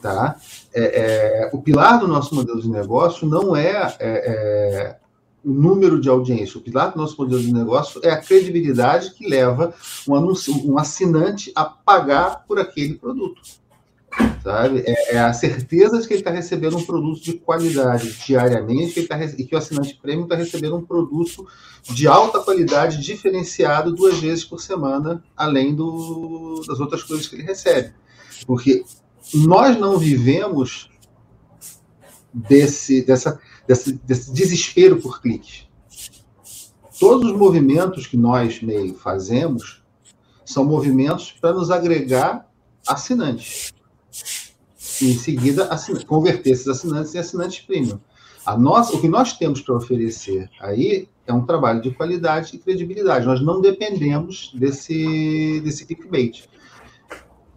Tá? 0.00 0.36
É, 0.72 0.82
é, 0.82 1.50
o 1.52 1.60
pilar 1.60 2.00
do 2.00 2.08
nosso 2.08 2.34
modelo 2.34 2.60
de 2.60 2.68
negócio 2.68 3.28
não 3.28 3.54
é, 3.54 3.96
é, 3.98 3.98
é, 4.00 4.96
o 5.44 5.52
número 5.52 6.00
de 6.00 6.08
audiência. 6.08 6.58
O 6.58 6.62
pilar 6.62 6.92
do 6.92 6.98
nosso 6.98 7.16
modelo 7.18 7.40
de 7.40 7.52
negócio 7.52 8.00
é 8.02 8.10
a 8.10 8.20
credibilidade 8.20 9.10
que 9.12 9.28
leva 9.28 9.74
um, 10.08 10.14
anuncio, 10.14 10.54
um 10.66 10.78
assinante 10.78 11.52
a 11.54 11.64
pagar 11.64 12.44
por 12.46 12.58
aquele 12.58 12.94
produto 12.94 13.42
sabe? 14.42 14.82
É, 14.86 15.14
é, 15.14 15.18
a 15.20 15.32
certeza 15.32 16.00
de 16.00 16.06
que 16.06 16.14
ele 16.14 16.20
está 16.20 16.30
recebendo 16.30 16.76
um 16.76 16.84
produto 16.84 17.22
de 17.22 17.34
qualidade 17.34 18.12
diariamente 18.26 18.92
que 18.92 19.00
ele 19.00 19.08
tá, 19.08 19.22
e 19.24 19.44
que 19.44 19.54
o 19.54 19.58
assinante 19.58 19.98
prêmio 20.00 20.24
está 20.24 20.34
recebendo 20.34 20.76
um 20.76 20.84
produto 20.84 21.46
de 21.84 22.06
alta 22.06 22.40
qualidade, 22.40 23.00
diferenciado 23.00 23.94
duas 23.94 24.18
vezes 24.18 24.44
por 24.44 24.60
semana, 24.60 25.22
além 25.36 25.74
do, 25.74 26.62
das 26.66 26.80
outras 26.80 27.02
coisas 27.02 27.26
que 27.26 27.36
ele 27.36 27.44
recebe. 27.44 27.92
Porque 28.46 28.84
nós 29.34 29.78
não 29.78 29.98
vivemos 29.98 30.90
desse, 32.32 33.02
dessa, 33.02 33.40
desse, 33.66 33.92
desse 33.92 34.32
desespero 34.32 35.00
por 35.00 35.20
cliques. 35.20 35.68
Todos 36.98 37.30
os 37.30 37.36
movimentos 37.36 38.06
que 38.06 38.16
nós, 38.16 38.60
meio, 38.60 38.94
fazemos 38.94 39.82
são 40.44 40.64
movimentos 40.64 41.32
para 41.32 41.52
nos 41.52 41.70
agregar 41.70 42.50
assinantes 42.86 43.72
e 45.00 45.12
em 45.12 45.18
seguida 45.18 45.68
converter 46.06 46.50
esses 46.50 46.68
assinantes 46.68 47.14
em 47.14 47.18
assinantes 47.18 47.60
premium. 47.60 47.98
A 48.44 48.56
o 48.90 49.00
que 49.00 49.08
nós 49.08 49.34
temos 49.34 49.60
para 49.60 49.76
oferecer 49.76 50.50
aí 50.60 51.08
é 51.26 51.32
um 51.32 51.44
trabalho 51.44 51.80
de 51.80 51.90
qualidade 51.90 52.56
e 52.56 52.58
credibilidade. 52.58 53.26
Nós 53.26 53.40
não 53.40 53.60
dependemos 53.60 54.50
desse, 54.54 55.60
desse 55.62 55.86
clickbait. 55.86 56.48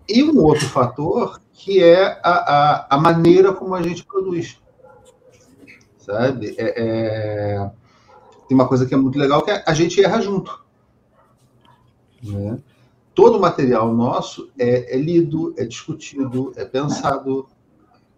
E 0.08 0.24
um 0.24 0.38
outro 0.40 0.68
fator 0.68 1.42
que 1.54 1.82
é 1.82 2.20
a, 2.22 2.32
a, 2.32 2.96
a 2.96 2.98
maneira 2.98 3.54
como 3.54 3.74
a 3.74 3.82
gente 3.82 4.04
produz. 4.04 4.62
Sabe? 5.98 6.54
É, 6.58 6.74
é... 6.76 7.72
Tem 8.48 8.56
uma 8.56 8.68
coisa 8.68 8.86
que 8.86 8.94
é 8.94 8.98
muito 8.98 9.18
legal 9.18 9.42
que 9.42 9.52
é 9.52 9.64
a 9.66 9.74
gente 9.74 10.04
erra 10.04 10.22
junto. 10.22 10.62
Né? 12.22 12.60
Todo 13.14 13.38
o 13.38 13.42
material 13.42 13.94
nosso 13.94 14.50
é, 14.58 14.96
é, 14.96 14.98
lido, 14.98 15.54
é 15.58 15.66
discutido, 15.66 16.52
é 16.56 16.66
pensado. 16.66 17.48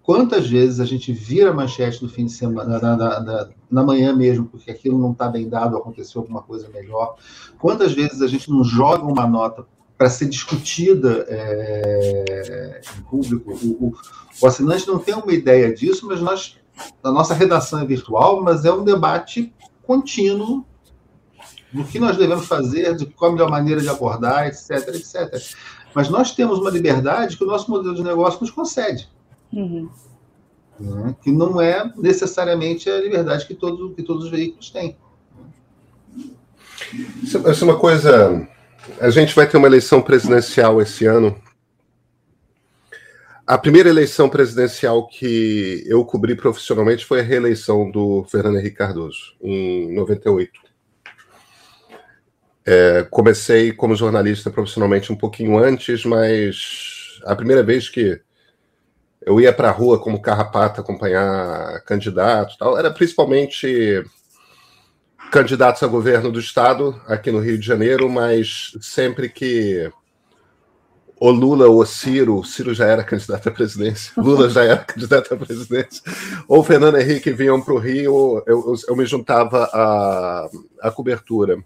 Quantas 0.02 0.48
vezes 0.48 0.80
a 0.80 0.86
gente 0.86 1.12
vira 1.12 1.50
a 1.50 1.54
manchete 1.54 2.02
no 2.04 2.10
fim 2.10 2.26
de 2.26 2.32
semana, 2.32 2.80
na, 2.80 2.96
na, 2.96 3.20
na, 3.20 3.50
na 3.72 3.84
manhã 3.84 4.16
mesmo, 4.16 4.46
porque 4.46 4.70
aquilo 4.70 5.00
não 5.00 5.12
está 5.12 5.28
bem 5.28 5.50
dado, 5.50 5.76
aconteceu 5.76 6.22
alguma 6.22 6.42
coisa 6.42 6.70
melhor? 6.70 7.16
Quantas 7.58 7.94
vezes 7.94 8.22
a 8.22 8.28
gente 8.28 8.50
não 8.50 8.64
joga 8.64 9.04
uma 9.04 9.28
nota 9.28 9.66
para 9.98 10.10
ser 10.10 10.30
discutida 10.30 11.26
é, 11.28 12.82
em 12.98 13.02
público? 13.02 13.52
O, 13.52 13.88
o, 13.88 13.94
o 14.42 14.48
assinante 14.48 14.88
não 14.88 15.00
tem 15.00 15.16
uma 15.16 15.34
ideia 15.34 15.74
disso, 15.74 16.06
mas 16.08 16.22
nós, 16.22 16.58
a 17.04 17.12
nossa 17.12 17.34
redação 17.34 17.80
é 17.80 17.86
virtual, 17.86 18.44
mas 18.44 18.64
é 18.64 18.72
um 18.72 18.84
debate 18.84 19.52
contínuo 19.82 20.64
do 21.76 21.84
que 21.84 22.00
nós 22.00 22.16
devemos 22.16 22.48
fazer, 22.48 22.96
de 22.96 23.06
qual 23.06 23.32
a 23.32 23.34
melhor 23.34 23.50
maneira 23.50 23.82
de 23.82 23.90
abordar, 23.90 24.48
etc, 24.48 24.88
etc. 24.96 25.44
Mas 25.94 26.10
nós 26.10 26.32
temos 26.34 26.60
uma 26.60 26.70
liberdade 26.70 27.38
que 27.38 27.44
o 27.44 27.48
nosso 27.48 27.70
modelo 27.70 27.94
de 27.94 28.04
negócio 28.04 28.40
nos 28.40 28.50
concede. 28.50 29.10
Uhum. 29.52 29.90
Né? 30.80 31.16
Que 31.22 31.32
não 31.32 31.60
é 31.62 31.92
necessariamente 31.98 32.90
a 32.90 32.98
liberdade 32.98 33.46
que, 33.46 33.54
todo, 33.54 33.92
que 33.92 34.04
todos 34.04 34.26
os 34.26 34.32
veículos 34.32 34.70
têm. 34.70 34.98
Isso, 37.22 37.38
é 37.38 37.64
uma 37.64 37.78
coisa. 37.78 38.48
A 39.00 39.10
gente 39.10 39.36
vai 39.36 39.48
ter 39.48 39.58
uma 39.58 39.68
eleição 39.68 40.02
presidencial 40.02 40.82
esse 40.82 41.06
ano. 41.06 41.36
A 43.46 43.58
primeira 43.58 43.90
eleição 43.90 44.30
presidencial 44.30 45.08
que 45.08 45.84
eu 45.86 46.04
cobri 46.06 46.36
profissionalmente 46.36 47.06
foi 47.06 47.20
a 47.20 47.24
reeleição 47.24 47.92
do 47.92 48.26
Fernando 48.30 48.58
Henrique 48.58 48.78
Cardoso, 48.78 49.36
em 49.42 49.94
98. 49.94 50.65
É, 52.66 53.04
comecei 53.12 53.72
como 53.72 53.96
jornalista 53.96 54.50
profissionalmente 54.50 55.14
um 55.14 55.16
pouquinho 55.16 55.58
antes, 55.58 56.04
mas 56.04 57.20
a 57.24 57.36
primeira 57.36 57.62
vez 57.62 57.90
que 57.90 58.20
eu 59.22 59.42
ia 59.42 59.52
para 59.52 59.70
a 59.70 59.72
rua 59.72 60.00
como 60.00 60.22
carrapata 60.22 60.82
acompanhar 60.82 61.82
candidatos, 61.82 62.58
tal. 62.58 62.78
Era 62.78 62.92
principalmente 62.92 64.04
candidatos 65.32 65.82
a 65.84 65.88
governo 65.88 66.32
do 66.32 66.40
estado 66.40 67.00
aqui 67.08 67.32
no 67.32 67.40
Rio 67.40 67.58
de 67.58 67.66
Janeiro, 67.66 68.10
mas 68.10 68.72
sempre 68.80 69.28
que 69.28 69.92
o 71.20 71.32
Lula 71.32 71.68
ou 71.68 71.82
o 71.82 71.86
Ciro, 71.86 72.44
Ciro 72.44 72.74
já 72.74 72.86
era 72.86 73.04
candidato 73.04 73.50
à 73.50 73.52
presidência, 73.52 74.14
Lula 74.18 74.50
já 74.50 74.64
era 74.64 74.78
candidato 74.86 75.34
à 75.34 75.38
presidência, 75.38 76.04
ou 76.48 76.64
Fernando 76.64 76.98
Henrique 76.98 77.32
vinham 77.32 77.62
para 77.62 77.74
o 77.74 77.80
Rio, 77.80 78.44
eu, 78.46 78.64
eu, 78.66 78.76
eu, 78.88 78.96
me 78.96 79.06
juntava 79.06 79.64
à, 79.74 80.50
à 80.82 80.92
cobertura. 80.92 81.58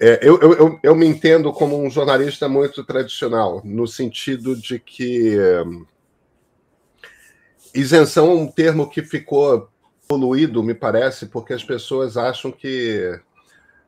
É, 0.00 0.20
eu, 0.22 0.40
eu, 0.40 0.80
eu, 0.80 0.94
me 0.94 1.06
entendo 1.06 1.52
como 1.52 1.76
um 1.76 1.90
jornalista 1.90 2.48
muito 2.48 2.84
tradicional, 2.84 3.60
no 3.64 3.86
sentido 3.86 4.54
de 4.54 4.78
que 4.78 5.36
hum, 5.66 5.84
isenção 7.74 8.30
é 8.30 8.34
um 8.34 8.46
termo 8.46 8.88
que 8.88 9.02
ficou 9.02 9.68
poluído, 10.06 10.62
me 10.62 10.72
parece, 10.72 11.26
porque 11.26 11.52
as 11.52 11.64
pessoas 11.64 12.16
acham 12.16 12.52
que 12.52 13.20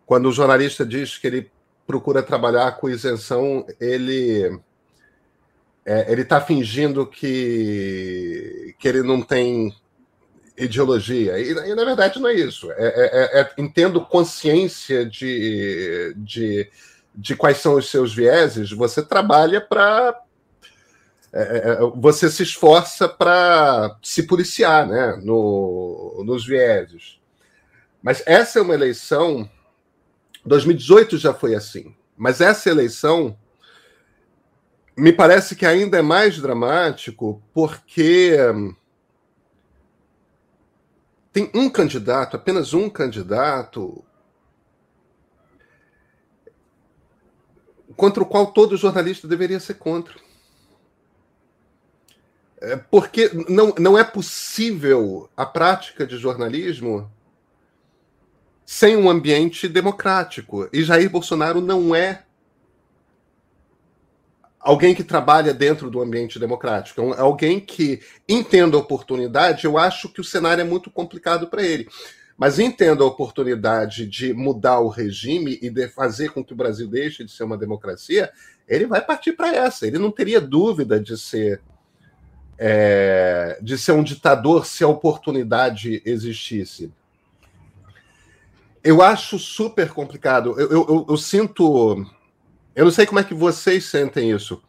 quando 0.05 0.29
o 0.29 0.33
jornalista 0.33 0.85
diz 0.85 1.17
que 1.17 1.29
ele 1.29 1.51
procura 1.87 2.23
trabalhar 2.23 2.73
com 2.73 2.91
isenção, 2.91 3.65
ele 3.81 4.61
é, 5.85 6.13
ele 6.13 6.23
está 6.23 6.41
fingindo 6.41 7.07
que, 7.07 8.75
que 8.79 8.87
ele 8.87 9.03
não 9.03 9.23
tem 9.23 9.75
ideologia. 10.65 11.39
E, 11.39 11.51
e, 11.51 11.75
na 11.75 11.85
verdade 11.85 12.19
não 12.21 12.29
é 12.29 12.35
isso. 12.35 12.71
É, 12.73 12.77
é, 12.77 13.39
é, 13.39 13.41
é 13.41 13.51
entendo 13.59 14.05
consciência 14.05 15.05
de, 15.07 16.15
de, 16.17 16.71
de 17.15 17.37
quais 17.37 17.59
são 17.59 17.75
os 17.75 17.91
seus 17.91 18.15
vieses, 18.15 18.71
você 18.71 19.03
trabalha 19.03 19.61
para. 19.61 20.21
É, 21.33 21.79
você 21.95 22.29
se 22.29 22.43
esforça 22.43 23.09
para 23.09 23.97
se 24.03 24.25
policiar 24.25 24.87
né, 24.87 25.21
no, 25.23 26.23
nos 26.27 26.45
vieses. 26.45 27.21
Mas 28.03 28.23
essa 28.27 28.59
é 28.59 28.63
uma 28.63 28.75
eleição 28.75 29.49
2018 30.45 31.19
já 31.19 31.33
foi 31.33 31.55
assim. 31.55 31.95
Mas 32.17 32.41
essa 32.41 32.69
eleição 32.69 33.37
me 34.97 35.13
parece 35.13 35.57
que 35.57 35.65
ainda 35.65 35.99
é 35.99 36.03
mais 36.03 36.39
dramático 36.39 37.43
porque 37.55 38.37
tem 41.33 41.51
um 41.55 41.71
candidato, 41.71 42.37
apenas 42.37 42.75
um 42.75 42.91
candidato, 42.91 44.05
contra 47.97 48.23
o 48.23 48.27
qual 48.27 48.53
todo 48.53 48.77
jornalista 48.77 49.29
deveria 49.29 49.61
ser 49.61 49.75
contra. 49.75 50.15
É, 52.61 52.77
porque 52.77 53.31
não, 53.49 53.75
não 53.79 53.99
é 53.99 54.05
possível 54.05 55.31
a 55.37 55.47
prática 55.47 56.07
de 56.07 56.19
jornalismo 56.19 57.11
sem 58.67 58.97
um 58.97 59.11
ambiente 59.11 59.67
democrático. 59.67 60.69
E 60.73 60.83
Jair 60.83 61.11
Bolsonaro 61.11 61.61
não 61.61 61.95
é 61.95 62.25
alguém 64.61 64.95
que 64.95 65.03
trabalha 65.03 65.55
dentro 65.55 65.91
do 65.91 66.01
ambiente 66.01 66.39
democrático. 66.39 67.01
É, 67.01 67.19
é 67.19 67.21
alguém 67.21 67.59
que 67.59 68.01
entenda 68.29 68.77
a 68.77 68.81
oportunidade. 68.81 69.65
Eu 69.65 69.79
acho 69.79 70.09
que 70.09 70.21
o 70.21 70.25
cenário 70.25 70.61
é 70.61 70.65
muito 70.65 70.91
complicado 70.91 71.49
para 71.49 71.63
ele. 71.63 71.89
Mas 72.37 72.59
entenda 72.59 73.03
a 73.03 73.07
oportunidade 73.07 74.07
de 74.07 74.33
mudar 74.33 74.81
o 74.81 74.89
regime 74.89 75.59
e 75.61 75.69
de 75.69 75.89
fazer 75.89 76.31
com 76.31 76.45
que 76.45 76.53
o 76.53 76.57
Brasil 76.57 76.89
deixe 76.89 77.25
de 77.25 77.31
ser 77.33 77.45
uma 77.45 77.57
democracia, 77.57 78.31
ele 78.69 78.87
vai 78.87 79.05
partir 79.05 79.33
para 79.33 79.55
essa. 79.55 79.87
Ele 79.87 79.99
não 79.99 80.11
teria 80.11 80.41
dúvida 80.41 80.99
de 81.01 81.19
ser 81.19 81.61
é, 82.59 83.59
de 83.63 83.79
ser 83.79 83.93
um 83.93 84.03
ditador 84.03 84.67
se 84.67 84.85
a 84.85 84.89
oportunidade 84.89 86.03
existisse 86.05 86.93
eu 88.83 89.03
acho 89.03 89.39
super 89.39 89.91
complicado. 89.91 90.59
Eu, 90.59 90.71
eu, 90.71 90.87
eu, 90.89 91.07
eu, 91.11 91.17
sinto. 91.17 92.07
Eu 92.75 92.85
não 92.85 92.93
sei 92.93 93.07
como 93.07 93.19
é 93.19 93.25
que 93.25 93.35
vocês 93.35 93.85
sentem 93.85 94.31
isso. 94.31 94.63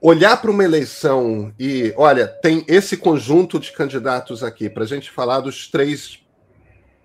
Olhar 0.00 0.36
para 0.40 0.50
uma 0.50 0.64
eleição 0.64 1.52
e, 1.58 1.92
olha, 1.96 2.26
tem 2.26 2.64
esse 2.68 2.96
conjunto 2.96 3.58
de 3.58 3.72
candidatos 3.72 4.42
aqui, 4.42 4.68
para 4.70 4.84
a 4.84 4.86
gente 4.86 5.10
falar 5.10 5.40
dos 5.40 5.68
três 5.68 6.20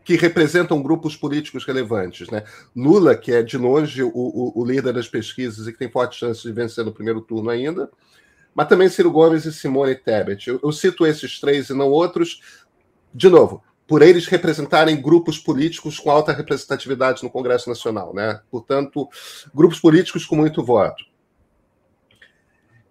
que 0.03 0.15
representam 0.15 0.81
grupos 0.81 1.15
políticos 1.15 1.65
relevantes. 1.65 2.29
Né? 2.29 2.43
Lula, 2.75 3.15
que 3.15 3.31
é 3.31 3.41
de 3.41 3.57
longe 3.57 4.03
o, 4.03 4.11
o, 4.13 4.61
o 4.61 4.65
líder 4.65 4.93
das 4.93 5.07
pesquisas 5.07 5.67
e 5.67 5.71
que 5.71 5.79
tem 5.79 5.89
forte 5.89 6.17
chance 6.17 6.41
de 6.41 6.51
vencer 6.51 6.83
no 6.83 6.93
primeiro 6.93 7.21
turno 7.21 7.49
ainda, 7.49 7.89
mas 8.53 8.67
também 8.67 8.89
Ciro 8.89 9.11
Gomes 9.11 9.45
e 9.45 9.53
Simone 9.53 9.95
Tebet. 9.95 10.49
Eu, 10.49 10.59
eu 10.63 10.71
cito 10.71 11.05
esses 11.05 11.39
três 11.39 11.69
e 11.69 11.73
não 11.73 11.89
outros. 11.89 12.41
De 13.13 13.29
novo, 13.29 13.63
por 13.93 14.01
eles 14.01 14.25
representarem 14.25 14.99
grupos 14.99 15.37
políticos 15.37 15.99
com 15.99 16.09
alta 16.09 16.33
representatividade 16.33 17.21
no 17.21 17.29
Congresso 17.29 17.69
Nacional, 17.69 18.11
né? 18.11 18.41
Portanto, 18.49 19.07
grupos 19.53 19.79
políticos 19.79 20.25
com 20.25 20.35
muito 20.35 20.65
voto. 20.65 21.05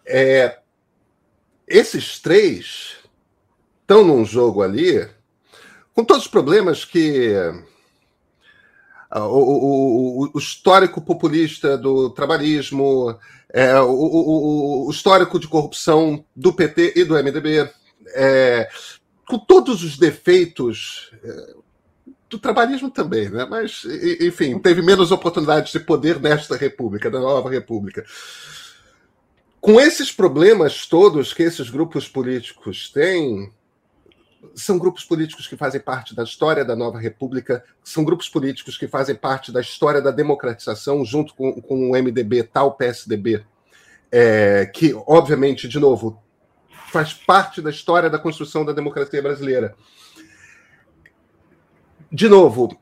É, 0.06 0.60
esses 1.66 2.20
três 2.20 2.98
estão 3.80 4.04
num 4.04 4.24
jogo 4.24 4.62
ali 4.62 5.04
com 5.92 6.04
todos 6.04 6.22
os 6.22 6.30
problemas 6.30 6.84
que 6.84 7.34
ah, 9.10 9.26
o, 9.26 9.40
o, 9.40 10.30
o, 10.32 10.38
histórico 10.38 11.00
populista 11.00 11.76
do 11.76 12.10
trabalhismo, 12.10 13.18
é, 13.52 13.74
o, 13.80 14.88
histórico 14.88 15.40
de 15.40 15.48
corrupção 15.48 16.24
do 16.36 16.52
PT 16.52 16.92
e 16.94 17.02
do 17.02 17.14
MDB, 17.14 17.68
é, 18.14 18.68
com 19.26 19.38
todos 19.38 19.82
os 19.82 19.96
defeitos 19.96 21.10
é, 21.22 21.54
do 22.28 22.38
trabalhismo 22.38 22.90
também, 22.90 23.28
né? 23.28 23.44
Mas, 23.44 23.84
enfim, 24.20 24.58
teve 24.58 24.80
menos 24.80 25.12
oportunidades 25.12 25.72
de 25.72 25.80
poder 25.80 26.18
nesta 26.18 26.56
república, 26.56 27.10
na 27.10 27.20
nova 27.20 27.50
república. 27.50 28.04
Com 29.60 29.80
esses 29.80 30.10
problemas 30.10 30.86
todos 30.86 31.32
que 31.32 31.42
esses 31.42 31.70
grupos 31.70 32.08
políticos 32.08 32.90
têm, 32.90 33.52
são 34.54 34.78
grupos 34.78 35.04
políticos 35.04 35.46
que 35.46 35.56
fazem 35.56 35.80
parte 35.80 36.14
da 36.14 36.24
história 36.24 36.64
da 36.64 36.74
nova 36.74 36.98
república, 36.98 37.62
são 37.84 38.02
grupos 38.02 38.28
políticos 38.28 38.76
que 38.76 38.88
fazem 38.88 39.14
parte 39.14 39.52
da 39.52 39.60
história 39.60 40.00
da 40.00 40.10
democratização, 40.10 41.04
junto 41.04 41.34
com, 41.34 41.60
com 41.60 41.90
o 41.90 41.92
MDB, 41.92 42.42
tal 42.44 42.74
PSDB, 42.74 43.44
é, 44.10 44.66
que, 44.66 44.92
obviamente, 45.06 45.68
de 45.68 45.78
novo, 45.78 46.20
faz 46.92 47.14
parte 47.14 47.62
da 47.62 47.70
história 47.70 48.10
da 48.10 48.18
construção 48.18 48.64
da 48.64 48.72
democracia 48.72 49.22
brasileira. 49.22 49.74
De 52.10 52.28
novo, 52.28 52.78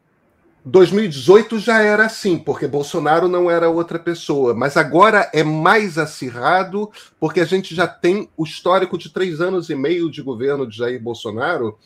2018 0.65 1.61
já 1.61 1.81
era 1.81 2.07
assim, 2.07 2.37
porque 2.37 2.67
Bolsonaro 2.67 3.29
não 3.29 3.49
era 3.49 3.71
outra 3.71 3.99
pessoa, 3.99 4.53
mas 4.53 4.77
agora 4.77 5.31
é 5.33 5.45
mais 5.45 5.97
acirrado, 5.97 6.91
porque 7.19 7.41
a 7.41 7.45
gente 7.45 7.75
já 7.75 7.87
tem 7.87 8.29
o 8.37 8.45
histórico 8.45 8.99
de 8.99 9.11
três 9.11 9.41
anos 9.41 9.71
e 9.71 9.75
meio 9.77 10.11
de 10.11 10.21
governo 10.21 10.67
de 10.67 10.77
Jair 10.77 11.01
Bolsonaro 11.01 11.79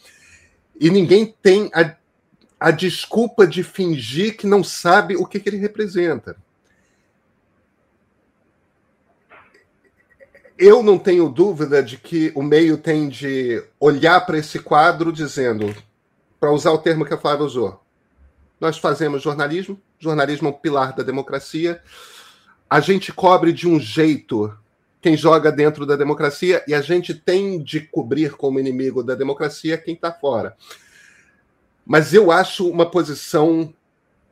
e 0.80 0.90
ninguém 0.90 1.34
tem 1.42 1.70
a, 1.74 1.94
a 2.58 2.70
desculpa 2.70 3.46
de 3.46 3.62
fingir 3.62 4.36
que 4.36 4.46
não 4.46 4.64
sabe 4.64 5.14
o 5.16 5.26
que, 5.26 5.38
que 5.38 5.48
ele 5.48 5.58
representa. 5.58 6.36
Eu 10.58 10.82
não 10.82 10.98
tenho 10.98 11.28
dúvida 11.28 11.82
de 11.82 11.96
que 11.96 12.32
o 12.34 12.42
meio 12.42 12.76
tem 12.76 13.08
de 13.08 13.62
olhar 13.78 14.24
para 14.24 14.38
esse 14.38 14.58
quadro 14.58 15.12
dizendo, 15.12 15.74
para 16.38 16.52
usar 16.52 16.72
o 16.72 16.78
termo 16.78 17.04
que 17.04 17.14
a 17.14 17.18
Flávia 17.18 17.44
usou, 17.44 17.80
nós 18.60 18.78
fazemos 18.78 19.22
jornalismo, 19.22 19.80
jornalismo 19.98 20.48
é 20.48 20.50
um 20.50 20.54
pilar 20.54 20.94
da 20.94 21.02
democracia, 21.02 21.82
a 22.68 22.80
gente 22.80 23.12
cobre 23.12 23.52
de 23.52 23.68
um 23.68 23.78
jeito 23.78 24.56
quem 25.00 25.16
joga 25.16 25.52
dentro 25.52 25.84
da 25.84 25.96
democracia 25.96 26.64
e 26.66 26.74
a 26.74 26.80
gente 26.80 27.14
tem 27.14 27.62
de 27.62 27.80
cobrir 27.80 28.36
como 28.36 28.58
inimigo 28.58 29.02
da 29.02 29.14
democracia 29.14 29.76
quem 29.76 29.94
está 29.94 30.10
fora. 30.10 30.56
Mas 31.84 32.14
eu 32.14 32.32
acho 32.32 32.70
uma 32.70 32.90
posição 32.90 33.74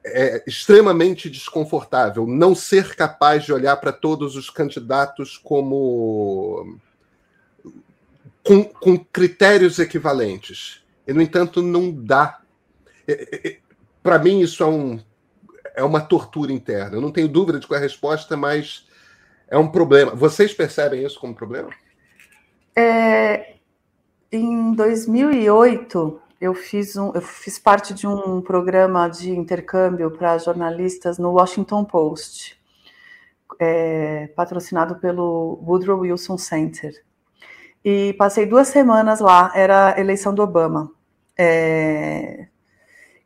é 0.04 0.42
extremamente 0.46 1.30
desconfortável 1.30 2.26
não 2.26 2.54
ser 2.54 2.94
capaz 2.96 3.44
de 3.44 3.52
olhar 3.52 3.76
para 3.76 3.92
todos 3.92 4.36
os 4.36 4.50
candidatos 4.50 5.36
como 5.38 6.78
com, 8.42 8.64
com, 8.64 8.98
critérios 8.98 9.78
equivalentes. 9.78 10.82
E, 11.06 11.12
no 11.12 11.22
entanto, 11.22 11.62
não 11.62 11.92
dá. 11.92 12.40
É, 13.06 13.12
é, 13.12 13.48
é 13.48 13.58
para 14.02 14.18
mim, 14.18 14.40
isso 14.40 14.62
é, 14.62 14.66
um, 14.66 14.98
é 15.76 15.84
uma 15.84 16.00
tortura 16.00 16.52
interna. 16.52 16.96
Eu 16.96 17.00
não 17.00 17.12
tenho 17.12 17.28
dúvida 17.28 17.60
de 17.60 17.66
qual 17.66 17.76
é 17.76 17.80
a 17.80 17.86
resposta, 17.86 18.36
mas 18.36 18.86
é 19.48 19.56
um 19.56 19.68
problema. 19.68 20.14
Vocês 20.14 20.52
percebem 20.52 21.04
isso 21.04 21.20
como 21.20 21.34
problema? 21.34 21.70
É, 22.74 23.54
em 24.32 24.72
2008, 24.72 26.21
eu 26.42 26.54
fiz, 26.54 26.96
um, 26.96 27.12
eu 27.14 27.22
fiz 27.22 27.58
parte 27.58 27.94
de 27.94 28.06
um 28.06 28.42
programa 28.42 29.08
de 29.08 29.30
intercâmbio 29.30 30.10
para 30.10 30.38
jornalistas 30.38 31.16
no 31.16 31.30
Washington 31.32 31.84
Post. 31.84 32.60
é, 33.60 34.28
patrocinado 34.34 34.96
pelo 34.96 35.60
Woodrow 35.64 36.00
Wilson 36.00 36.36
Center. 36.36 36.92
E 37.84 38.12
passei 38.14 38.46
duas 38.46 38.68
semanas 38.68 39.20
lá, 39.20 39.52
era 39.54 39.94
a 39.94 40.00
eleição 40.00 40.34
do 40.34 40.42
Obama. 40.42 40.90
É, 41.38 42.46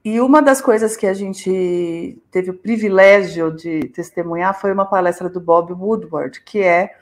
e 0.05 0.21
uma 0.21 0.43
das 0.43 0.61
coisas 0.61 0.97
que 0.97 1.07
a 1.07 1.15
gente 1.15 2.23
teve 2.31 2.51
o 2.51 2.59
privilégio 2.59 3.51
de 3.51 3.89
testemunhar 3.89 4.59
foi 4.59 4.73
uma 4.73 4.87
palestra 4.87 5.29
do 5.29 5.41
Bob 5.41 5.73
Woodward, 5.73 6.43
que 6.43 6.63
é, 6.63 6.95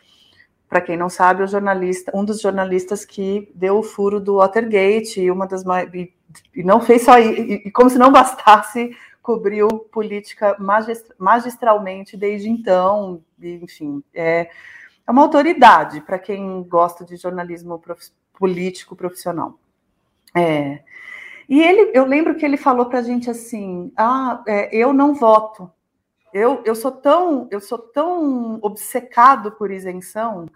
para 0.74 0.80
quem 0.80 0.96
não 0.96 1.08
sabe, 1.08 1.44
o 1.44 1.46
jornalista, 1.46 2.10
um 2.12 2.24
dos 2.24 2.40
jornalistas 2.40 3.04
que 3.04 3.48
deu 3.54 3.78
o 3.78 3.82
furo 3.84 4.18
do 4.18 4.38
Watergate 4.38 5.20
e 5.20 5.30
uma 5.30 5.46
das 5.46 5.62
e, 5.94 6.12
e 6.52 6.64
não 6.64 6.80
fez 6.80 7.02
só 7.02 7.16
e, 7.16 7.62
e 7.64 7.70
como 7.70 7.88
se 7.88 7.96
não 7.96 8.10
bastasse 8.10 8.90
cobriu 9.22 9.68
política 9.68 10.56
magistralmente 11.16 12.16
desde 12.16 12.50
então, 12.50 13.22
enfim, 13.40 14.02
é, 14.12 14.50
é 15.06 15.10
uma 15.12 15.22
autoridade 15.22 16.00
para 16.00 16.18
quem 16.18 16.64
gosta 16.64 17.04
de 17.04 17.14
jornalismo 17.14 17.78
prof, 17.78 18.10
político 18.36 18.96
profissional. 18.96 19.56
É, 20.34 20.80
e 21.48 21.62
ele, 21.62 21.92
eu 21.94 22.04
lembro 22.04 22.34
que 22.34 22.44
ele 22.44 22.56
falou 22.56 22.86
para 22.86 22.98
a 22.98 23.02
gente 23.02 23.30
assim: 23.30 23.92
ah, 23.96 24.42
é, 24.44 24.76
eu 24.76 24.92
não 24.92 25.14
voto. 25.14 25.70
Eu, 26.34 26.62
eu 26.64 26.74
sou 26.74 26.90
tão 26.90 27.46
eu 27.48 27.60
sou 27.60 27.78
tão 27.78 28.58
obcecado 28.60 29.52
por 29.52 29.70
isenção 29.70 30.46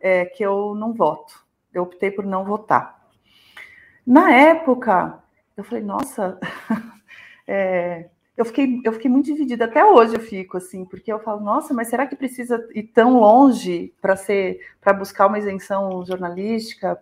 é, 0.00 0.24
que 0.24 0.42
eu 0.42 0.74
não 0.74 0.94
voto. 0.94 1.44
Eu 1.74 1.82
optei 1.82 2.10
por 2.10 2.24
não 2.24 2.42
votar. 2.42 3.06
Na 4.06 4.32
época, 4.32 5.22
eu 5.58 5.62
falei, 5.62 5.84
nossa, 5.84 6.40
é, 7.46 8.08
eu 8.34 8.46
fiquei, 8.46 8.80
eu 8.82 8.92
fiquei 8.94 9.10
muito 9.10 9.26
dividida, 9.26 9.66
até 9.66 9.84
hoje 9.84 10.14
eu 10.16 10.20
fico 10.20 10.56
assim, 10.56 10.86
porque 10.86 11.12
eu 11.12 11.20
falo, 11.20 11.40
nossa, 11.42 11.74
mas 11.74 11.88
será 11.88 12.06
que 12.06 12.16
precisa 12.16 12.66
ir 12.74 12.84
tão 12.84 13.20
longe 13.20 13.94
para 14.00 14.16
ser 14.16 14.58
para 14.80 14.94
buscar 14.94 15.26
uma 15.26 15.38
isenção 15.38 16.02
jornalística 16.06 16.98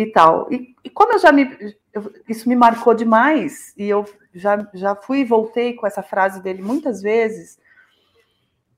e 0.00 0.06
tal? 0.12 0.46
E, 0.52 0.76
e 0.84 0.90
como 0.90 1.12
eu 1.12 1.18
já 1.18 1.32
me 1.32 1.74
eu, 1.92 2.12
isso 2.28 2.48
me 2.48 2.54
marcou 2.54 2.94
demais, 2.94 3.74
e 3.76 3.88
eu 3.88 4.04
já, 4.32 4.68
já 4.72 4.94
fui 4.94 5.20
e 5.20 5.24
voltei 5.24 5.74
com 5.74 5.86
essa 5.86 6.02
frase 6.02 6.40
dele 6.42 6.62
muitas 6.62 7.02
vezes, 7.02 7.58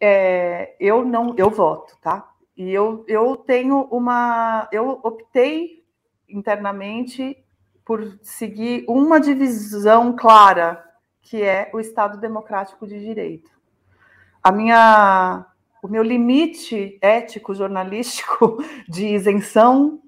é, 0.00 0.74
eu 0.80 1.04
não, 1.04 1.34
eu 1.36 1.50
voto, 1.50 1.96
tá? 2.00 2.26
E 2.56 2.70
eu, 2.72 3.04
eu 3.06 3.36
tenho 3.36 3.82
uma, 3.90 4.66
eu 4.72 4.98
optei 5.02 5.84
internamente 6.28 7.36
por 7.84 8.18
seguir 8.22 8.84
uma 8.88 9.20
divisão 9.20 10.16
clara 10.16 10.82
que 11.20 11.42
é 11.42 11.70
o 11.74 11.80
Estado 11.80 12.18
Democrático 12.18 12.86
de 12.86 12.98
Direito. 12.98 13.50
A 14.42 14.50
minha, 14.50 15.46
o 15.82 15.86
meu 15.86 16.02
limite 16.02 16.98
ético 17.02 17.54
jornalístico 17.54 18.56
de 18.88 19.06
isenção 19.06 20.00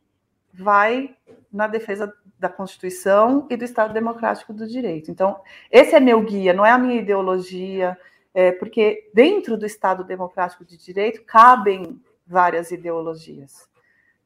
vai 0.53 1.15
na 1.53 1.67
defesa 1.67 2.13
da 2.39 2.49
Constituição 2.49 3.47
e 3.49 3.57
do 3.57 3.65
Estado 3.65 3.95
Democrático 3.95 4.53
do 4.53 4.67
Direito. 4.67 5.11
Então, 5.11 5.41
esse 5.71 5.95
é 5.95 6.01
meu 6.01 6.23
guia, 6.23 6.53
não 6.53 6.67
é 6.67 6.71
a 6.71 6.79
minha 6.79 7.01
ideologia, 7.01 7.97
é, 8.35 8.53
porque 8.53 9.11
dentro 9.15 9.57
do 9.57 9.67
Estado 9.67 10.05
Democrático 10.05 10.65
de 10.65 10.77
Direito 10.77 11.23
cabem 11.25 12.01
várias 12.27 12.71
ideologias, 12.71 13.69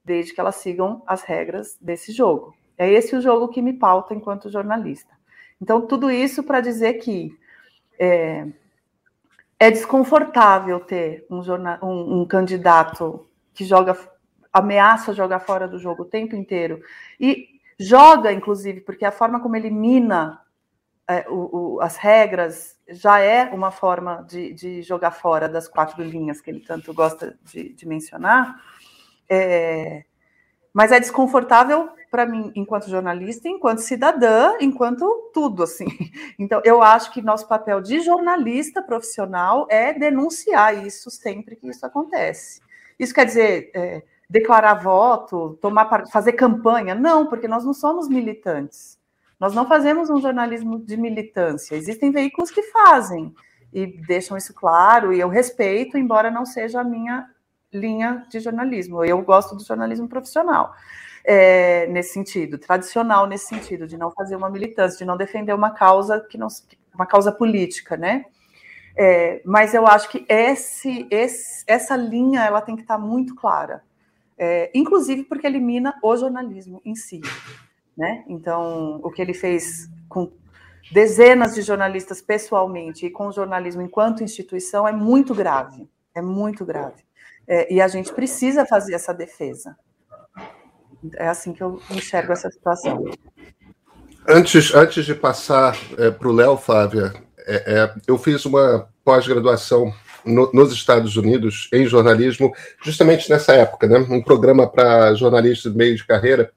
desde 0.04 0.32
que 0.32 0.40
elas 0.40 0.56
sigam 0.56 1.02
as 1.06 1.22
regras 1.22 1.76
desse 1.80 2.12
jogo. 2.12 2.54
É 2.78 2.90
esse 2.90 3.16
o 3.16 3.20
jogo 3.20 3.48
que 3.48 3.62
me 3.62 3.72
pauta 3.72 4.14
enquanto 4.14 4.50
jornalista. 4.50 5.14
Então, 5.60 5.86
tudo 5.86 6.10
isso 6.10 6.42
para 6.42 6.60
dizer 6.60 6.94
que 6.94 7.36
é, 7.98 8.46
é, 9.58 9.70
desconfortável 9.70 10.80
ter 10.80 11.26
um, 11.30 11.42
jornal, 11.42 11.78
um, 11.82 12.20
um 12.20 12.26
candidato 12.26 13.26
que 13.54 13.64
joga, 13.64 13.96
ameaça 14.58 15.12
jogar 15.12 15.40
fora 15.40 15.68
do 15.68 15.78
jogo 15.78 16.02
o 16.02 16.06
tempo 16.06 16.34
inteiro 16.36 16.80
e 17.18 17.46
joga, 17.78 18.32
inclusive, 18.32 18.80
porque 18.80 19.04
a 19.04 19.12
forma 19.12 19.40
como 19.40 19.56
elimina 19.56 20.40
é, 21.08 21.24
o, 21.28 21.76
o, 21.76 21.80
as 21.80 21.96
regras 21.96 22.76
já 22.88 23.20
é 23.20 23.44
uma 23.52 23.70
forma 23.70 24.24
de, 24.28 24.52
de, 24.52 24.82
jogar 24.82 25.12
fora 25.12 25.48
das 25.48 25.68
quatro 25.68 26.02
linhas 26.02 26.40
que 26.40 26.50
ele 26.50 26.60
tanto 26.60 26.92
gosta 26.92 27.38
de, 27.44 27.72
de 27.72 27.86
mencionar. 27.86 28.60
É, 29.28 30.04
mas 30.72 30.92
é 30.92 30.98
desconfortável 30.98 31.88
para 32.10 32.26
mim, 32.26 32.52
enquanto 32.54 32.90
jornalista, 32.90 33.48
enquanto 33.48 33.78
cidadã, 33.78 34.54
enquanto 34.60 35.30
tudo, 35.32 35.62
assim. 35.62 35.86
Então, 36.38 36.60
eu 36.64 36.82
acho 36.82 37.12
que 37.12 37.22
nosso 37.22 37.48
papel 37.48 37.80
de 37.80 38.00
jornalista 38.00 38.82
profissional 38.82 39.66
é 39.70 39.92
denunciar 39.94 40.86
isso 40.86 41.10
sempre 41.10 41.56
que 41.56 41.68
isso 41.68 41.86
acontece. 41.86 42.60
Isso 42.98 43.14
quer 43.14 43.24
dizer 43.24 43.70
é, 43.74 44.02
declarar 44.28 44.74
voto, 44.74 45.58
tomar, 45.60 46.06
fazer 46.08 46.32
campanha? 46.32 46.94
Não, 46.94 47.26
porque 47.26 47.48
nós 47.48 47.64
não 47.64 47.74
somos 47.74 48.08
militantes. 48.08 48.98
Nós 49.38 49.54
não 49.54 49.66
fazemos 49.66 50.08
um 50.08 50.20
jornalismo 50.20 50.78
de 50.78 50.96
militância. 50.96 51.76
Existem 51.76 52.10
veículos 52.10 52.50
que 52.50 52.62
fazem 52.62 53.34
e 53.72 53.86
deixam 54.06 54.36
isso 54.36 54.54
claro, 54.54 55.12
e 55.12 55.20
eu 55.20 55.28
respeito, 55.28 55.98
embora 55.98 56.30
não 56.30 56.46
seja 56.46 56.80
a 56.80 56.84
minha 56.84 57.28
linha 57.72 58.24
de 58.30 58.40
jornalismo. 58.40 59.04
Eu 59.04 59.20
gosto 59.22 59.54
do 59.54 59.62
jornalismo 59.62 60.08
profissional 60.08 60.72
é, 61.26 61.86
nesse 61.88 62.12
sentido, 62.12 62.56
tradicional 62.56 63.26
nesse 63.26 63.46
sentido, 63.46 63.86
de 63.86 63.98
não 63.98 64.12
fazer 64.12 64.36
uma 64.36 64.48
militância, 64.48 64.98
de 64.98 65.04
não 65.04 65.16
defender 65.16 65.52
uma 65.52 65.70
causa 65.70 66.20
que 66.20 66.38
não 66.38 66.46
uma 66.94 67.04
causa 67.04 67.32
política, 67.32 67.96
né? 67.96 68.24
É, 68.96 69.42
mas 69.44 69.74
eu 69.74 69.86
acho 69.86 70.08
que 70.08 70.24
esse, 70.28 71.06
esse, 71.10 71.62
essa 71.66 71.94
linha 71.96 72.44
ela 72.44 72.62
tem 72.62 72.76
que 72.76 72.82
estar 72.82 72.96
muito 72.96 73.34
clara, 73.34 73.82
é, 74.38 74.70
inclusive 74.74 75.24
porque 75.24 75.46
elimina 75.46 75.94
o 76.02 76.16
jornalismo 76.16 76.80
em 76.84 76.94
si, 76.94 77.20
né? 77.96 78.24
Então, 78.28 79.00
o 79.02 79.10
que 79.10 79.22
ele 79.22 79.34
fez 79.34 79.88
com 80.08 80.30
dezenas 80.92 81.54
de 81.54 81.62
jornalistas 81.62 82.20
pessoalmente 82.20 83.06
e 83.06 83.10
com 83.10 83.28
o 83.28 83.32
jornalismo 83.32 83.82
enquanto 83.82 84.22
instituição 84.22 84.86
é 84.86 84.92
muito 84.92 85.34
grave, 85.34 85.88
é 86.14 86.22
muito 86.22 86.64
grave. 86.64 87.04
É, 87.48 87.72
e 87.72 87.80
a 87.80 87.88
gente 87.88 88.12
precisa 88.12 88.66
fazer 88.66 88.94
essa 88.94 89.14
defesa. 89.14 89.76
É 91.14 91.28
assim 91.28 91.52
que 91.52 91.62
eu 91.62 91.80
enxergo 91.90 92.32
essa 92.32 92.50
situação. 92.50 93.04
Antes, 94.28 94.74
antes 94.74 95.04
de 95.04 95.14
passar 95.14 95.76
é, 95.98 96.10
para 96.10 96.28
o 96.28 96.32
Léo, 96.32 96.56
Flávia, 96.56 97.12
é, 97.46 97.74
é, 97.74 97.94
eu 98.08 98.18
fiz 98.18 98.44
uma 98.44 98.88
pós-graduação 99.04 99.92
no, 100.26 100.50
nos 100.52 100.72
Estados 100.72 101.16
Unidos 101.16 101.68
em 101.72 101.86
jornalismo, 101.86 102.54
justamente 102.82 103.30
nessa 103.30 103.52
época, 103.52 103.86
né? 103.86 103.98
um 103.98 104.22
programa 104.22 104.68
para 104.68 105.14
jornalistas 105.14 105.72
de 105.72 105.78
meio 105.78 105.96
de 105.96 106.04
carreira. 106.04 106.52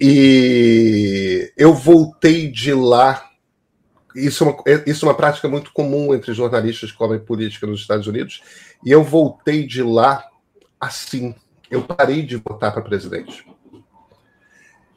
E 0.00 1.52
eu 1.56 1.74
voltei 1.74 2.50
de 2.50 2.72
lá. 2.72 3.30
Isso 4.14 4.44
é, 4.44 4.46
uma, 4.46 4.64
isso 4.86 5.04
é 5.04 5.08
uma 5.08 5.14
prática 5.14 5.48
muito 5.48 5.72
comum 5.72 6.14
entre 6.14 6.32
jornalistas 6.32 6.90
que 6.90 6.96
cobrem 6.96 7.20
política 7.20 7.66
nos 7.66 7.80
Estados 7.80 8.06
Unidos. 8.06 8.42
E 8.84 8.90
eu 8.90 9.02
voltei 9.02 9.66
de 9.66 9.82
lá 9.82 10.24
assim, 10.80 11.34
eu 11.70 11.82
parei 11.82 12.22
de 12.22 12.36
votar 12.36 12.72
para 12.72 12.82
presidente. 12.82 13.46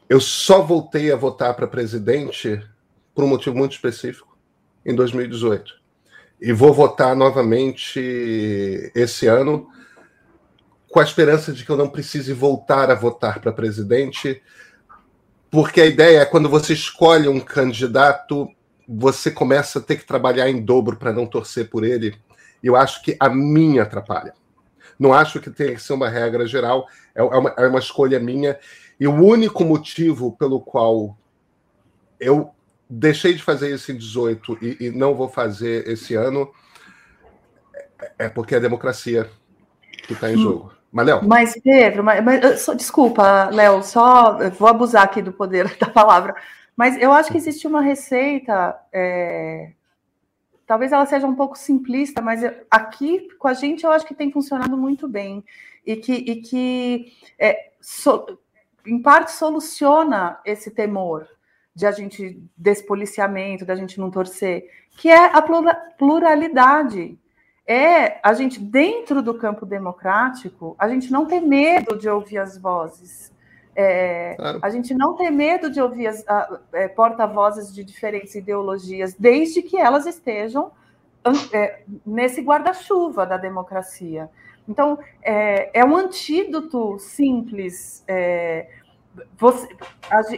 Eu 0.07 0.20
só 0.20 0.61
voltei 0.61 1.11
a 1.11 1.15
votar 1.15 1.53
para 1.53 1.67
presidente 1.67 2.61
por 3.13 3.24
um 3.24 3.28
motivo 3.28 3.55
muito 3.55 3.74
específico, 3.74 4.38
em 4.86 4.95
2018. 4.95 5.78
E 6.41 6.53
vou 6.53 6.73
votar 6.73 7.15
novamente 7.15 8.91
esse 8.95 9.27
ano, 9.27 9.67
com 10.89 10.99
a 10.99 11.03
esperança 11.03 11.51
de 11.51 11.65
que 11.65 11.69
eu 11.69 11.77
não 11.77 11.89
precise 11.89 12.33
voltar 12.33 12.89
a 12.89 12.95
votar 12.95 13.39
para 13.39 13.51
presidente, 13.51 14.41
porque 15.51 15.81
a 15.81 15.85
ideia 15.85 16.19
é 16.19 16.25
quando 16.25 16.47
você 16.47 16.73
escolhe 16.73 17.27
um 17.27 17.39
candidato, 17.39 18.47
você 18.87 19.29
começa 19.29 19.79
a 19.79 19.81
ter 19.81 19.97
que 19.97 20.05
trabalhar 20.05 20.49
em 20.49 20.61
dobro 20.61 20.97
para 20.97 21.13
não 21.13 21.25
torcer 21.25 21.69
por 21.69 21.83
ele. 21.83 22.15
Eu 22.63 22.75
acho 22.75 23.01
que 23.03 23.15
a 23.19 23.29
minha 23.29 23.83
atrapalha. 23.83 24.33
Não 24.97 25.13
acho 25.13 25.39
que 25.39 25.49
tenha 25.49 25.73
que 25.73 25.81
ser 25.81 25.93
uma 25.93 26.09
regra 26.09 26.45
geral, 26.45 26.87
é, 27.15 27.21
é 27.21 27.23
uma, 27.23 27.53
é 27.57 27.67
uma 27.67 27.79
escolha 27.79 28.19
minha. 28.19 28.57
E 28.99 29.07
o 29.07 29.13
único 29.13 29.63
motivo 29.63 30.35
pelo 30.37 30.59
qual 30.59 31.17
eu 32.19 32.51
deixei 32.89 33.33
de 33.33 33.43
fazer 33.43 33.73
isso 33.73 33.91
em 33.91 33.97
18 33.97 34.57
e, 34.61 34.87
e 34.87 34.91
não 34.91 35.13
vou 35.13 35.29
fazer 35.29 35.87
esse 35.87 36.15
ano 36.15 36.51
é, 38.01 38.25
é 38.25 38.29
porque 38.29 38.55
é 38.55 38.57
a 38.57 38.61
democracia 38.61 39.29
que 40.03 40.13
está 40.13 40.31
em 40.31 40.35
hum. 40.35 40.41
jogo. 40.41 40.73
Mas, 40.91 41.05
Léo. 41.05 41.27
Mas, 41.27 41.53
Pedro, 41.63 42.03
mas, 42.03 42.23
mas 42.23 42.61
só, 42.61 42.73
desculpa, 42.73 43.49
Léo, 43.51 43.83
só 43.83 44.49
vou 44.49 44.67
abusar 44.67 45.03
aqui 45.03 45.21
do 45.21 45.31
poder 45.31 45.67
da 45.77 45.87
palavra. 45.87 46.35
Mas 46.75 46.99
eu 46.99 47.11
acho 47.11 47.31
que 47.31 47.37
existe 47.37 47.67
uma 47.67 47.81
receita 47.81 48.75
é, 48.91 49.73
talvez 50.69 50.91
ela 50.91 51.05
seja 51.07 51.25
um 51.25 51.33
pouco 51.33 51.57
simplista, 51.57 52.21
mas 52.21 52.41
aqui 52.69 53.27
com 53.39 53.47
a 53.47 53.53
gente 53.55 53.83
eu 53.83 53.91
acho 53.91 54.05
que 54.05 54.13
tem 54.13 54.31
funcionado 54.31 54.77
muito 54.77 55.07
bem 55.07 55.43
e 55.83 55.95
que, 55.95 56.13
e 56.13 56.35
que 56.43 57.11
é, 57.39 57.71
so, 57.81 58.37
em 58.85 59.01
parte 59.01 59.31
soluciona 59.31 60.39
esse 60.45 60.69
temor 60.69 61.27
de 61.80 61.88
a 61.88 61.91
gente 61.91 62.43
desse 62.57 62.86
policiamento, 62.86 63.65
da 63.65 63.73
gente 63.73 64.01
não 64.01 64.11
torcer, 64.11 64.69
que 64.97 65.07
é 65.07 65.27
a 65.34 65.41
pluralidade. 65.97 67.17
é 67.65 68.19
a 68.21 68.34
gente, 68.34 68.59
dentro 68.59 69.21
do 69.21 69.34
campo 69.34 69.65
democrático, 69.65 70.75
a 70.77 70.89
gente 70.89 71.09
não 71.09 71.25
ter 71.25 71.39
medo 71.39 71.97
de 71.97 72.09
ouvir 72.09 72.38
as 72.38 72.57
vozes. 72.57 73.32
É, 73.73 74.36
claro. 74.36 74.59
A 74.61 74.69
gente 74.69 74.93
não 74.93 75.15
ter 75.15 75.30
medo 75.30 75.69
de 75.69 75.80
ouvir 75.80 76.07
as 76.07 76.25
é, 76.73 76.89
porta-vozes 76.89 77.73
de 77.73 77.82
diferentes 77.82 78.36
ideologias, 78.36 79.13
desde 79.13 79.61
que 79.61 79.77
elas 79.77 80.05
estejam 80.05 80.71
é, 81.53 81.84
nesse 82.05 82.41
guarda-chuva 82.41 83.25
da 83.25 83.38
democracia. 83.38 84.30
Então, 84.67 84.99
é, 85.21 85.80
é 85.80 85.86
um 85.86 85.95
antídoto 85.95 86.99
simples. 86.99 88.03
É, 89.18 89.24
você, 89.38 89.68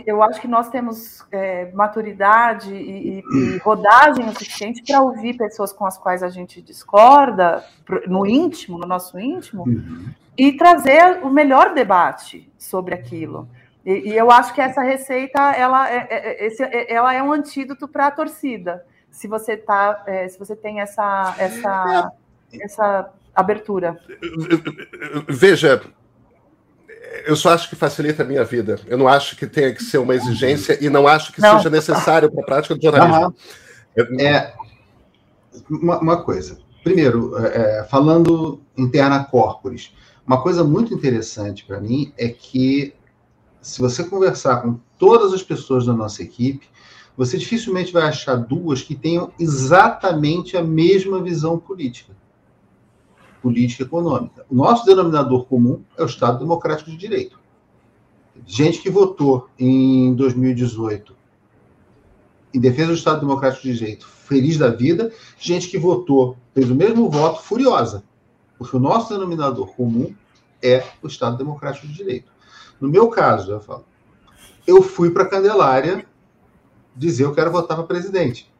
eu 0.05 0.21
acho 0.23 0.39
que 0.39 0.47
nós 0.47 0.69
temos 0.69 1.25
é, 1.31 1.71
maturidade 1.71 2.73
e, 2.73 3.19
e, 3.19 3.57
rodagem 3.57 4.27
o 4.27 4.33
suficiente 4.33 4.83
para 4.83 5.01
ouvir 5.01 5.35
pessoas 5.37 5.73
com 5.73 5.85
as 5.85 5.97
quais 5.97 6.23
a 6.23 6.29
gente 6.29 6.61
discorda, 6.61 7.63
no 8.07 8.25
íntimo, 8.25 8.77
no 8.77 8.87
nosso 8.87 9.19
íntimo, 9.19 9.63
uhum. 9.63 10.09
e 10.37 10.53
trazer 10.53 11.23
o 11.23 11.29
melhor 11.29 11.73
debate 11.73 12.51
sobre 12.57 12.93
aquilo. 12.93 13.47
E, 13.85 14.09
e 14.09 14.17
eu 14.17 14.29
acho 14.31 14.53
que 14.53 14.61
essa 14.61 14.81
receita 14.81 15.39
ela 15.53 15.89
é, 15.89 16.07
é, 16.09 16.43
é 16.43 16.45
esse, 16.45 16.63
é, 16.63 16.93
ela 16.93 17.13
é 17.13 17.21
um 17.21 17.31
antídoto 17.31 17.87
para 17.87 18.07
a 18.07 18.11
torcida. 18.11 18.85
Se 19.09 19.27
você 19.27 19.57
tá, 19.57 20.03
é, 20.05 20.27
se 20.27 20.39
você 20.39 20.55
tem 20.55 20.79
essa, 20.79 21.35
essa, 21.37 22.11
essa 22.53 23.13
abertura. 23.35 23.99
Veja, 25.27 25.81
eu 27.25 27.35
só 27.35 27.49
acho 27.49 27.69
que 27.69 27.75
facilita 27.75 28.23
a 28.23 28.25
minha 28.25 28.43
vida. 28.43 28.79
Eu 28.87 28.97
não 28.97 29.07
acho 29.07 29.35
que 29.35 29.47
tenha 29.47 29.73
que 29.73 29.83
ser 29.83 29.97
uma 29.97 30.15
exigência 30.15 30.77
e 30.83 30.89
não 30.89 31.07
acho 31.07 31.33
que 31.33 31.41
não. 31.41 31.57
seja 31.57 31.69
necessário 31.69 32.31
para 32.31 32.41
a 32.41 32.45
prática 32.45 32.75
do 32.75 32.81
jornalismo. 32.81 33.35
É, 34.19 34.53
uma, 35.69 35.99
uma, 35.99 36.23
coisa. 36.23 36.59
Primeiro, 36.83 37.37
é, 37.37 37.79
é, 37.79 37.83
falando 37.85 38.61
interna 38.77 39.23
corporis, 39.23 39.93
uma 40.25 40.41
coisa 40.41 40.63
muito 40.63 40.93
interessante 40.93 41.65
para 41.65 41.79
mim 41.79 42.13
é 42.17 42.29
que 42.29 42.93
se 43.61 43.81
você 43.81 44.03
conversar 44.03 44.61
com 44.61 44.79
todas 44.97 45.33
as 45.33 45.43
pessoas 45.43 45.85
da 45.85 45.93
nossa 45.93 46.23
equipe, 46.23 46.67
você 47.17 47.37
dificilmente 47.37 47.91
vai 47.91 48.03
achar 48.03 48.35
duas 48.35 48.81
que 48.81 48.95
tenham 48.95 49.31
exatamente 49.39 50.55
a 50.55 50.63
mesma 50.63 51.21
visão 51.21 51.59
política 51.59 52.13
política 53.41 53.83
econômica. 53.83 54.45
O 54.49 54.55
nosso 54.55 54.85
denominador 54.85 55.45
comum 55.45 55.81
é 55.97 56.03
o 56.03 56.05
Estado 56.05 56.39
Democrático 56.39 56.91
de 56.91 56.97
Direito. 56.97 57.39
Gente 58.45 58.81
que 58.81 58.89
votou 58.89 59.49
em 59.57 60.13
2018 60.15 61.15
em 62.53 62.59
defesa 62.59 62.87
do 62.87 62.93
Estado 62.93 63.21
Democrático 63.21 63.63
de 63.63 63.73
Direito, 63.73 64.07
feliz 64.07 64.57
da 64.57 64.69
vida, 64.69 65.11
gente 65.39 65.69
que 65.69 65.77
votou, 65.77 66.37
fez 66.53 66.69
o 66.69 66.75
mesmo 66.75 67.09
voto, 67.09 67.41
furiosa. 67.41 68.03
Porque 68.57 68.75
o 68.75 68.79
nosso 68.79 69.13
denominador 69.13 69.73
comum 69.73 70.13
é 70.61 70.83
o 71.01 71.07
Estado 71.07 71.37
Democrático 71.37 71.87
de 71.87 71.93
Direito. 71.93 72.31
No 72.79 72.89
meu 72.89 73.07
caso, 73.07 73.51
eu 73.51 73.59
falo, 73.61 73.85
eu 74.67 74.81
fui 74.81 75.11
para 75.11 75.25
Candelária 75.25 76.05
dizer 76.95 77.23
eu 77.23 77.33
quero 77.33 77.51
votar 77.51 77.77
para 77.77 77.85
presidente. 77.85 78.51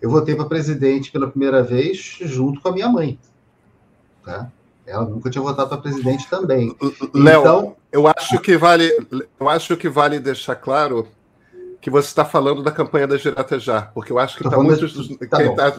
Eu 0.00 0.10
votei 0.10 0.34
para 0.34 0.44
presidente 0.44 1.10
pela 1.10 1.28
primeira 1.28 1.62
vez 1.62 2.18
junto 2.20 2.60
com 2.60 2.68
a 2.68 2.72
minha 2.72 2.88
mãe. 2.88 3.18
Tá? 4.26 4.50
Ela 4.84 5.04
nunca 5.04 5.30
tinha 5.30 5.40
votado 5.40 5.68
para 5.68 5.78
presidente 5.78 6.28
também. 6.28 6.76
Léo, 7.14 7.40
então, 7.40 7.76
eu 7.92 8.08
acho 8.08 8.40
que 8.40 8.56
vale, 8.56 8.90
eu 9.38 9.48
acho 9.48 9.76
que 9.76 9.88
vale 9.88 10.18
deixar 10.18 10.56
claro 10.56 11.06
que 11.80 11.88
você 11.88 12.08
está 12.08 12.24
falando 12.24 12.60
da 12.60 12.72
campanha 12.72 13.06
da 13.06 13.16
Direta 13.16 13.58
Já, 13.60 13.82
porque 13.82 14.10
eu 14.10 14.18
acho 14.18 14.36
que 14.36 14.44
está 14.44 14.60
muito. 14.60 15.28
Tá, 15.28 15.38
bom. 15.38 15.54
Tá... 15.54 15.76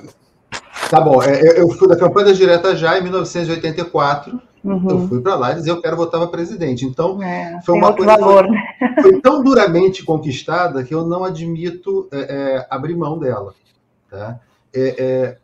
tá 0.90 1.02
bom, 1.02 1.22
é, 1.22 1.60
eu 1.60 1.70
fui 1.72 1.90
da 1.90 1.98
campanha 1.98 2.28
da 2.28 2.32
Direta 2.32 2.74
Já 2.74 2.98
em 2.98 3.04
1984. 3.04 4.42
Uhum. 4.64 4.90
Eu 4.90 5.08
fui 5.08 5.22
para 5.22 5.36
lá 5.36 5.52
e 5.52 5.56
dizer 5.56 5.72
eu 5.72 5.82
quero 5.82 5.98
votar 5.98 6.22
para 6.22 6.30
presidente. 6.30 6.86
Então, 6.86 7.22
é, 7.22 7.60
foi 7.66 7.76
uma 7.76 7.94
coisa 7.94 8.18
né? 8.18 8.76
foi, 9.02 9.20
tão 9.22 9.44
duramente 9.44 10.04
conquistada 10.04 10.84
que 10.86 10.94
eu 10.94 11.06
não 11.06 11.26
admito 11.26 12.08
é, 12.12 12.20
é 12.20 12.68
abrir 12.70 12.96
mão 12.96 13.20
dela. 13.20 13.54
Tá? 14.10 14.40
É, 14.74 14.96
é 14.98 15.38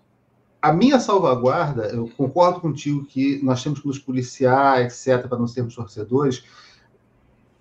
a 0.63 0.71
minha 0.71 0.97
salvaguarda, 0.97 1.87
eu 1.87 2.09
concordo 2.15 2.61
contigo 2.61 3.03
que 3.03 3.37
nós 3.43 3.61
temos 3.61 3.81
que 3.81 3.87
nos 3.87 3.99
policiar, 3.99 4.79
etc., 4.79 5.27
para 5.27 5.37
não 5.37 5.45
sermos 5.45 5.75
torcedores. 5.75 6.45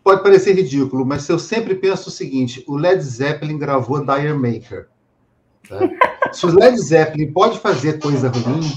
Pode 0.04 0.22
parecer 0.22 0.54
ridículo, 0.54 1.04
mas 1.04 1.28
eu 1.28 1.36
sempre 1.36 1.74
penso 1.74 2.10
o 2.10 2.12
seguinte: 2.12 2.64
o 2.68 2.76
Led 2.76 3.02
Zeppelin 3.02 3.58
gravou 3.58 4.06
Dire 4.06 4.34
Maker. 4.34 4.86
Tá? 5.68 5.80
Se 6.32 6.46
o 6.46 6.54
Led 6.54 6.78
Zeppelin 6.78 7.32
pode 7.32 7.58
fazer 7.58 7.98
coisa 7.98 8.28
ruim, 8.28 8.70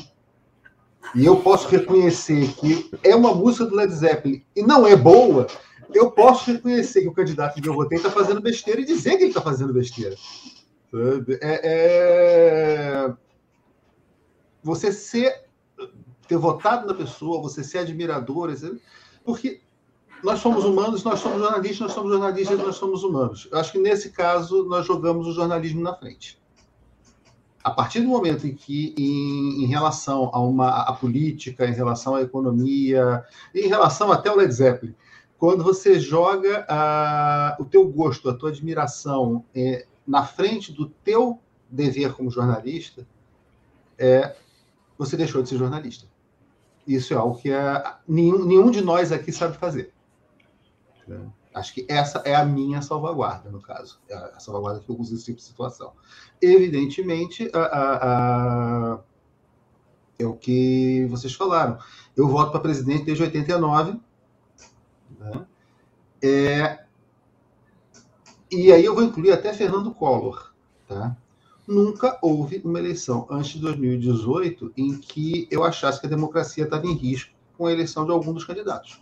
e 1.14 1.24
eu 1.24 1.38
posso 1.38 1.68
reconhecer 1.68 2.48
que 2.56 2.90
é 3.04 3.16
uma 3.16 3.32
música 3.36 3.66
do 3.68 3.76
Led 3.76 3.94
Zeppelin 3.94 4.44
e 4.56 4.64
não 4.64 4.88
é 4.88 4.96
boa, 4.96 5.46
eu 5.94 6.10
posso 6.10 6.52
reconhecer 6.52 7.02
que 7.02 7.10
o 7.10 7.14
candidato 7.14 7.62
que 7.62 7.70
eu 7.70 7.76
votei 7.76 8.00
está 8.00 8.10
fazendo 8.10 8.42
besteira 8.42 8.82
e 8.82 8.86
dizer 8.86 9.18
que 9.18 9.24
ele 9.24 9.30
está 9.30 9.42
fazendo 9.42 9.72
besteira. 9.72 10.16
É, 11.42 11.62
é, 11.64 13.14
você 14.66 14.92
ser 14.92 15.46
ter 16.28 16.38
votado 16.38 16.88
na 16.88 16.94
pessoa, 16.96 17.40
você 17.40 17.64
ser 17.64 17.80
admirador, 17.80 18.52
porque 19.24 19.62
nós 20.24 20.40
somos 20.40 20.66
humanos, 20.66 21.04
nós 21.04 21.20
somos 21.20 21.40
jornalistas, 21.40 21.80
nós 21.82 21.92
somos 21.92 22.12
jornalistas, 22.12 22.58
nós 22.58 22.76
somos 22.76 23.04
humanos. 23.04 23.48
Eu 23.52 23.60
acho 23.60 23.72
que 23.72 23.78
nesse 23.78 24.10
caso 24.10 24.66
nós 24.66 24.88
jogamos 24.88 25.28
o 25.28 25.34
jornalismo 25.34 25.82
na 25.82 25.94
frente. 25.94 26.42
A 27.64 27.70
partir 27.70 28.02
do 28.02 28.08
momento 28.08 28.48
em 28.48 28.56
que, 28.56 28.96
em, 28.98 29.64
em 29.64 29.68
relação 29.68 30.32
a 30.34 30.40
uma 30.40 30.82
a 30.82 30.94
política, 30.94 31.68
em 31.68 31.74
relação 31.74 32.16
à 32.16 32.24
economia, 32.24 33.24
em 33.54 33.68
relação 33.68 34.12
até 34.12 34.30
ao 34.30 34.38
Led 34.38 34.52
Zeppelin, 34.52 34.96
quando 35.38 35.64
você 35.64 36.00
joga 36.00 36.66
a, 36.68 37.56
o 37.60 37.66
teu 37.66 37.88
gosto, 37.88 38.30
a 38.30 38.34
tua 38.34 38.50
admiração 38.50 39.46
é, 39.54 39.86
na 40.08 40.26
frente 40.26 40.72
do 40.72 40.88
teu 40.88 41.40
dever 41.70 42.14
como 42.14 42.32
jornalista, 42.32 43.06
é, 43.98 44.36
você 44.98 45.18
deixou 45.18 45.42
de 45.42 45.50
ser 45.50 45.58
jornalista. 45.58 46.08
Isso 46.88 47.14
é 47.14 47.18
algo 47.18 47.38
que 47.38 47.52
é, 47.52 47.96
nenhum, 48.08 48.46
nenhum 48.46 48.70
de 48.70 48.82
nós 48.82 49.12
aqui 49.12 49.32
sabe 49.32 49.58
fazer. 49.58 49.94
Né? 51.08 51.30
Acho 51.54 51.74
que 51.74 51.86
essa 51.90 52.20
é 52.20 52.36
a 52.36 52.46
minha 52.46 52.82
salvaguarda, 52.82 53.50
no 53.50 53.62
caso. 53.62 54.00
É 54.10 54.14
a 54.14 54.40
salvaguarda 54.40 54.82
que 54.82 54.90
eu 54.90 55.00
uso 55.00 55.14
nesse 55.14 55.26
tipo 55.26 55.38
de 55.38 55.44
situação. 55.44 55.94
Evidentemente, 56.42 57.50
a, 57.54 57.60
a, 57.60 58.94
a... 58.96 59.00
é 60.20 60.26
o 60.26 60.36
que 60.36 61.08
vocês 61.10 61.34
falaram. 61.34 61.80
Eu 62.16 62.28
voto 62.28 62.52
para 62.52 62.60
presidente 62.60 63.06
desde 63.06 63.24
89. 63.24 64.00
Né? 65.18 65.46
É... 66.22 66.86
E 68.52 68.72
aí 68.72 68.84
eu 68.84 68.94
vou 68.94 69.04
incluir 69.04 69.32
até 69.32 69.54
Fernando 69.54 69.94
Collor. 69.94 70.54
Tá? 70.88 71.16
Nunca 71.68 72.18
houve 72.22 72.62
uma 72.64 72.80
eleição 72.80 73.26
antes 73.30 73.52
de 73.52 73.60
2018 73.60 74.74
em 74.78 74.98
que 74.98 75.48
eu 75.50 75.64
achasse 75.64 76.00
que 76.00 76.08
a 76.08 76.10
democracia 76.10 76.64
estava 76.64 76.86
em 76.86 76.94
risco 76.94 77.34
com 77.58 77.66
a 77.66 77.72
eleição 77.72 78.06
de 78.06 78.12
algum 78.12 78.34
dos 78.34 78.44
candidatos. 78.44 79.02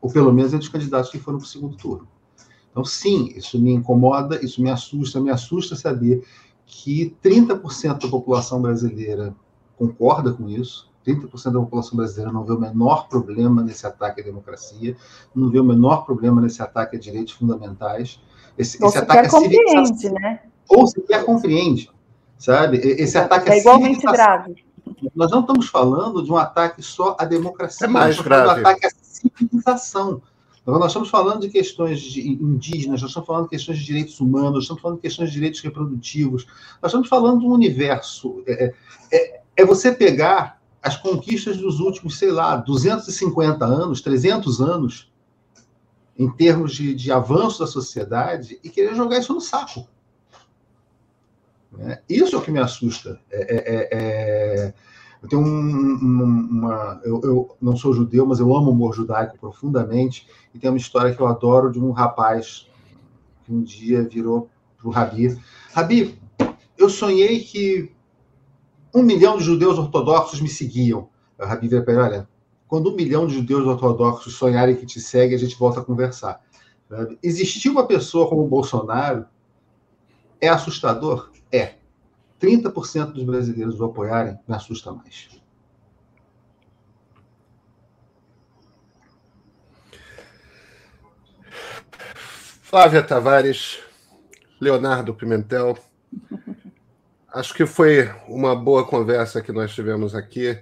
Ou 0.00 0.10
pelo 0.10 0.32
menos 0.32 0.52
entre 0.52 0.66
os 0.66 0.72
candidatos 0.72 1.10
que 1.10 1.18
foram 1.18 1.38
para 1.38 1.46
o 1.46 1.48
segundo 1.48 1.76
turno. 1.76 2.08
Então, 2.70 2.84
sim, 2.84 3.32
isso 3.36 3.60
me 3.60 3.72
incomoda, 3.72 4.42
isso 4.44 4.62
me 4.62 4.70
assusta, 4.70 5.20
me 5.20 5.30
assusta 5.30 5.76
saber 5.76 6.24
que 6.64 7.14
30% 7.22 8.02
da 8.02 8.08
população 8.08 8.62
brasileira 8.62 9.34
concorda 9.76 10.32
com 10.32 10.48
isso, 10.48 10.90
30% 11.06 11.52
da 11.52 11.60
população 11.60 11.96
brasileira 11.96 12.32
não 12.32 12.44
vê 12.44 12.52
o 12.52 12.60
menor 12.60 13.08
problema 13.08 13.62
nesse 13.62 13.86
ataque 13.86 14.20
à 14.20 14.24
democracia, 14.24 14.96
não 15.34 15.50
vê 15.50 15.60
o 15.60 15.64
menor 15.64 16.06
problema 16.06 16.40
nesse 16.40 16.62
ataque 16.62 16.96
a 16.96 16.98
direitos 16.98 17.34
fundamentais. 17.34 18.20
Esse, 18.56 18.82
esse 18.82 18.98
ataque 18.98 19.26
à 19.26 19.30
civilização. 19.30 20.14
Né? 20.14 20.40
Ou 20.74 20.86
sequer 20.86 21.24
compreende, 21.24 21.90
sabe? 22.38 22.78
Esse 22.78 23.18
ataque 23.18 23.50
é 23.50 23.58
igualmente 23.58 24.02
grave. 24.02 24.64
Nós 25.14 25.30
não 25.30 25.40
estamos 25.40 25.68
falando 25.68 26.22
de 26.22 26.30
um 26.30 26.36
ataque 26.36 26.82
só 26.82 27.16
à 27.18 27.24
democracia, 27.24 27.86
é 27.86 27.90
mais 27.90 28.20
grave. 28.20 28.42
de 28.42 28.48
um 28.48 28.60
ataque 28.60 28.86
à 28.86 28.90
civilização. 28.90 30.22
Então, 30.62 30.78
nós 30.78 30.88
estamos 30.88 31.10
falando 31.10 31.40
de 31.40 31.48
questões 31.48 32.00
de 32.00 32.28
indígenas, 32.28 33.02
nós 33.02 33.10
estamos 33.10 33.26
falando 33.26 33.44
de 33.44 33.50
questões 33.50 33.78
de 33.78 33.84
direitos 33.84 34.20
humanos, 34.20 34.52
nós 34.52 34.62
estamos 34.62 34.80
falando 34.80 34.98
de 34.98 35.02
questões 35.02 35.28
de 35.30 35.34
direitos 35.34 35.60
reprodutivos, 35.60 36.46
nós 36.80 36.90
estamos 36.90 37.08
falando 37.08 37.40
de 37.40 37.46
um 37.46 37.50
universo. 37.50 38.42
É, 38.46 38.66
é, 38.66 38.74
é, 39.12 39.40
é 39.56 39.64
você 39.64 39.90
pegar 39.90 40.60
as 40.80 40.96
conquistas 40.96 41.56
dos 41.56 41.80
últimos, 41.80 42.16
sei 42.16 42.30
lá, 42.30 42.56
250 42.56 43.64
anos, 43.64 44.00
300 44.00 44.60
anos, 44.60 45.12
em 46.16 46.30
termos 46.30 46.74
de, 46.74 46.94
de 46.94 47.10
avanço 47.10 47.58
da 47.60 47.66
sociedade, 47.66 48.58
e 48.62 48.68
querer 48.68 48.94
jogar 48.94 49.18
isso 49.18 49.34
no 49.34 49.40
saco. 49.40 49.86
Né? 51.72 52.00
Isso 52.08 52.36
é 52.36 52.38
o 52.38 52.42
que 52.42 52.50
me 52.50 52.58
assusta. 52.58 53.18
É, 53.30 53.40
é, 53.40 53.74
é, 53.74 53.88
é 53.92 54.74
eu 55.22 55.28
tenho 55.28 55.42
um, 55.42 55.98
uma. 56.50 57.00
Eu, 57.04 57.20
eu, 57.22 57.56
não 57.60 57.76
sou 57.76 57.94
judeu, 57.94 58.26
mas 58.26 58.40
eu 58.40 58.56
amo 58.56 58.70
o 58.70 58.72
humor 58.72 58.92
judaico 58.92 59.38
profundamente. 59.38 60.26
E 60.52 60.58
tem 60.58 60.68
uma 60.68 60.76
história 60.76 61.14
que 61.14 61.20
eu 61.20 61.28
adoro 61.28 61.70
de 61.70 61.78
um 61.78 61.92
rapaz 61.92 62.66
que 63.44 63.52
um 63.52 63.62
dia 63.62 64.02
virou 64.02 64.50
para 64.76 64.88
o 64.88 64.90
Rabi: 64.90 65.38
Rabi, 65.72 66.18
eu 66.76 66.88
sonhei 66.88 67.38
que 67.38 67.92
um 68.92 69.02
milhão 69.02 69.38
de 69.38 69.44
judeus 69.44 69.78
ortodoxos 69.78 70.40
me 70.40 70.48
seguiam. 70.48 71.08
A 71.38 71.46
Rabi 71.46 71.68
vira 71.68 71.82
para 71.82 71.94
ele, 71.94 72.02
olha, 72.02 72.28
quando 72.66 72.90
um 72.90 72.96
milhão 72.96 73.26
de 73.26 73.34
judeus 73.34 73.64
ortodoxos 73.64 74.34
sonharem 74.34 74.76
que 74.76 74.84
te 74.84 75.00
seguem, 75.00 75.36
a 75.36 75.38
gente 75.38 75.58
volta 75.58 75.80
a 75.80 75.84
conversar. 75.84 76.40
Existir 77.22 77.70
uma 77.70 77.86
pessoa 77.86 78.28
como 78.28 78.42
o 78.42 78.48
Bolsonaro 78.48 79.24
é 80.40 80.48
assustador? 80.48 81.31
É. 81.52 81.74
30% 82.40 83.12
dos 83.12 83.22
brasileiros 83.22 83.78
o 83.78 83.84
apoiarem 83.84 84.38
me 84.48 84.54
assusta 84.56 84.90
mais. 84.90 85.28
Flávia 92.62 93.02
Tavares, 93.02 93.80
Leonardo 94.58 95.14
Pimentel, 95.14 95.78
acho 97.28 97.52
que 97.52 97.66
foi 97.66 98.10
uma 98.26 98.56
boa 98.56 98.84
conversa 98.86 99.42
que 99.42 99.52
nós 99.52 99.74
tivemos 99.74 100.14
aqui. 100.14 100.58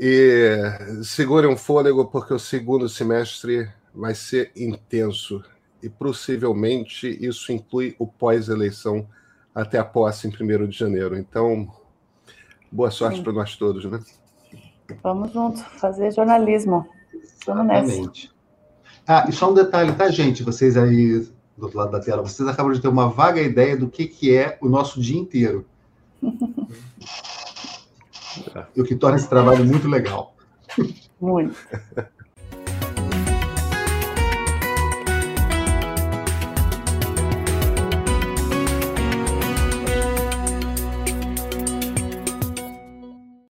E 0.00 0.56
segurem 1.04 1.50
um 1.50 1.56
fôlego, 1.56 2.06
porque 2.06 2.32
o 2.32 2.38
segundo 2.38 2.88
semestre 2.88 3.70
vai 3.94 4.14
ser 4.14 4.50
intenso. 4.56 5.44
E 5.82 5.90
possivelmente 5.90 7.06
isso 7.20 7.52
inclui 7.52 7.94
o 7.98 8.06
pós-eleição 8.06 9.06
até 9.60 9.78
a 9.78 9.84
posse 9.84 10.28
em 10.28 10.30
1 10.30 10.68
de 10.68 10.78
janeiro. 10.78 11.16
Então, 11.16 11.68
boa 12.70 12.90
sorte 12.90 13.20
para 13.22 13.32
nós 13.32 13.56
todos, 13.56 13.84
né? 13.84 14.00
Vamos 15.02 15.32
juntos, 15.32 15.62
fazer 15.62 16.12
jornalismo. 16.12 16.86
Vamos 17.46 17.66
nessa. 17.66 18.10
Ah, 19.06 19.26
e 19.28 19.32
só 19.32 19.50
um 19.50 19.54
detalhe, 19.54 19.92
tá, 19.94 20.08
gente? 20.08 20.42
Vocês 20.42 20.76
aí 20.76 21.26
do 21.56 21.64
outro 21.64 21.78
lado 21.78 21.90
da 21.90 21.98
tela, 21.98 22.22
vocês 22.22 22.48
acabam 22.48 22.72
de 22.72 22.80
ter 22.80 22.88
uma 22.88 23.08
vaga 23.08 23.40
ideia 23.40 23.76
do 23.76 23.88
que, 23.88 24.06
que 24.06 24.34
é 24.34 24.56
o 24.60 24.68
nosso 24.68 25.00
dia 25.00 25.18
inteiro. 25.18 25.66
e 28.76 28.80
o 28.80 28.84
que 28.84 28.94
torna 28.94 29.16
esse 29.16 29.28
trabalho 29.28 29.64
muito 29.64 29.88
legal. 29.88 30.36
Muito. 31.20 31.56